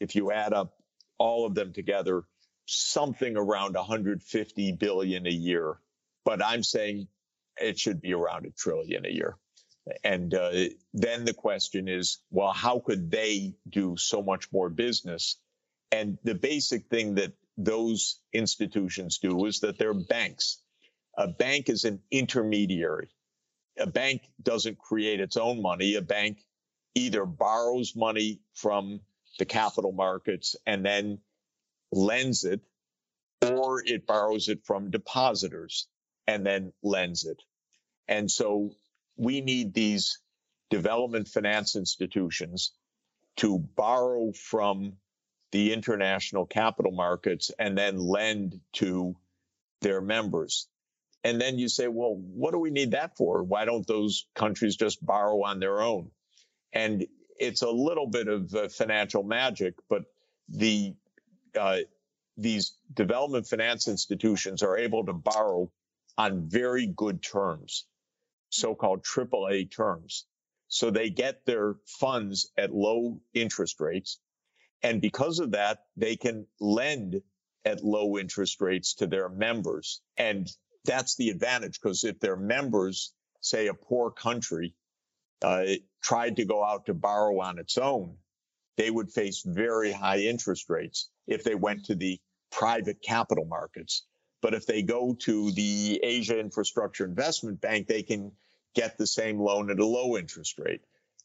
if 0.00 0.14
you 0.14 0.30
add 0.30 0.52
up 0.52 0.74
all 1.18 1.46
of 1.46 1.54
them 1.54 1.72
together, 1.72 2.24
something 2.66 3.36
around 3.36 3.74
150 3.74 4.72
billion 4.72 5.26
a 5.26 5.30
year. 5.30 5.78
But 6.24 6.44
I'm 6.44 6.62
saying 6.62 7.08
it 7.56 7.78
should 7.78 8.00
be 8.00 8.12
around 8.12 8.46
a 8.46 8.50
trillion 8.50 9.04
a 9.04 9.10
year. 9.10 9.36
And 10.04 10.32
uh, 10.32 10.52
then 10.94 11.24
the 11.24 11.34
question 11.34 11.88
is, 11.88 12.18
well, 12.30 12.52
how 12.52 12.78
could 12.78 13.10
they 13.10 13.54
do 13.68 13.96
so 13.96 14.22
much 14.22 14.52
more 14.52 14.68
business? 14.68 15.38
And 15.92 16.18
the 16.24 16.34
basic 16.34 16.88
thing 16.88 17.16
that 17.16 17.34
those 17.58 18.18
institutions 18.32 19.18
do 19.18 19.44
is 19.44 19.60
that 19.60 19.78
they're 19.78 19.94
banks. 19.94 20.58
A 21.18 21.28
bank 21.28 21.68
is 21.68 21.84
an 21.84 22.00
intermediary. 22.10 23.10
A 23.78 23.86
bank 23.86 24.22
doesn't 24.42 24.78
create 24.78 25.20
its 25.20 25.36
own 25.36 25.60
money. 25.60 25.94
A 25.96 26.02
bank 26.02 26.38
either 26.94 27.26
borrows 27.26 27.94
money 27.94 28.40
from 28.54 29.00
the 29.38 29.44
capital 29.44 29.92
markets 29.92 30.56
and 30.66 30.84
then 30.84 31.18
lends 31.90 32.44
it, 32.44 32.60
or 33.42 33.82
it 33.84 34.06
borrows 34.06 34.48
it 34.48 34.64
from 34.64 34.90
depositors 34.90 35.88
and 36.26 36.44
then 36.44 36.72
lends 36.82 37.24
it. 37.24 37.42
And 38.08 38.30
so 38.30 38.70
we 39.16 39.42
need 39.42 39.74
these 39.74 40.20
development 40.70 41.28
finance 41.28 41.76
institutions 41.76 42.72
to 43.36 43.58
borrow 43.58 44.32
from 44.32 44.94
the 45.52 45.72
international 45.72 46.46
capital 46.46 46.92
markets 46.92 47.50
and 47.58 47.76
then 47.76 47.98
lend 47.98 48.60
to 48.74 49.14
their 49.82 50.00
members. 50.00 50.68
And 51.24 51.40
then 51.40 51.58
you 51.58 51.68
say, 51.68 51.86
well, 51.88 52.16
what 52.16 52.52
do 52.52 52.58
we 52.58 52.70
need 52.70 52.92
that 52.92 53.16
for? 53.16 53.42
Why 53.42 53.64
don't 53.64 53.86
those 53.86 54.26
countries 54.34 54.76
just 54.76 55.04
borrow 55.04 55.42
on 55.44 55.60
their 55.60 55.80
own? 55.80 56.10
And 56.72 57.06
it's 57.38 57.62
a 57.62 57.70
little 57.70 58.06
bit 58.06 58.28
of 58.28 58.54
uh, 58.54 58.68
financial 58.68 59.22
magic, 59.22 59.74
but 59.88 60.04
the 60.48 60.94
uh, 61.58 61.78
these 62.36 62.76
development 62.92 63.46
finance 63.46 63.88
institutions 63.88 64.62
are 64.62 64.78
able 64.78 65.04
to 65.04 65.12
borrow 65.12 65.70
on 66.16 66.48
very 66.48 66.86
good 66.86 67.22
terms, 67.22 67.84
so-called 68.50 69.04
AAA 69.04 69.70
terms. 69.70 70.26
So 70.68 70.90
they 70.90 71.10
get 71.10 71.44
their 71.44 71.74
funds 71.86 72.50
at 72.56 72.72
low 72.72 73.20
interest 73.34 73.80
rates. 73.80 74.18
And 74.82 75.00
because 75.00 75.38
of 75.38 75.52
that, 75.52 75.78
they 75.96 76.16
can 76.16 76.46
lend 76.60 77.22
at 77.64 77.84
low 77.84 78.18
interest 78.18 78.60
rates 78.60 78.94
to 78.94 79.06
their 79.06 79.28
members. 79.28 80.00
And 80.16 80.50
that's 80.84 81.16
the 81.16 81.30
advantage 81.30 81.80
because 81.80 82.04
if 82.04 82.18
their 82.18 82.36
members, 82.36 83.12
say 83.40 83.68
a 83.68 83.74
poor 83.74 84.10
country, 84.10 84.74
uh, 85.42 85.64
tried 86.02 86.36
to 86.36 86.44
go 86.44 86.64
out 86.64 86.86
to 86.86 86.94
borrow 86.94 87.40
on 87.40 87.58
its 87.58 87.78
own, 87.78 88.16
they 88.76 88.90
would 88.90 89.10
face 89.10 89.42
very 89.44 89.92
high 89.92 90.18
interest 90.18 90.68
rates 90.68 91.08
if 91.26 91.44
they 91.44 91.54
went 91.54 91.84
to 91.86 91.94
the 91.94 92.20
private 92.50 93.02
capital 93.02 93.44
markets. 93.44 94.04
But 94.40 94.54
if 94.54 94.66
they 94.66 94.82
go 94.82 95.14
to 95.20 95.52
the 95.52 96.00
Asia 96.02 96.38
Infrastructure 96.38 97.04
Investment 97.04 97.60
Bank, 97.60 97.86
they 97.86 98.02
can 98.02 98.32
get 98.74 98.98
the 98.98 99.06
same 99.06 99.38
loan 99.38 99.70
at 99.70 99.78
a 99.78 99.86
low 99.86 100.16
interest 100.16 100.58
rate. 100.58 100.80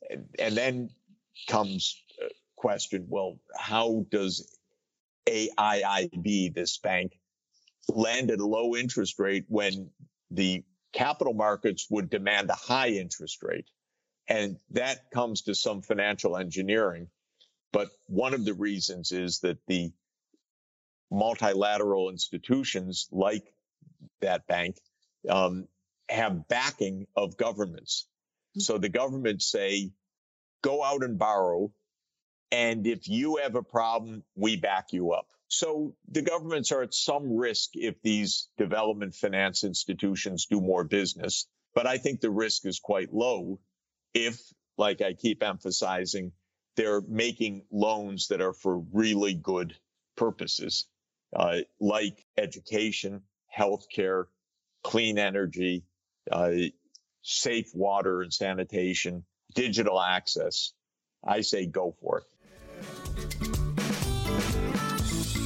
And, 0.09 0.27
and 0.37 0.55
then 0.55 0.89
comes 1.47 2.01
a 2.21 2.29
question, 2.57 3.05
well, 3.07 3.39
how 3.57 4.05
does 4.09 4.57
AIIB, 5.27 6.53
this 6.53 6.77
bank, 6.79 7.17
lend 7.87 8.31
at 8.31 8.39
a 8.39 8.45
low 8.45 8.75
interest 8.75 9.17
rate 9.19 9.45
when 9.47 9.91
the 10.31 10.63
capital 10.91 11.33
markets 11.33 11.87
would 11.89 12.09
demand 12.09 12.49
a 12.49 12.55
high 12.55 12.89
interest 12.89 13.41
rate? 13.41 13.69
And 14.27 14.57
that 14.71 15.09
comes 15.11 15.43
to 15.43 15.55
some 15.55 15.81
financial 15.81 16.35
engineering. 16.35 17.07
But 17.71 17.89
one 18.07 18.33
of 18.33 18.43
the 18.43 18.53
reasons 18.53 19.11
is 19.11 19.39
that 19.39 19.57
the 19.67 19.93
multilateral 21.09 22.09
institutions 22.09 23.07
like 23.11 23.53
that 24.21 24.47
bank 24.47 24.77
um, 25.29 25.67
have 26.09 26.47
backing 26.47 27.07
of 27.15 27.37
governments. 27.37 28.07
Hmm. 28.53 28.59
So 28.59 28.77
the 28.77 28.89
governments 28.89 29.49
say, 29.49 29.91
go 30.61 30.83
out 30.83 31.03
and 31.03 31.17
borrow. 31.17 31.71
And 32.51 32.87
if 32.87 33.07
you 33.07 33.37
have 33.37 33.55
a 33.55 33.63
problem, 33.63 34.23
we 34.35 34.55
back 34.55 34.93
you 34.93 35.11
up. 35.11 35.27
So 35.49 35.95
the 36.09 36.21
governments 36.21 36.71
are 36.71 36.81
at 36.81 36.93
some 36.93 37.35
risk 37.35 37.71
if 37.73 38.01
these 38.01 38.49
development 38.57 39.15
finance 39.15 39.63
institutions 39.63 40.45
do 40.45 40.59
more 40.59 40.83
business. 40.83 41.47
But 41.73 41.87
I 41.87 41.97
think 41.97 42.19
the 42.19 42.29
risk 42.29 42.65
is 42.65 42.79
quite 42.79 43.13
low 43.13 43.59
if, 44.13 44.39
like 44.77 45.01
I 45.01 45.13
keep 45.13 45.43
emphasizing, 45.43 46.31
they're 46.75 47.01
making 47.01 47.63
loans 47.71 48.27
that 48.27 48.41
are 48.41 48.53
for 48.53 48.79
really 48.91 49.33
good 49.33 49.75
purposes 50.15 50.85
uh, 51.35 51.59
like 51.79 52.25
education, 52.37 53.21
healthcare, 53.55 54.25
clean 54.83 55.17
energy, 55.17 55.83
uh, 56.31 56.51
safe 57.21 57.69
water 57.73 58.21
and 58.21 58.33
sanitation, 58.33 59.25
digital 59.53 60.01
access. 60.01 60.73
I 61.25 61.41
say 61.41 61.65
go 61.65 61.95
for 62.01 62.19
it. 62.19 62.23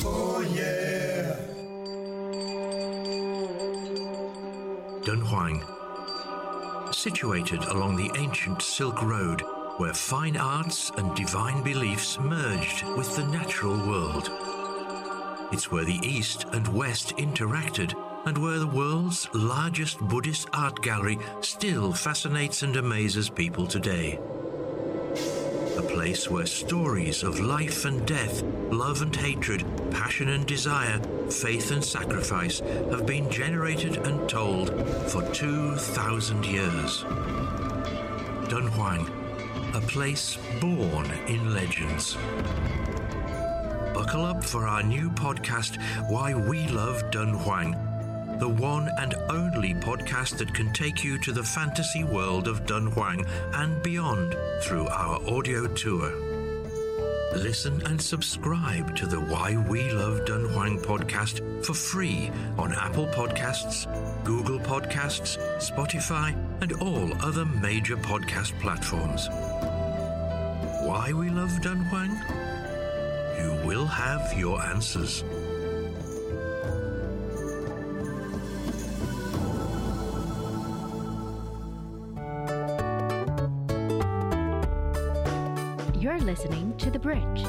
Oh, 0.04 0.42
yeah. 0.54 1.36
Dunhuang, 5.04 5.64
situated 6.94 7.64
along 7.64 7.96
the 7.96 8.12
ancient 8.18 8.62
Silk 8.62 9.02
Road, 9.02 9.42
where 9.78 9.94
fine 9.94 10.38
arts 10.38 10.92
and 10.98 11.16
divine 11.16 11.64
beliefs 11.64 12.20
merged 12.20 12.84
with 12.98 13.16
the 13.16 13.24
natural 13.26 13.78
world. 13.88 14.30
It's 15.52 15.72
where 15.72 15.86
the 15.86 16.00
East 16.04 16.46
and 16.54 16.68
West 16.68 17.16
interacted 17.18 17.94
and 18.26 18.38
where 18.38 18.60
the 18.60 18.68
world's 18.68 19.28
largest 19.34 20.00
Buddhist 20.00 20.48
art 20.54 20.82
gallery 20.82 21.20
still 21.42 21.92
fascinates 21.92 22.64
and 22.64 22.76
amazes 22.76 23.30
people 23.30 23.66
today. 23.66 24.20
Place 25.94 26.30
where 26.30 26.46
stories 26.46 27.22
of 27.22 27.42
life 27.42 27.84
and 27.84 28.08
death, 28.08 28.44
love 28.72 29.02
and 29.02 29.14
hatred, 29.14 29.66
passion 29.92 30.30
and 30.30 30.48
desire, 30.48 31.00
faith 31.30 31.72
and 31.72 31.84
sacrifice 31.84 32.62
have 32.62 33.06
been 33.06 33.30
generated 33.30 33.98
and 33.98 34.28
told 34.30 34.70
for 35.12 35.22
2,000 35.34 36.46
years. 36.46 37.04
Dunhuang, 38.48 39.06
a 39.76 39.82
place 39.82 40.38
born 40.62 41.12
in 41.28 41.54
legends. 41.54 42.16
Buckle 43.94 44.26
up 44.26 44.46
for 44.46 44.66
our 44.66 44.82
new 44.82 45.10
podcast, 45.10 45.78
Why 46.10 46.34
We 46.34 46.68
Love 46.70 47.04
Dunhuang, 47.12 47.91
the 48.42 48.50
one 48.50 48.90
and 48.98 49.14
only 49.30 49.76
podcast 49.76 50.36
that 50.40 50.52
can 50.52 50.74
take 50.74 51.04
you 51.04 51.20
to 51.20 51.32
the 51.32 51.44
fantasy 51.44 52.04
world 52.04 52.48
of 52.48 52.66
Dunhuang 52.66 53.24
and 53.54 53.84
beyond 53.84 54.36
through 54.64 54.88
our 54.88 55.22
audio 55.30 55.68
tour. 55.68 56.12
Listen 57.36 57.80
and 57.86 58.02
subscribe 58.02 58.96
to 58.96 59.06
the 59.06 59.20
Why 59.20 59.64
We 59.70 59.92
Love 59.92 60.22
Dunhuang 60.26 60.84
podcast 60.84 61.64
for 61.64 61.76
free 61.76 62.32
on 62.58 62.74
Apple 62.74 63.06
Podcasts, 63.10 63.86
Google 64.24 64.60
Podcasts, 64.60 65.38
Spotify, 65.60 66.36
and 66.62 66.74
all 66.82 67.14
other 67.24 67.46
major 67.46 67.96
podcast 67.96 68.60
platforms. 68.60 69.28
why 70.88 71.14
we 71.14 71.30
love 71.30 71.52
Dunhuang? 71.62 72.18
You 73.38 73.68
will 73.68 73.86
have 73.86 74.34
your 74.34 74.60
answers. 74.64 75.24
To 86.82 86.90
The 86.90 86.98
Bridge. 86.98 87.46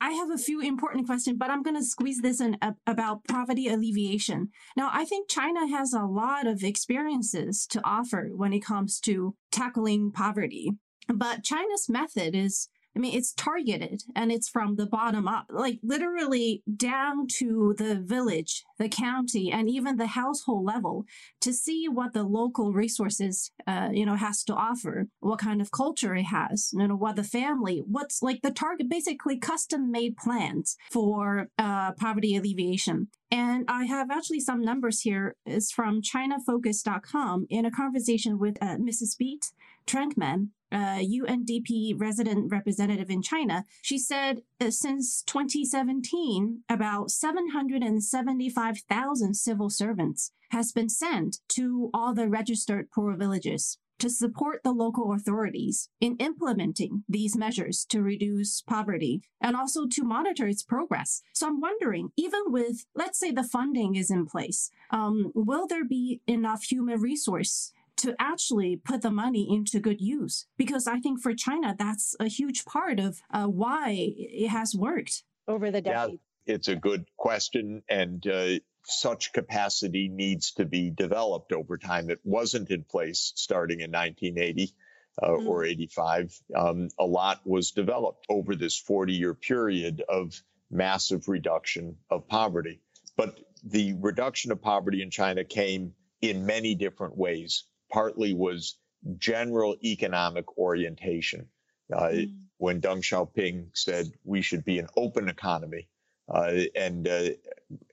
I 0.00 0.12
have 0.12 0.30
a 0.30 0.38
few 0.38 0.60
important 0.60 1.06
questions, 1.06 1.38
but 1.40 1.50
I'm 1.50 1.64
going 1.64 1.74
to 1.74 1.82
squeeze 1.82 2.20
this 2.20 2.40
in 2.40 2.56
ab- 2.62 2.76
about 2.86 3.24
poverty 3.24 3.66
alleviation. 3.66 4.50
Now, 4.76 4.90
I 4.92 5.04
think 5.04 5.28
China 5.28 5.66
has 5.66 5.92
a 5.92 6.04
lot 6.04 6.46
of 6.46 6.62
experiences 6.62 7.66
to 7.70 7.80
offer 7.84 8.30
when 8.32 8.52
it 8.52 8.64
comes 8.64 9.00
to 9.00 9.34
tackling 9.50 10.12
poverty. 10.12 10.70
But 11.12 11.42
China's 11.42 11.88
method 11.88 12.36
is 12.36 12.68
I 12.96 13.00
mean, 13.00 13.16
it's 13.16 13.32
targeted 13.32 14.02
and 14.14 14.30
it's 14.30 14.48
from 14.48 14.76
the 14.76 14.86
bottom 14.86 15.26
up, 15.26 15.46
like 15.50 15.80
literally 15.82 16.62
down 16.76 17.26
to 17.38 17.74
the 17.76 17.96
village, 17.96 18.64
the 18.78 18.88
county, 18.88 19.50
and 19.50 19.68
even 19.68 19.96
the 19.96 20.06
household 20.06 20.64
level 20.64 21.04
to 21.40 21.52
see 21.52 21.88
what 21.88 22.12
the 22.12 22.22
local 22.22 22.72
resources, 22.72 23.50
uh, 23.66 23.88
you 23.92 24.06
know, 24.06 24.16
has 24.16 24.44
to 24.44 24.54
offer, 24.54 25.08
what 25.20 25.40
kind 25.40 25.60
of 25.60 25.72
culture 25.72 26.14
it 26.14 26.24
has, 26.24 26.70
you 26.72 26.86
know, 26.86 26.96
what 26.96 27.16
the 27.16 27.24
family, 27.24 27.82
what's 27.86 28.22
like 28.22 28.42
the 28.42 28.52
target, 28.52 28.88
basically 28.88 29.38
custom 29.38 29.90
made 29.90 30.16
plans 30.16 30.76
for 30.90 31.48
uh, 31.58 31.92
poverty 31.92 32.36
alleviation. 32.36 33.08
And 33.30 33.64
I 33.66 33.86
have 33.86 34.12
actually 34.12 34.40
some 34.40 34.62
numbers 34.62 35.00
here. 35.00 35.34
It's 35.44 35.72
from 35.72 36.02
ChinaFocus.com 36.02 37.46
in 37.50 37.64
a 37.64 37.70
conversation 37.70 38.38
with 38.38 38.56
uh, 38.62 38.76
Mrs. 38.76 39.18
Beate 39.18 39.50
Trankmann, 39.86 40.50
uh, 40.74 40.98
UNDP 40.98 41.98
resident 41.98 42.50
representative 42.50 43.08
in 43.08 43.22
China, 43.22 43.64
she 43.80 43.96
said 43.96 44.42
uh, 44.60 44.70
since 44.70 45.22
2017, 45.22 46.64
about 46.68 47.10
775,000 47.10 49.34
civil 49.34 49.70
servants 49.70 50.32
has 50.50 50.72
been 50.72 50.88
sent 50.88 51.38
to 51.48 51.90
all 51.94 52.12
the 52.12 52.28
registered 52.28 52.90
poor 52.90 53.16
villages 53.16 53.78
to 53.98 54.10
support 54.10 54.62
the 54.64 54.72
local 54.72 55.12
authorities 55.12 55.88
in 56.00 56.16
implementing 56.16 57.04
these 57.08 57.36
measures 57.36 57.86
to 57.88 58.02
reduce 58.02 58.60
poverty 58.60 59.22
and 59.40 59.56
also 59.56 59.86
to 59.86 60.02
monitor 60.02 60.48
its 60.48 60.62
progress. 60.62 61.22
So 61.32 61.46
I'm 61.46 61.60
wondering, 61.60 62.10
even 62.16 62.40
with, 62.46 62.86
let's 62.94 63.18
say 63.18 63.30
the 63.30 63.44
funding 63.44 63.94
is 63.94 64.10
in 64.10 64.26
place, 64.26 64.70
um, 64.90 65.30
will 65.34 65.66
there 65.66 65.84
be 65.84 66.20
enough 66.26 66.64
human 66.64 67.00
resource 67.00 67.72
to 67.98 68.14
actually 68.18 68.76
put 68.76 69.02
the 69.02 69.10
money 69.10 69.46
into 69.50 69.80
good 69.80 70.00
use. 70.00 70.46
Because 70.56 70.86
I 70.86 71.00
think 71.00 71.20
for 71.20 71.34
China, 71.34 71.74
that's 71.78 72.14
a 72.20 72.28
huge 72.28 72.64
part 72.64 73.00
of 73.00 73.20
uh, 73.32 73.46
why 73.46 73.94
it 74.16 74.48
has 74.48 74.74
worked 74.74 75.22
over 75.46 75.70
the 75.70 75.80
decades. 75.80 76.18
Yeah, 76.46 76.54
it's 76.54 76.68
a 76.68 76.76
good 76.76 77.06
question. 77.16 77.82
And 77.88 78.26
uh, 78.26 78.58
such 78.84 79.32
capacity 79.32 80.08
needs 80.08 80.52
to 80.52 80.64
be 80.64 80.90
developed 80.90 81.52
over 81.52 81.78
time. 81.78 82.10
It 82.10 82.20
wasn't 82.24 82.70
in 82.70 82.84
place 82.84 83.32
starting 83.36 83.80
in 83.80 83.90
1980. 83.90 84.74
Uh, 85.22 85.28
mm. 85.28 85.46
Or 85.46 85.64
85. 85.64 86.36
Um, 86.56 86.88
a 86.98 87.04
lot 87.04 87.40
was 87.46 87.70
developed 87.70 88.26
over 88.28 88.56
this 88.56 88.76
40 88.76 89.12
year 89.12 89.32
period 89.32 90.02
of 90.08 90.42
massive 90.72 91.28
reduction 91.28 91.98
of 92.10 92.26
poverty. 92.26 92.80
But 93.16 93.38
the 93.62 93.94
reduction 94.00 94.50
of 94.50 94.60
poverty 94.60 95.02
in 95.02 95.10
China 95.10 95.44
came 95.44 95.94
in 96.20 96.46
many 96.46 96.74
different 96.74 97.16
ways 97.16 97.62
partly 97.94 98.34
was 98.34 98.76
general 99.18 99.76
economic 99.84 100.58
orientation. 100.58 101.48
Uh, 101.92 102.08
mm. 102.08 102.34
When 102.58 102.80
Deng 102.80 103.02
Xiaoping 103.02 103.68
said 103.74 104.10
we 104.24 104.42
should 104.42 104.64
be 104.64 104.80
an 104.80 104.88
open 104.96 105.28
economy 105.28 105.88
uh, 106.28 106.52
and 106.74 107.06
uh, 107.06 107.28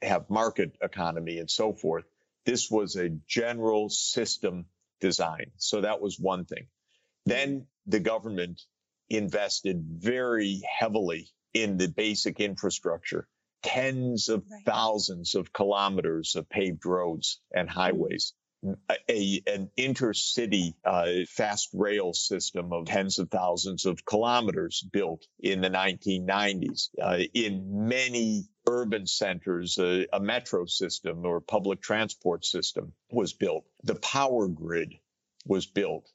have 0.01 0.29
market 0.29 0.75
economy 0.81 1.37
and 1.37 1.51
so 1.51 1.73
forth, 1.73 2.05
this 2.47 2.71
was 2.71 2.95
a 2.95 3.09
general 3.27 3.89
system 3.89 4.65
design. 5.01 5.51
So 5.57 5.81
that 5.81 6.01
was 6.01 6.19
one 6.19 6.45
thing. 6.45 6.65
Then 7.27 7.67
the 7.85 7.99
government 7.99 8.59
invested 9.09 9.83
very 9.87 10.63
heavily 10.79 11.29
in 11.53 11.77
the 11.77 11.89
basic 11.89 12.39
infrastructure, 12.39 13.27
tens 13.61 14.29
of 14.29 14.43
right. 14.49 14.65
thousands 14.65 15.35
of 15.35 15.53
kilometers 15.53 16.35
of 16.35 16.49
paved 16.49 16.85
roads 16.87 17.39
and 17.53 17.69
highways 17.69 18.33
a 19.09 19.41
an 19.47 19.71
intercity 19.77 20.73
uh, 20.85 21.25
fast 21.27 21.69
rail 21.73 22.13
system 22.13 22.71
of 22.71 22.85
tens 22.85 23.17
of 23.17 23.29
thousands 23.29 23.85
of 23.85 24.05
kilometers 24.05 24.81
built 24.91 25.25
in 25.39 25.61
the 25.61 25.69
1990s. 25.69 26.89
Uh, 27.01 27.19
in 27.33 27.87
many 27.87 28.45
urban 28.69 29.07
centers, 29.07 29.79
uh, 29.79 30.03
a 30.13 30.19
metro 30.19 30.65
system 30.65 31.25
or 31.25 31.41
public 31.41 31.81
transport 31.81 32.45
system 32.45 32.93
was 33.09 33.33
built. 33.33 33.65
The 33.83 33.95
power 33.95 34.47
grid 34.47 34.93
was 35.45 35.65
built. 35.65 36.07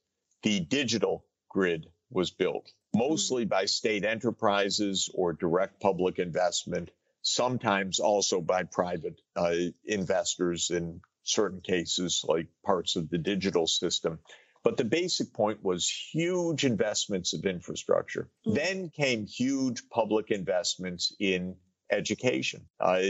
The 0.43 0.61
digital 0.61 1.25
grid 1.49 1.87
was 2.11 2.31
built, 2.31 2.71
mostly 2.95 3.45
by 3.45 3.65
state 3.65 4.05
enterprises 4.05 5.11
or 5.13 5.33
direct 5.33 5.81
public 5.81 6.21
investment 6.21 6.91
sometimes 7.23 7.99
also 7.99 8.41
by 8.41 8.63
private 8.63 9.21
uh, 9.35 9.53
investors 9.85 10.71
in 10.71 11.01
certain 11.27 11.61
cases, 11.61 12.25
like 12.27 12.49
parts 12.65 12.97
of 12.97 13.11
the 13.11 13.19
digital 13.19 13.67
system. 13.67 14.19
But 14.63 14.77
the 14.77 14.85
basic 14.85 15.33
point 15.33 15.63
was 15.63 15.89
huge 15.89 16.65
investments 16.65 17.35
of 17.35 17.45
infrastructure. 17.45 18.29
Mm-hmm. 18.47 18.55
Then 18.55 18.91
came 18.91 19.27
huge 19.27 19.89
public 19.91 20.31
investments 20.31 21.15
in 21.21 21.57
education. 21.91 22.67
Uh, 22.81 23.03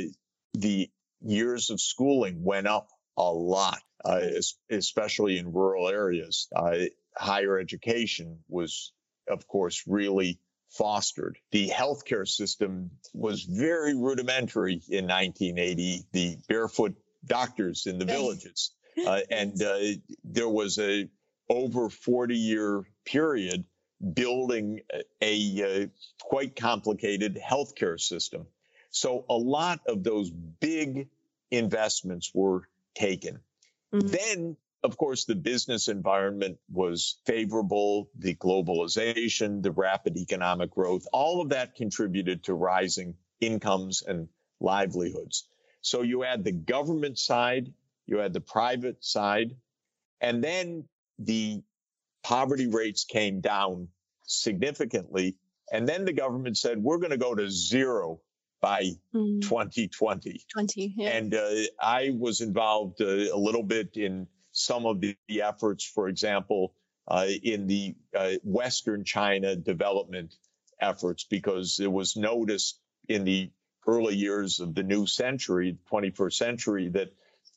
the 0.54 0.90
years 1.22 1.70
of 1.70 1.80
schooling 1.80 2.44
went 2.44 2.66
up 2.66 2.88
a 3.16 3.32
lot, 3.32 3.80
uh, 4.04 4.20
especially 4.70 5.38
in 5.38 5.52
rural 5.52 5.88
areas. 5.88 6.48
Uh, 6.54 6.76
higher 7.16 7.58
education 7.58 8.40
was, 8.48 8.92
of 9.28 9.46
course, 9.48 9.82
really 9.86 10.38
fostered. 10.70 11.38
The 11.52 11.68
healthcare 11.68 12.28
system 12.28 12.90
was 13.14 13.44
very 13.44 13.94
rudimentary 13.94 14.82
in 14.88 15.06
1980. 15.06 16.04
The 16.12 16.36
barefoot 16.48 16.96
doctors 17.26 17.86
in 17.86 17.98
the 17.98 18.04
villages. 18.04 18.72
Uh, 19.06 19.20
and 19.30 19.62
uh, 19.62 19.78
there 20.24 20.48
was 20.48 20.78
a 20.78 21.06
over 21.50 21.90
40 21.90 22.34
year 22.34 22.82
period 23.04 23.66
building 24.14 24.80
a, 25.22 25.60
a 25.60 25.90
quite 26.20 26.56
complicated 26.56 27.36
healthcare 27.36 28.00
system. 28.00 28.46
So 28.90 29.26
a 29.28 29.36
lot 29.36 29.80
of 29.86 30.02
those 30.02 30.30
big 30.30 31.08
investments 31.50 32.30
were 32.34 32.68
taken. 32.94 33.40
Mm-hmm. 33.94 34.06
Then, 34.08 34.56
of 34.82 34.96
course, 34.96 35.24
the 35.24 35.34
business 35.34 35.88
environment 35.88 36.58
was 36.70 37.18
favorable, 37.26 38.10
the 38.18 38.34
globalization, 38.34 39.62
the 39.62 39.72
rapid 39.72 40.16
economic 40.16 40.70
growth, 40.70 41.06
all 41.12 41.40
of 41.40 41.50
that 41.50 41.74
contributed 41.74 42.44
to 42.44 42.54
rising 42.54 43.14
incomes 43.40 44.02
and 44.02 44.28
livelihoods. 44.60 45.48
So 45.86 46.02
you 46.02 46.24
add 46.24 46.42
the 46.42 46.50
government 46.50 47.16
side, 47.16 47.72
you 48.06 48.20
add 48.20 48.32
the 48.32 48.40
private 48.40 49.04
side, 49.04 49.54
and 50.20 50.42
then 50.42 50.88
the 51.20 51.62
poverty 52.24 52.66
rates 52.66 53.04
came 53.04 53.40
down 53.40 53.86
significantly. 54.24 55.36
And 55.70 55.88
then 55.88 56.04
the 56.04 56.12
government 56.12 56.58
said, 56.58 56.82
we're 56.82 56.98
going 56.98 57.12
to 57.12 57.16
go 57.16 57.36
to 57.36 57.48
zero 57.48 58.20
by 58.60 58.94
mm. 59.14 59.40
2020. 59.42 60.44
20, 60.52 60.94
yeah. 60.96 61.08
And 61.10 61.32
uh, 61.32 61.50
I 61.80 62.10
was 62.18 62.40
involved 62.40 63.00
uh, 63.00 63.32
a 63.32 63.38
little 63.38 63.62
bit 63.62 63.96
in 63.96 64.26
some 64.50 64.86
of 64.86 65.00
the, 65.00 65.14
the 65.28 65.42
efforts, 65.42 65.84
for 65.84 66.08
example, 66.08 66.74
uh, 67.06 67.28
in 67.44 67.68
the 67.68 67.94
uh, 68.12 68.32
Western 68.42 69.04
China 69.04 69.54
development 69.54 70.34
efforts, 70.80 71.22
because 71.22 71.78
it 71.78 71.92
was 71.92 72.16
noticed 72.16 72.80
in 73.08 73.22
the 73.22 73.52
early 73.86 74.14
years 74.14 74.60
of 74.60 74.74
the 74.74 74.82
new 74.82 75.06
century, 75.06 75.78
21st 75.92 76.32
century, 76.32 76.88
that 76.88 77.12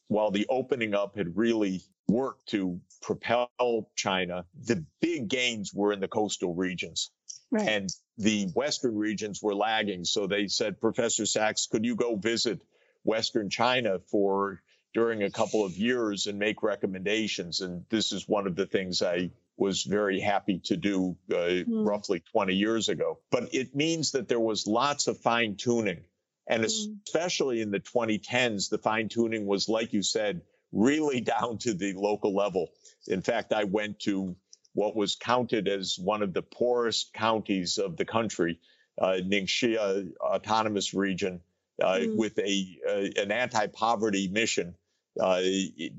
while 0.07 0.31
the 0.31 0.47
opening 0.49 0.93
up 0.93 1.15
had 1.15 1.37
really 1.37 1.81
worked 2.07 2.47
to 2.49 2.79
propel 3.01 3.49
China, 3.95 4.45
the 4.65 4.83
big 4.99 5.27
gains 5.27 5.73
were 5.73 5.93
in 5.93 5.99
the 5.99 6.07
coastal 6.07 6.53
regions. 6.53 7.11
Right. 7.51 7.67
And 7.67 7.89
the 8.17 8.47
Western 8.53 8.95
regions 8.97 9.41
were 9.41 9.55
lagging. 9.55 10.05
So 10.05 10.27
they 10.27 10.47
said, 10.47 10.81
Professor 10.81 11.25
Sachs, 11.25 11.67
could 11.67 11.85
you 11.85 11.95
go 11.95 12.15
visit 12.15 12.61
Western 13.03 13.49
China 13.49 13.99
for 14.11 14.61
during 14.93 15.23
a 15.23 15.31
couple 15.31 15.63
of 15.63 15.77
years 15.77 16.27
and 16.27 16.37
make 16.37 16.61
recommendations? 16.63 17.61
And 17.61 17.85
this 17.89 18.11
is 18.11 18.27
one 18.27 18.47
of 18.47 18.55
the 18.55 18.65
things 18.65 19.01
I 19.01 19.31
was 19.57 19.83
very 19.83 20.19
happy 20.19 20.59
to 20.65 20.77
do 20.77 21.17
uh, 21.31 21.35
mm. 21.35 21.65
roughly 21.67 22.23
20 22.31 22.53
years 22.53 22.89
ago. 22.89 23.19
But 23.29 23.53
it 23.53 23.75
means 23.75 24.11
that 24.11 24.27
there 24.27 24.39
was 24.39 24.67
lots 24.67 25.07
of 25.07 25.17
fine 25.19 25.55
tuning 25.55 26.01
and 26.49 26.63
mm. 26.63 26.97
especially 27.05 27.61
in 27.61 27.71
the 27.71 27.79
2010s, 27.79 28.69
the 28.69 28.79
fine 28.79 29.07
tuning 29.07 29.45
was, 29.45 29.69
like 29.69 29.93
you 29.93 30.01
said, 30.01 30.41
really 30.73 31.21
down 31.39 31.59
to 31.59 31.73
the 31.73 31.93
local 31.93 32.35
level. 32.35 32.69
In 33.07 33.21
fact, 33.21 33.53
I 33.53 33.63
went 33.63 33.99
to 34.01 34.35
what 34.73 34.95
was 34.95 35.15
counted 35.15 35.67
as 35.67 35.97
one 35.97 36.21
of 36.21 36.33
the 36.33 36.41
poorest 36.41 37.13
counties 37.13 37.77
of 37.77 37.95
the 37.95 38.05
country, 38.05 38.59
uh, 38.99 39.17
Ningxia 39.23 40.11
Autonomous 40.19 40.93
Region, 40.93 41.41
uh, 41.81 41.99
mm. 41.99 42.17
with 42.17 42.37
a 42.39 42.77
uh, 42.87 43.21
an 43.21 43.31
anti-poverty 43.31 44.27
mission 44.27 44.75
uh, 45.19 45.41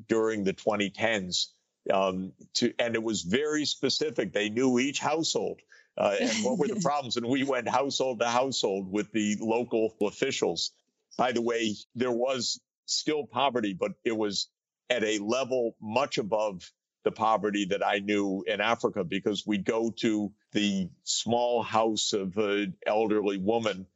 during 0.09 0.45
the 0.45 0.53
2010s. 0.53 1.47
Um, 1.91 2.33
to, 2.55 2.73
and 2.79 2.95
it 2.95 3.03
was 3.03 3.23
very 3.23 3.65
specific. 3.65 4.33
They 4.33 4.51
knew 4.51 4.79
each 4.79 4.99
household 4.99 5.61
uh, 6.01 6.17
and 6.19 6.45
what 6.45 6.59
were 6.59 6.67
the 6.67 6.81
problems. 6.83 7.17
And 7.17 7.27
we 7.27 7.45
went 7.45 7.69
household 7.69 8.21
to 8.21 8.27
household 8.27 8.91
with 8.91 9.13
the 9.13 9.37
local 9.41 9.95
officials. 10.01 10.73
By 11.19 11.33
the 11.33 11.43
way, 11.43 11.75
there 11.95 12.11
was 12.13 12.59
still 12.87 13.27
poverty, 13.27 13.75
but 13.75 13.93
it 14.05 14.17
was 14.17 14.49
at 14.89 15.05
a 15.05 15.19
level 15.19 15.77
much 15.81 16.19
above 16.19 16.73
the 17.05 17.11
poverty 17.11 17.67
that 17.67 17.87
I 17.87 17.99
knew 17.99 18.45
in 18.47 18.61
Africa 18.61 19.05
because 19.05 19.47
we'd 19.47 19.65
go 19.65 19.91
to 20.01 20.33
the 20.53 20.89
small 21.05 21.63
house 21.63 22.13
of 22.13 22.37
an 22.39 22.75
elderly 22.87 23.39
woman 23.39 23.87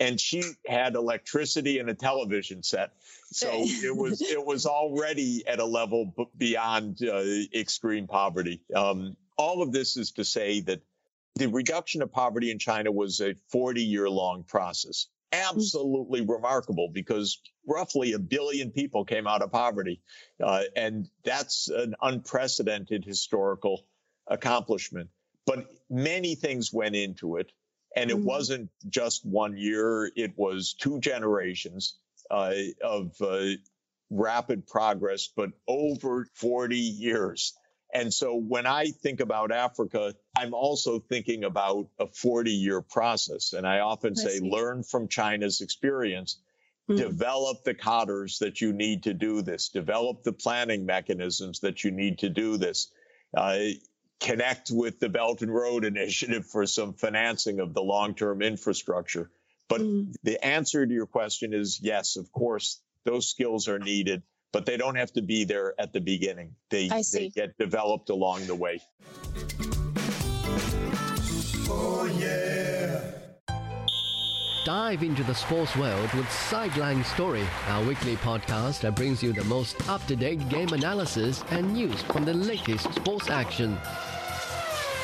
and 0.00 0.20
she 0.20 0.42
had 0.66 0.96
electricity 0.96 1.78
and 1.78 1.88
a 1.88 1.94
television 1.94 2.62
set. 2.62 2.90
So 3.30 3.48
it 3.52 3.96
was 3.96 4.20
it 4.22 4.44
was 4.44 4.66
already 4.66 5.46
at 5.46 5.60
a 5.60 5.64
level 5.64 6.12
beyond 6.36 6.98
uh, 7.02 7.22
extreme 7.54 8.08
poverty. 8.08 8.60
Um, 8.74 9.16
all 9.36 9.62
of 9.62 9.72
this 9.72 9.96
is 9.96 10.12
to 10.12 10.24
say 10.24 10.60
that 10.62 10.80
the 11.36 11.48
reduction 11.48 12.02
of 12.02 12.12
poverty 12.12 12.50
in 12.50 12.58
China 12.58 12.92
was 12.92 13.20
a 13.20 13.34
40 13.50 13.82
year 13.82 14.08
long 14.08 14.44
process. 14.44 15.08
Absolutely 15.32 16.20
remarkable 16.20 16.88
because 16.92 17.40
roughly 17.66 18.12
a 18.12 18.18
billion 18.20 18.70
people 18.70 19.04
came 19.04 19.26
out 19.26 19.42
of 19.42 19.50
poverty. 19.50 20.00
Uh, 20.42 20.62
and 20.76 21.08
that's 21.24 21.68
an 21.68 21.94
unprecedented 22.00 23.04
historical 23.04 23.84
accomplishment. 24.28 25.10
But 25.44 25.66
many 25.90 26.36
things 26.36 26.72
went 26.72 26.94
into 26.94 27.36
it. 27.36 27.50
And 27.96 28.10
it 28.10 28.16
mm-hmm. 28.16 28.26
wasn't 28.26 28.70
just 28.88 29.24
one 29.24 29.56
year, 29.56 30.10
it 30.16 30.34
was 30.36 30.74
two 30.74 31.00
generations 31.00 31.96
uh, 32.30 32.54
of 32.82 33.14
uh, 33.20 33.50
rapid 34.10 34.66
progress, 34.66 35.28
but 35.34 35.50
over 35.66 36.26
40 36.34 36.76
years. 36.76 37.54
And 37.94 38.12
so 38.12 38.34
when 38.34 38.66
I 38.66 38.86
think 38.86 39.20
about 39.20 39.52
Africa, 39.52 40.14
I'm 40.36 40.52
also 40.52 40.98
thinking 40.98 41.44
about 41.44 41.86
a 42.00 42.08
40 42.08 42.50
year 42.50 42.82
process. 42.82 43.52
And 43.52 43.66
I 43.66 43.80
often 43.80 44.16
say, 44.16 44.40
learn 44.40 44.82
from 44.82 45.06
China's 45.06 45.60
experience, 45.60 46.38
mm-hmm. 46.90 47.00
develop 47.00 47.62
the 47.62 47.74
cadres 47.74 48.38
that 48.40 48.60
you 48.60 48.72
need 48.72 49.04
to 49.04 49.14
do 49.14 49.42
this, 49.42 49.68
develop 49.68 50.24
the 50.24 50.32
planning 50.32 50.84
mechanisms 50.84 51.60
that 51.60 51.84
you 51.84 51.92
need 51.92 52.18
to 52.18 52.28
do 52.28 52.56
this. 52.56 52.90
Uh, 53.36 53.58
connect 54.20 54.70
with 54.72 54.98
the 54.98 55.08
Belt 55.08 55.42
and 55.42 55.54
Road 55.54 55.84
Initiative 55.84 56.46
for 56.46 56.66
some 56.66 56.94
financing 56.94 57.60
of 57.60 57.74
the 57.74 57.82
long 57.82 58.16
term 58.16 58.42
infrastructure. 58.42 59.30
But 59.68 59.82
mm-hmm. 59.82 60.10
the 60.24 60.44
answer 60.44 60.84
to 60.84 60.92
your 60.92 61.06
question 61.06 61.54
is 61.54 61.78
yes, 61.80 62.16
of 62.16 62.32
course, 62.32 62.80
those 63.04 63.30
skills 63.30 63.68
are 63.68 63.78
needed 63.78 64.24
but 64.54 64.64
they 64.64 64.76
don't 64.76 64.94
have 64.94 65.12
to 65.12 65.20
be 65.20 65.44
there 65.44 65.74
at 65.80 65.92
the 65.92 66.00
beginning. 66.00 66.54
They, 66.70 66.88
they 67.12 67.28
get 67.28 67.58
developed 67.58 68.08
along 68.08 68.46
the 68.46 68.54
way. 68.54 68.80
Oh, 71.68 72.08
yeah. 72.16 73.00
Dive 74.64 75.02
into 75.02 75.24
the 75.24 75.34
sports 75.34 75.74
world 75.76 76.10
with 76.12 76.30
Sideline 76.30 77.02
Story, 77.02 77.44
our 77.66 77.84
weekly 77.84 78.14
podcast 78.16 78.80
that 78.82 78.94
brings 78.94 79.24
you 79.24 79.32
the 79.32 79.42
most 79.44 79.88
up 79.88 80.06
to 80.06 80.14
date 80.14 80.48
game 80.48 80.68
analysis 80.68 81.42
and 81.50 81.74
news 81.74 82.00
from 82.02 82.24
the 82.24 82.32
latest 82.32 82.94
sports 82.94 83.30
action. 83.30 83.76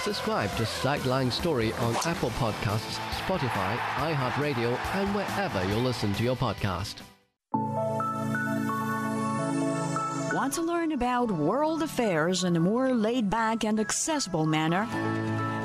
Subscribe 0.03 0.55
to 0.59 0.65
Sideline 0.65 1.33
Story 1.33 1.73
on 1.73 1.97
Apple 2.07 2.31
Podcasts, 2.39 3.01
Spotify, 3.27 3.77
iHeartRadio, 3.97 4.79
and 4.95 5.13
wherever 5.13 5.63
you 5.67 5.75
listen 5.75 6.15
to 6.15 6.23
your 6.23 6.37
podcast. 6.37 7.03
Want 10.41 10.55
to 10.55 10.63
learn 10.63 10.93
about 10.93 11.31
world 11.31 11.83
affairs 11.83 12.45
in 12.45 12.57
a 12.57 12.61
more 12.61 12.95
laid 12.95 13.29
back 13.29 13.63
and 13.63 13.79
accessible 13.79 14.47
manner? 14.47 14.89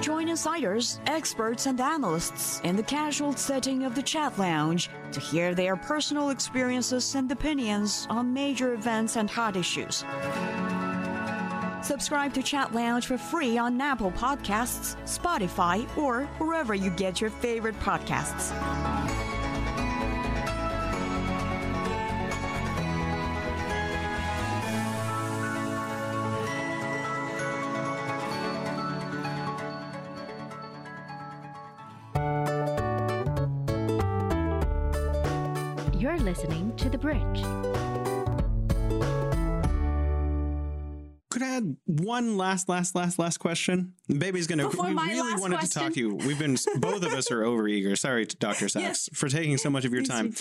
Join 0.01 0.27
insiders, 0.27 0.99
experts, 1.07 1.65
and 1.65 1.79
analysts 1.79 2.59
in 2.65 2.75
the 2.75 2.83
casual 2.83 3.31
setting 3.37 3.85
of 3.85 3.95
the 3.95 4.03
chat 4.03 4.37
lounge 4.37 4.89
to 5.13 5.21
hear 5.21 5.55
their 5.55 5.77
personal 5.77 6.29
experiences 6.29 7.15
and 7.15 7.31
opinions 7.31 8.05
on 8.09 8.33
major 8.33 8.73
events 8.73 9.15
and 9.15 9.29
hot 9.29 9.55
issues. 9.55 10.03
Subscribe 11.81 12.33
to 12.33 12.43
Chat 12.43 12.75
Lounge 12.75 13.05
for 13.05 13.17
free 13.17 13.57
on 13.57 13.79
Apple 13.79 14.11
Podcasts, 14.11 14.97
Spotify, 15.05 15.87
or 15.97 16.25
wherever 16.37 16.75
you 16.75 16.89
get 16.89 17.21
your 17.21 17.29
favorite 17.29 17.79
podcasts. 17.79 18.51
Listening 35.95 36.75
to 36.75 36.89
The 36.89 36.97
Bridge. 36.97 37.41
Could 41.29 41.41
I 41.41 41.55
add 41.55 41.77
one 41.85 42.37
last, 42.37 42.67
last, 42.67 42.95
last, 42.95 43.17
last 43.17 43.37
question? 43.37 43.93
Bebe's 44.09 44.45
gonna. 44.45 44.69
Before 44.69 44.87
we 44.87 44.93
really 44.93 45.39
wanted 45.39 45.59
question. 45.59 45.69
to 45.69 45.79
talk 45.79 45.93
to 45.93 45.99
you. 45.99 46.15
We've 46.15 46.37
been 46.37 46.57
both 46.79 47.03
of 47.03 47.13
us 47.13 47.31
are 47.31 47.41
overeager. 47.41 47.97
Sorry, 47.97 48.25
Doctor 48.25 48.67
Sachs, 48.67 48.83
yes. 48.83 49.09
for 49.13 49.29
taking 49.29 49.57
so 49.57 49.69
much 49.69 49.85
of 49.85 49.93
your 49.93 50.03
time. 50.03 50.35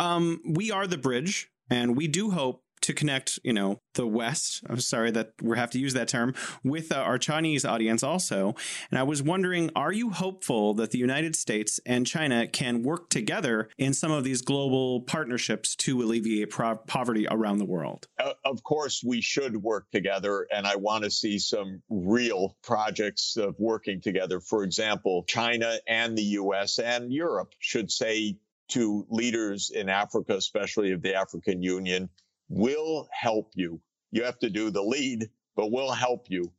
Um, 0.00 0.40
we 0.44 0.72
are 0.72 0.88
the 0.88 0.98
bridge, 0.98 1.48
and 1.70 1.96
we 1.96 2.08
do 2.08 2.32
hope 2.32 2.62
to 2.82 2.92
connect, 2.92 3.38
you 3.42 3.52
know, 3.52 3.80
the 3.94 4.06
West. 4.06 4.62
I'm 4.68 4.80
sorry 4.80 5.10
that 5.12 5.32
we 5.40 5.56
have 5.56 5.70
to 5.70 5.78
use 5.78 5.94
that 5.94 6.08
term 6.08 6.34
with 6.62 6.92
uh, 6.92 6.96
our 6.96 7.18
Chinese 7.18 7.64
audience 7.64 8.02
also. 8.02 8.54
And 8.90 8.98
I 8.98 9.02
was 9.02 9.22
wondering, 9.22 9.70
are 9.74 9.92
you 9.92 10.10
hopeful 10.10 10.74
that 10.74 10.90
the 10.90 10.98
United 10.98 11.36
States 11.36 11.80
and 11.86 12.06
China 12.06 12.46
can 12.46 12.82
work 12.82 13.08
together 13.08 13.68
in 13.78 13.94
some 13.94 14.10
of 14.10 14.24
these 14.24 14.42
global 14.42 15.02
partnerships 15.02 15.74
to 15.76 16.02
alleviate 16.02 16.50
pro- 16.50 16.76
poverty 16.76 17.26
around 17.30 17.58
the 17.58 17.64
world? 17.64 18.08
Uh, 18.18 18.32
of 18.44 18.62
course, 18.62 19.02
we 19.04 19.20
should 19.20 19.56
work 19.56 19.90
together, 19.90 20.46
and 20.52 20.66
I 20.66 20.76
want 20.76 21.04
to 21.04 21.10
see 21.10 21.38
some 21.38 21.82
real 21.88 22.56
projects 22.62 23.36
of 23.36 23.54
working 23.58 24.00
together. 24.00 24.40
For 24.40 24.64
example, 24.64 25.24
China 25.26 25.78
and 25.86 26.16
the 26.16 26.22
U.S. 26.22 26.78
and 26.78 27.12
Europe 27.12 27.54
should 27.58 27.90
say 27.90 28.36
to 28.72 29.06
leaders 29.10 29.70
in 29.70 29.88
Africa, 29.88 30.34
especially 30.36 30.92
of 30.92 31.02
the 31.02 31.14
African 31.14 31.62
Union, 31.62 32.08
will 32.52 33.08
help 33.10 33.50
you. 33.54 33.80
You 34.10 34.24
have 34.24 34.38
to 34.40 34.50
do 34.50 34.70
the 34.70 34.82
lead, 34.82 35.30
but 35.56 35.72
we'll 35.72 35.90
help 35.90 36.26
you 36.28 36.52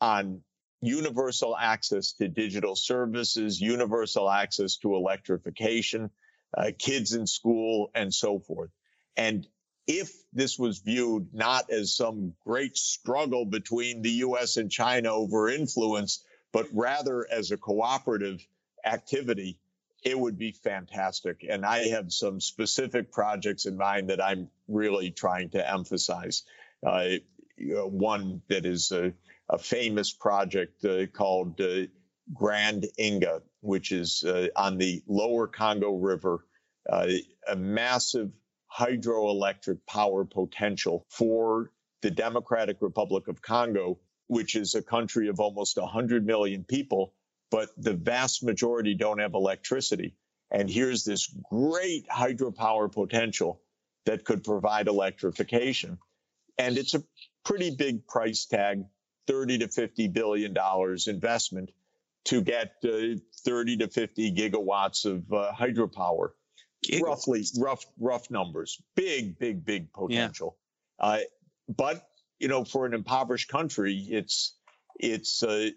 on 0.00 0.42
universal 0.82 1.56
access 1.56 2.12
to 2.12 2.28
digital 2.28 2.76
services, 2.76 3.60
universal 3.60 4.30
access 4.30 4.76
to 4.76 4.94
electrification, 4.94 6.10
uh, 6.56 6.70
kids 6.78 7.14
in 7.14 7.26
school, 7.26 7.90
and 7.94 8.12
so 8.12 8.38
forth. 8.38 8.70
And 9.16 9.46
if 9.86 10.12
this 10.34 10.58
was 10.58 10.80
viewed 10.80 11.32
not 11.32 11.70
as 11.70 11.96
some 11.96 12.34
great 12.44 12.76
struggle 12.76 13.46
between 13.46 14.02
the 14.02 14.10
US 14.26 14.58
and 14.58 14.70
China 14.70 15.14
over 15.14 15.48
influence, 15.48 16.22
but 16.52 16.66
rather 16.72 17.26
as 17.30 17.50
a 17.50 17.56
cooperative 17.56 18.46
activity, 18.84 19.58
it 20.02 20.18
would 20.18 20.38
be 20.38 20.52
fantastic. 20.52 21.44
And 21.48 21.64
I 21.64 21.88
have 21.88 22.12
some 22.12 22.40
specific 22.40 23.10
projects 23.12 23.66
in 23.66 23.76
mind 23.76 24.10
that 24.10 24.22
I'm 24.22 24.48
really 24.68 25.10
trying 25.10 25.50
to 25.50 25.70
emphasize. 25.70 26.44
Uh, 26.86 27.16
one 27.58 28.42
that 28.48 28.64
is 28.64 28.92
a, 28.92 29.12
a 29.48 29.58
famous 29.58 30.12
project 30.12 30.84
uh, 30.84 31.06
called 31.06 31.60
uh, 31.60 31.86
Grand 32.32 32.86
Inga, 32.98 33.42
which 33.60 33.90
is 33.90 34.22
uh, 34.22 34.48
on 34.54 34.78
the 34.78 35.02
lower 35.08 35.48
Congo 35.48 35.96
River, 35.96 36.44
uh, 36.88 37.08
a 37.48 37.56
massive 37.56 38.30
hydroelectric 38.72 39.80
power 39.88 40.24
potential 40.24 41.04
for 41.08 41.72
the 42.02 42.10
Democratic 42.10 42.76
Republic 42.80 43.26
of 43.26 43.42
Congo, 43.42 43.98
which 44.28 44.54
is 44.54 44.74
a 44.74 44.82
country 44.82 45.28
of 45.28 45.40
almost 45.40 45.76
100 45.76 46.24
million 46.24 46.62
people 46.64 47.14
but 47.50 47.70
the 47.76 47.94
vast 47.94 48.42
majority 48.42 48.94
don't 48.94 49.18
have 49.18 49.34
electricity. 49.34 50.14
And 50.50 50.70
here's 50.70 51.04
this 51.04 51.32
great 51.50 52.08
hydropower 52.08 52.90
potential 52.90 53.60
that 54.06 54.24
could 54.24 54.44
provide 54.44 54.88
electrification. 54.88 55.98
And 56.58 56.78
it's 56.78 56.94
a 56.94 57.02
pretty 57.44 57.70
big 57.70 58.06
price 58.06 58.46
tag, 58.46 58.84
30 59.26 59.58
to 59.58 59.68
50 59.68 60.08
billion 60.08 60.54
dollars 60.54 61.06
investment 61.06 61.70
to 62.24 62.40
get 62.42 62.74
uh, 62.84 63.18
30 63.44 63.78
to 63.78 63.88
50 63.88 64.34
gigawatts 64.34 65.04
of 65.04 65.32
uh, 65.32 65.52
hydropower. 65.52 66.30
Gigawatts. 66.86 67.02
Roughly, 67.02 67.44
rough, 67.58 67.84
rough 67.98 68.30
numbers. 68.30 68.80
Big, 68.94 69.38
big, 69.38 69.64
big 69.64 69.92
potential. 69.92 70.56
Yeah. 70.98 71.06
Uh, 71.06 71.18
but 71.68 72.08
you 72.38 72.48
know, 72.48 72.64
for 72.64 72.86
an 72.86 72.94
impoverished 72.94 73.48
country, 73.48 74.06
it's 74.10 74.54
it's 74.98 75.42
uh, 75.42 75.70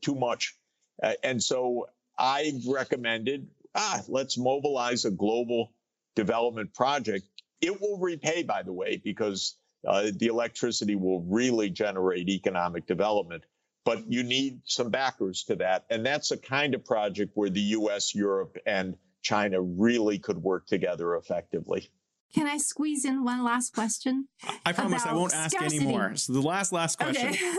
too 0.00 0.14
much. 0.14 0.56
Uh, 1.02 1.14
and 1.22 1.42
so 1.42 1.88
I 2.18 2.52
recommended, 2.66 3.48
ah, 3.74 4.02
let's 4.08 4.36
mobilize 4.36 5.04
a 5.04 5.10
global 5.10 5.72
development 6.16 6.74
project. 6.74 7.26
It 7.60 7.80
will 7.80 7.98
repay, 7.98 8.42
by 8.42 8.62
the 8.62 8.72
way, 8.72 9.00
because 9.02 9.56
uh, 9.86 10.10
the 10.14 10.26
electricity 10.26 10.96
will 10.96 11.22
really 11.22 11.70
generate 11.70 12.28
economic 12.28 12.86
development. 12.86 13.44
But 13.84 14.10
you 14.10 14.22
need 14.22 14.60
some 14.64 14.90
backers 14.90 15.44
to 15.44 15.56
that. 15.56 15.86
And 15.88 16.04
that's 16.04 16.30
a 16.30 16.36
kind 16.36 16.74
of 16.74 16.84
project 16.84 17.32
where 17.34 17.48
the 17.48 17.60
US, 17.60 18.14
Europe, 18.14 18.56
and 18.66 18.96
China 19.22 19.60
really 19.60 20.18
could 20.18 20.38
work 20.38 20.66
together 20.66 21.16
effectively. 21.16 21.88
Can 22.34 22.46
I 22.46 22.58
squeeze 22.58 23.04
in 23.04 23.24
one 23.24 23.42
last 23.42 23.74
question? 23.74 24.28
I 24.66 24.72
promise 24.72 25.06
I 25.06 25.14
won't 25.14 25.34
ask 25.34 25.56
scarcity. 25.56 25.84
anymore. 25.84 26.14
So 26.16 26.34
the 26.34 26.42
last 26.42 26.72
last 26.72 26.98
question. 26.98 27.28
Okay. 27.28 27.54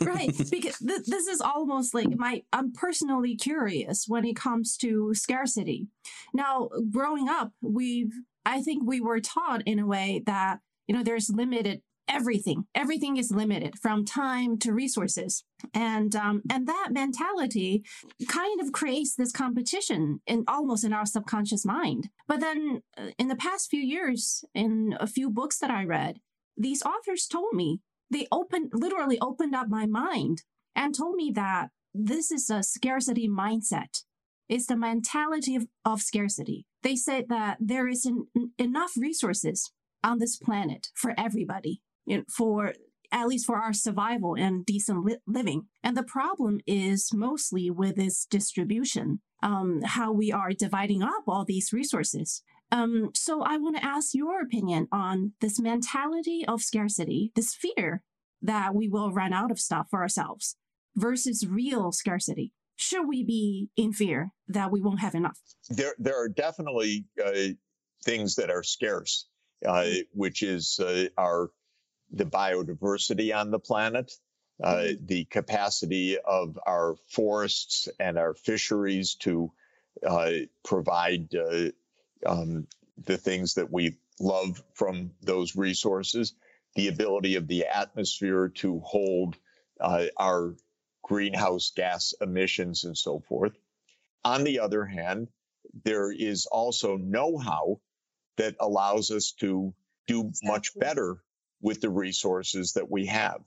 right, 0.00 0.36
because 0.50 0.78
th- 0.78 1.04
this 1.06 1.28
is 1.28 1.40
almost 1.40 1.94
like 1.94 2.08
my 2.16 2.42
I'm 2.52 2.72
personally 2.72 3.36
curious 3.36 4.06
when 4.08 4.24
it 4.24 4.34
comes 4.34 4.76
to 4.78 5.14
scarcity. 5.14 5.86
Now, 6.32 6.70
growing 6.90 7.28
up, 7.28 7.52
we've 7.62 8.12
I 8.44 8.62
think 8.62 8.82
we 8.84 9.00
were 9.00 9.20
taught 9.20 9.62
in 9.64 9.78
a 9.78 9.86
way 9.86 10.22
that 10.26 10.58
you 10.88 10.94
know 10.94 11.04
there's 11.04 11.30
limited 11.30 11.82
everything. 12.08 12.64
Everything 12.74 13.16
is 13.16 13.30
limited 13.30 13.78
from 13.78 14.04
time 14.04 14.58
to 14.58 14.72
resources. 14.72 15.44
And 15.72 16.14
um, 16.14 16.42
and 16.50 16.66
that 16.68 16.88
mentality 16.92 17.84
kind 18.28 18.60
of 18.60 18.72
creates 18.72 19.14
this 19.14 19.32
competition 19.32 20.20
in 20.26 20.44
almost 20.46 20.84
in 20.84 20.92
our 20.92 21.06
subconscious 21.06 21.64
mind. 21.64 22.08
But 22.28 22.40
then 22.40 22.82
uh, 22.98 23.10
in 23.18 23.28
the 23.28 23.36
past 23.36 23.70
few 23.70 23.80
years 23.80 24.44
in 24.54 24.96
a 25.00 25.06
few 25.06 25.30
books 25.30 25.58
that 25.58 25.70
i 25.70 25.84
read 25.84 26.18
these 26.56 26.82
authors 26.82 27.26
told 27.26 27.52
me 27.52 27.80
they 28.10 28.26
opened 28.30 28.70
literally 28.72 29.18
opened 29.20 29.54
up 29.54 29.68
my 29.68 29.86
mind 29.86 30.42
and 30.76 30.94
told 30.94 31.16
me 31.16 31.32
that 31.34 31.70
this 31.92 32.30
is 32.30 32.50
a 32.50 32.62
scarcity 32.62 33.28
mindset. 33.28 34.02
It's 34.48 34.66
the 34.66 34.76
mentality 34.76 35.56
of, 35.56 35.66
of 35.84 36.02
scarcity. 36.02 36.66
They 36.82 36.96
said 36.96 37.28
that 37.28 37.56
there 37.60 37.88
is 37.88 38.04
an, 38.04 38.26
enough 38.58 38.92
resources 38.96 39.70
on 40.02 40.18
this 40.18 40.36
planet 40.36 40.88
for 40.94 41.14
everybody 41.16 41.80
for 42.28 42.72
at 43.14 43.28
least 43.28 43.46
for 43.46 43.56
our 43.56 43.72
survival 43.72 44.34
and 44.34 44.66
decent 44.66 45.04
li- 45.04 45.18
living. 45.26 45.66
And 45.82 45.96
the 45.96 46.02
problem 46.02 46.60
is 46.66 47.10
mostly 47.14 47.70
with 47.70 47.98
its 47.98 48.26
distribution, 48.26 49.20
um, 49.42 49.82
how 49.82 50.12
we 50.12 50.32
are 50.32 50.52
dividing 50.52 51.02
up 51.02 51.22
all 51.28 51.44
these 51.44 51.72
resources. 51.72 52.42
Um, 52.72 53.10
so 53.14 53.42
I 53.42 53.56
want 53.56 53.76
to 53.76 53.84
ask 53.84 54.14
your 54.14 54.40
opinion 54.40 54.88
on 54.90 55.32
this 55.40 55.60
mentality 55.60 56.44
of 56.46 56.60
scarcity, 56.60 57.30
this 57.36 57.54
fear 57.54 58.02
that 58.42 58.74
we 58.74 58.88
will 58.88 59.12
run 59.12 59.32
out 59.32 59.52
of 59.52 59.60
stuff 59.60 59.86
for 59.90 60.02
ourselves 60.02 60.56
versus 60.96 61.46
real 61.48 61.92
scarcity. 61.92 62.52
Should 62.76 63.06
we 63.06 63.22
be 63.22 63.68
in 63.76 63.92
fear 63.92 64.30
that 64.48 64.72
we 64.72 64.80
won't 64.80 65.00
have 65.00 65.14
enough? 65.14 65.38
There, 65.70 65.94
there 65.98 66.20
are 66.20 66.28
definitely 66.28 67.06
uh, 67.24 67.54
things 68.04 68.34
that 68.34 68.50
are 68.50 68.64
scarce, 68.64 69.28
uh, 69.64 69.86
which 70.10 70.42
is 70.42 70.80
uh, 70.80 71.06
our 71.16 71.50
the 72.10 72.24
biodiversity 72.24 73.34
on 73.34 73.50
the 73.50 73.58
planet, 73.58 74.12
uh, 74.62 74.74
mm-hmm. 74.74 75.06
the 75.06 75.24
capacity 75.24 76.18
of 76.18 76.58
our 76.66 76.96
forests 77.08 77.88
and 77.98 78.18
our 78.18 78.34
fisheries 78.34 79.16
to 79.16 79.50
uh, 80.06 80.30
provide 80.64 81.34
uh, 81.34 81.70
um, 82.26 82.66
the 83.04 83.16
things 83.16 83.54
that 83.54 83.72
we 83.72 83.96
love 84.20 84.62
from 84.74 85.10
those 85.22 85.56
resources, 85.56 86.34
the 86.76 86.88
ability 86.88 87.36
of 87.36 87.48
the 87.48 87.64
atmosphere 87.66 88.48
to 88.48 88.80
hold 88.80 89.36
uh, 89.80 90.06
our 90.16 90.54
greenhouse 91.02 91.72
gas 91.74 92.14
emissions 92.20 92.84
and 92.84 92.96
so 92.96 93.20
forth. 93.20 93.52
On 94.24 94.44
the 94.44 94.60
other 94.60 94.84
hand, 94.84 95.28
there 95.84 96.10
is 96.10 96.46
also 96.46 96.96
know 96.96 97.36
how 97.36 97.80
that 98.36 98.54
allows 98.60 99.10
us 99.10 99.32
to 99.32 99.74
do 100.06 100.32
much 100.42 100.76
better 100.78 101.18
with 101.64 101.80
the 101.80 101.88
resources 101.88 102.74
that 102.74 102.90
we 102.90 103.06
have. 103.06 103.40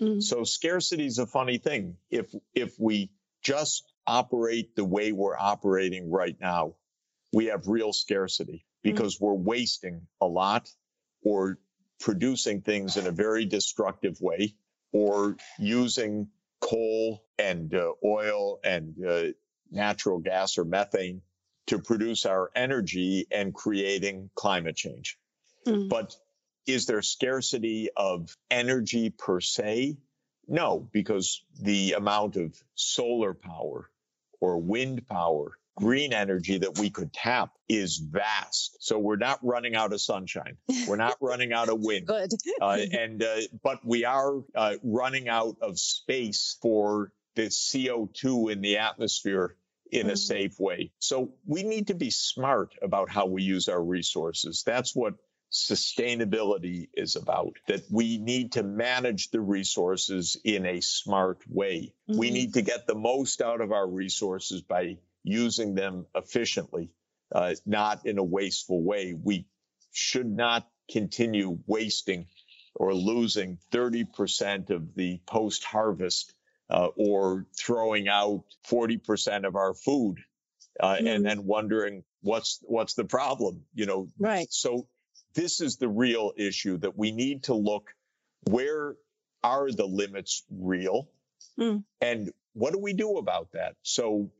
Mm. 0.00 0.22
So 0.22 0.44
scarcity 0.44 1.06
is 1.06 1.18
a 1.18 1.26
funny 1.26 1.58
thing. 1.58 1.96
If 2.08 2.32
if 2.54 2.74
we 2.78 3.10
just 3.42 3.82
operate 4.06 4.76
the 4.76 4.84
way 4.84 5.10
we're 5.12 5.36
operating 5.36 6.10
right 6.10 6.36
now, 6.40 6.76
we 7.32 7.46
have 7.46 7.66
real 7.66 7.92
scarcity 7.92 8.64
mm. 8.64 8.82
because 8.82 9.16
mm. 9.16 9.22
we're 9.22 9.34
wasting 9.34 10.06
a 10.20 10.26
lot 10.26 10.70
or 11.22 11.58
producing 11.98 12.62
things 12.62 12.96
in 12.96 13.06
a 13.06 13.10
very 13.10 13.44
destructive 13.44 14.20
way 14.20 14.54
or 14.92 15.36
using 15.58 16.28
coal 16.60 17.24
and 17.38 17.74
uh, 17.74 17.92
oil 18.04 18.60
and 18.62 18.94
uh, 19.04 19.24
natural 19.70 20.20
gas 20.20 20.58
or 20.58 20.64
methane 20.64 21.22
to 21.66 21.78
produce 21.80 22.24
our 22.24 22.50
energy 22.54 23.26
and 23.32 23.52
creating 23.52 24.30
climate 24.34 24.76
change. 24.76 25.18
Mm. 25.66 25.88
But 25.88 26.14
is 26.66 26.86
there 26.86 27.02
scarcity 27.02 27.90
of 27.96 28.36
energy 28.50 29.10
per 29.10 29.40
se? 29.40 29.96
No, 30.46 30.88
because 30.92 31.42
the 31.60 31.92
amount 31.92 32.36
of 32.36 32.54
solar 32.74 33.34
power 33.34 33.90
or 34.40 34.58
wind 34.58 35.06
power, 35.06 35.52
green 35.76 36.12
energy 36.12 36.58
that 36.58 36.78
we 36.78 36.90
could 36.90 37.12
tap 37.12 37.50
is 37.68 37.96
vast. 37.96 38.76
So 38.80 38.98
we're 38.98 39.16
not 39.16 39.40
running 39.42 39.74
out 39.74 39.92
of 39.92 40.00
sunshine. 40.00 40.56
We're 40.86 40.96
not 40.96 41.16
running 41.20 41.52
out 41.52 41.68
of 41.68 41.80
wind. 41.80 42.06
Good. 42.06 42.32
uh, 42.60 42.78
and 42.92 43.22
uh, 43.22 43.36
but 43.62 43.84
we 43.84 44.04
are 44.04 44.42
uh, 44.54 44.74
running 44.82 45.28
out 45.28 45.56
of 45.62 45.78
space 45.78 46.58
for 46.60 47.10
the 47.36 47.46
CO2 47.46 48.52
in 48.52 48.60
the 48.60 48.78
atmosphere 48.78 49.56
in 49.90 50.06
a 50.06 50.10
mm-hmm. 50.10 50.16
safe 50.16 50.58
way. 50.58 50.92
So 50.98 51.34
we 51.46 51.62
need 51.62 51.88
to 51.88 51.94
be 51.94 52.10
smart 52.10 52.74
about 52.82 53.10
how 53.10 53.26
we 53.26 53.42
use 53.42 53.68
our 53.68 53.82
resources. 53.82 54.62
That's 54.66 54.94
what 54.94 55.14
sustainability 55.54 56.88
is 56.94 57.14
about, 57.14 57.54
that 57.68 57.84
we 57.90 58.18
need 58.18 58.52
to 58.52 58.64
manage 58.64 59.30
the 59.30 59.40
resources 59.40 60.36
in 60.44 60.66
a 60.66 60.80
smart 60.80 61.38
way. 61.48 61.94
Mm-hmm. 62.10 62.18
We 62.18 62.30
need 62.30 62.54
to 62.54 62.62
get 62.62 62.86
the 62.86 62.96
most 62.96 63.40
out 63.40 63.60
of 63.60 63.70
our 63.70 63.88
resources 63.88 64.62
by 64.62 64.98
using 65.22 65.76
them 65.76 66.06
efficiently, 66.14 66.90
uh, 67.32 67.54
not 67.64 68.04
in 68.04 68.18
a 68.18 68.24
wasteful 68.24 68.82
way. 68.82 69.14
We 69.14 69.46
should 69.92 70.26
not 70.26 70.68
continue 70.90 71.58
wasting 71.68 72.26
or 72.74 72.92
losing 72.92 73.58
30% 73.72 74.70
of 74.70 74.94
the 74.96 75.20
post 75.24 75.62
harvest 75.62 76.34
uh, 76.68 76.88
or 76.96 77.46
throwing 77.56 78.08
out 78.08 78.42
40% 78.68 79.46
of 79.46 79.54
our 79.54 79.72
food 79.72 80.18
uh, 80.80 80.94
mm-hmm. 80.94 81.06
and 81.06 81.24
then 81.24 81.46
wondering 81.46 82.02
what's 82.22 82.58
what's 82.62 82.94
the 82.94 83.04
problem 83.04 83.62
you 83.74 83.84
know 83.84 84.08
right 84.18 84.46
so 84.50 84.88
this 85.34 85.60
is 85.60 85.76
the 85.76 85.88
real 85.88 86.32
issue 86.36 86.78
that 86.78 86.96
we 86.96 87.12
need 87.12 87.44
to 87.44 87.54
look 87.54 87.90
where 88.44 88.94
are 89.42 89.70
the 89.70 89.86
limits 89.86 90.44
real 90.50 91.08
mm. 91.58 91.82
and 92.00 92.32
what 92.54 92.72
do 92.72 92.78
we 92.78 92.92
do 92.92 93.18
about 93.18 93.48
that 93.52 93.74
so 93.82 94.30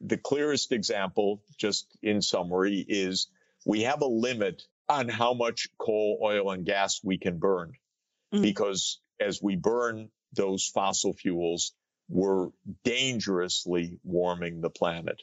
the 0.00 0.16
clearest 0.16 0.72
example 0.72 1.42
just 1.58 1.86
in 2.02 2.22
summary 2.22 2.84
is 2.88 3.28
we 3.64 3.82
have 3.82 4.02
a 4.02 4.06
limit 4.06 4.62
on 4.88 5.08
how 5.08 5.34
much 5.34 5.68
coal 5.78 6.18
oil 6.22 6.50
and 6.50 6.64
gas 6.64 7.00
we 7.02 7.18
can 7.18 7.38
burn 7.38 7.72
mm. 8.34 8.42
because 8.42 9.00
as 9.18 9.40
we 9.42 9.56
burn 9.56 10.08
those 10.32 10.66
fossil 10.66 11.12
fuels 11.12 11.72
we're 12.08 12.48
dangerously 12.84 13.98
warming 14.02 14.60
the 14.60 14.70
planet 14.70 15.22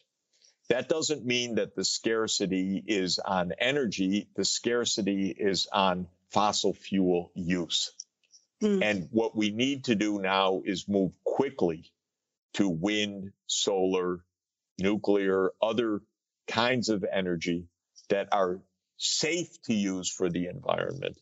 that 0.69 0.89
doesn't 0.89 1.25
mean 1.25 1.55
that 1.55 1.75
the 1.75 1.85
scarcity 1.85 2.83
is 2.85 3.19
on 3.19 3.53
energy. 3.59 4.27
The 4.35 4.45
scarcity 4.45 5.29
is 5.37 5.67
on 5.71 6.07
fossil 6.29 6.73
fuel 6.73 7.31
use. 7.35 7.91
Mm. 8.61 8.83
And 8.83 9.07
what 9.11 9.35
we 9.35 9.51
need 9.51 9.85
to 9.85 9.95
do 9.95 10.19
now 10.19 10.61
is 10.65 10.87
move 10.87 11.11
quickly 11.23 11.91
to 12.53 12.67
wind, 12.67 13.31
solar, 13.45 14.23
nuclear, 14.79 15.51
other 15.61 16.01
kinds 16.47 16.89
of 16.89 17.05
energy 17.09 17.67
that 18.09 18.29
are 18.31 18.59
safe 18.97 19.61
to 19.63 19.73
use 19.73 20.09
for 20.09 20.29
the 20.29 20.47
environment. 20.47 21.17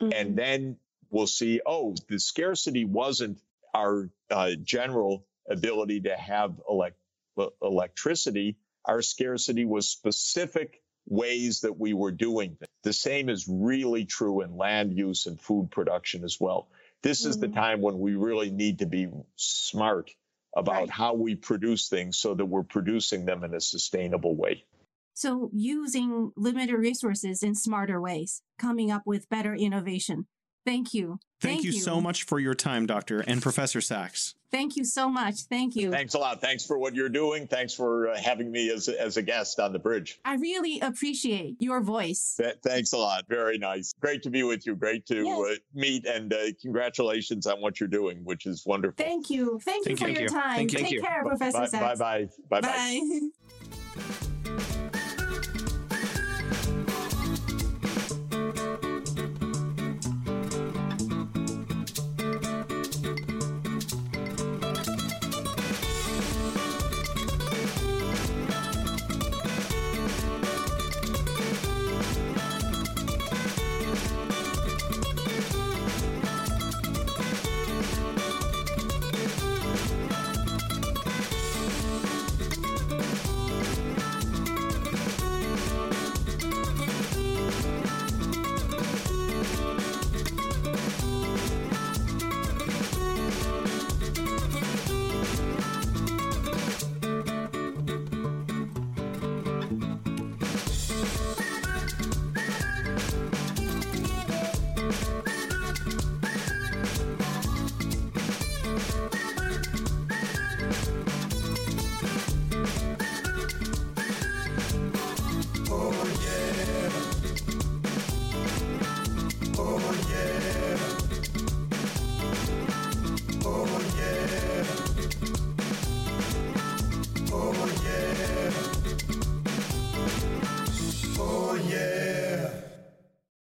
Mm-hmm. 0.00 0.12
And 0.12 0.36
then 0.36 0.76
we'll 1.10 1.26
see, 1.26 1.60
oh, 1.64 1.94
the 2.08 2.18
scarcity 2.18 2.84
wasn't 2.84 3.38
our 3.74 4.10
uh, 4.30 4.50
general 4.62 5.24
ability 5.48 6.02
to 6.02 6.16
have 6.16 6.60
elect- 6.68 6.98
electricity 7.62 8.56
our 8.84 9.02
scarcity 9.02 9.64
was 9.64 9.88
specific 9.88 10.82
ways 11.06 11.60
that 11.60 11.78
we 11.78 11.92
were 11.92 12.12
doing 12.12 12.50
things. 12.50 12.68
The 12.84 12.92
same 12.92 13.28
is 13.28 13.46
really 13.48 14.04
true 14.04 14.42
in 14.42 14.56
land 14.56 14.96
use 14.96 15.26
and 15.26 15.40
food 15.40 15.70
production 15.70 16.24
as 16.24 16.38
well. 16.40 16.68
This 17.02 17.22
mm-hmm. 17.22 17.30
is 17.30 17.38
the 17.38 17.46
mm-hmm. 17.46 17.56
time 17.56 17.80
when 17.80 17.98
we 17.98 18.14
really 18.14 18.50
need 18.50 18.80
to 18.80 18.86
be 18.86 19.08
smart 19.36 20.10
about 20.56 20.74
right. 20.74 20.90
how 20.90 21.14
we 21.14 21.34
produce 21.34 21.88
things 21.88 22.18
so 22.18 22.34
that 22.34 22.44
we're 22.44 22.62
producing 22.62 23.24
them 23.24 23.42
in 23.42 23.54
a 23.54 23.60
sustainable 23.60 24.36
way. 24.36 24.64
So, 25.14 25.50
using 25.52 26.32
limited 26.36 26.76
resources 26.76 27.42
in 27.42 27.54
smarter 27.54 28.00
ways, 28.00 28.42
coming 28.58 28.90
up 28.90 29.02
with 29.04 29.28
better 29.28 29.54
innovation. 29.54 30.26
Thank 30.64 30.94
you. 30.94 31.18
Thank, 31.40 31.64
you, 31.64 31.72
so 31.72 32.00
much 32.00 32.22
for 32.22 32.38
your 32.38 32.54
time, 32.54 32.86
Doctor 32.86 33.20
and 33.20 33.42
Professor 33.42 33.80
Sachs. 33.80 34.36
Thank 34.52 34.76
you 34.76 34.84
so 34.84 35.08
much. 35.08 35.40
Thank 35.50 35.74
you. 35.74 35.90
Thanks 35.90 36.14
a 36.14 36.18
lot. 36.18 36.40
Thanks 36.40 36.64
for 36.64 36.78
what 36.78 36.94
you're 36.94 37.08
doing. 37.08 37.48
Thanks 37.48 37.74
for 37.74 38.10
uh, 38.10 38.16
having 38.16 38.52
me 38.52 38.70
as, 38.70 38.86
as 38.88 39.16
a 39.16 39.22
guest 39.22 39.58
on 39.58 39.72
the 39.72 39.80
bridge. 39.80 40.20
I 40.24 40.34
really 40.36 40.78
appreciate 40.80 41.56
your 41.58 41.80
voice. 41.80 42.34
Th- 42.36 42.54
thanks 42.62 42.92
a 42.92 42.98
lot. 42.98 43.24
Very 43.28 43.58
nice. 43.58 43.92
Great 44.00 44.22
to 44.22 44.30
be 44.30 44.42
with 44.44 44.64
you. 44.66 44.76
Great 44.76 45.06
to 45.06 45.24
Yes. 45.24 45.50
uh, 45.50 45.54
meet 45.74 46.06
and 46.06 46.32
uh, 46.32 46.36
congratulations 46.60 47.46
on 47.46 47.60
what 47.60 47.80
you're 47.80 47.88
doing, 47.88 48.18
which 48.24 48.46
is 48.46 48.64
wonderful. 48.64 49.04
Thank 49.04 49.30
you. 49.30 49.58
Thank 49.64 49.88
you 49.88 49.96
for 49.96 50.08
you. 50.08 50.20
your 50.20 50.28
time. 50.28 50.56
Thank 50.56 50.72
you. 50.72 50.78
Take 50.78 50.86
Thank 50.86 50.92
you. 50.92 51.02
care, 51.02 51.24
Bye- 51.24 51.30
Professor 51.30 51.58
bye- 51.58 51.66
Sachs. 51.66 51.98
bye-bye. 51.98 52.60
Bye-bye. 52.60 53.00
Bye. 53.96 54.10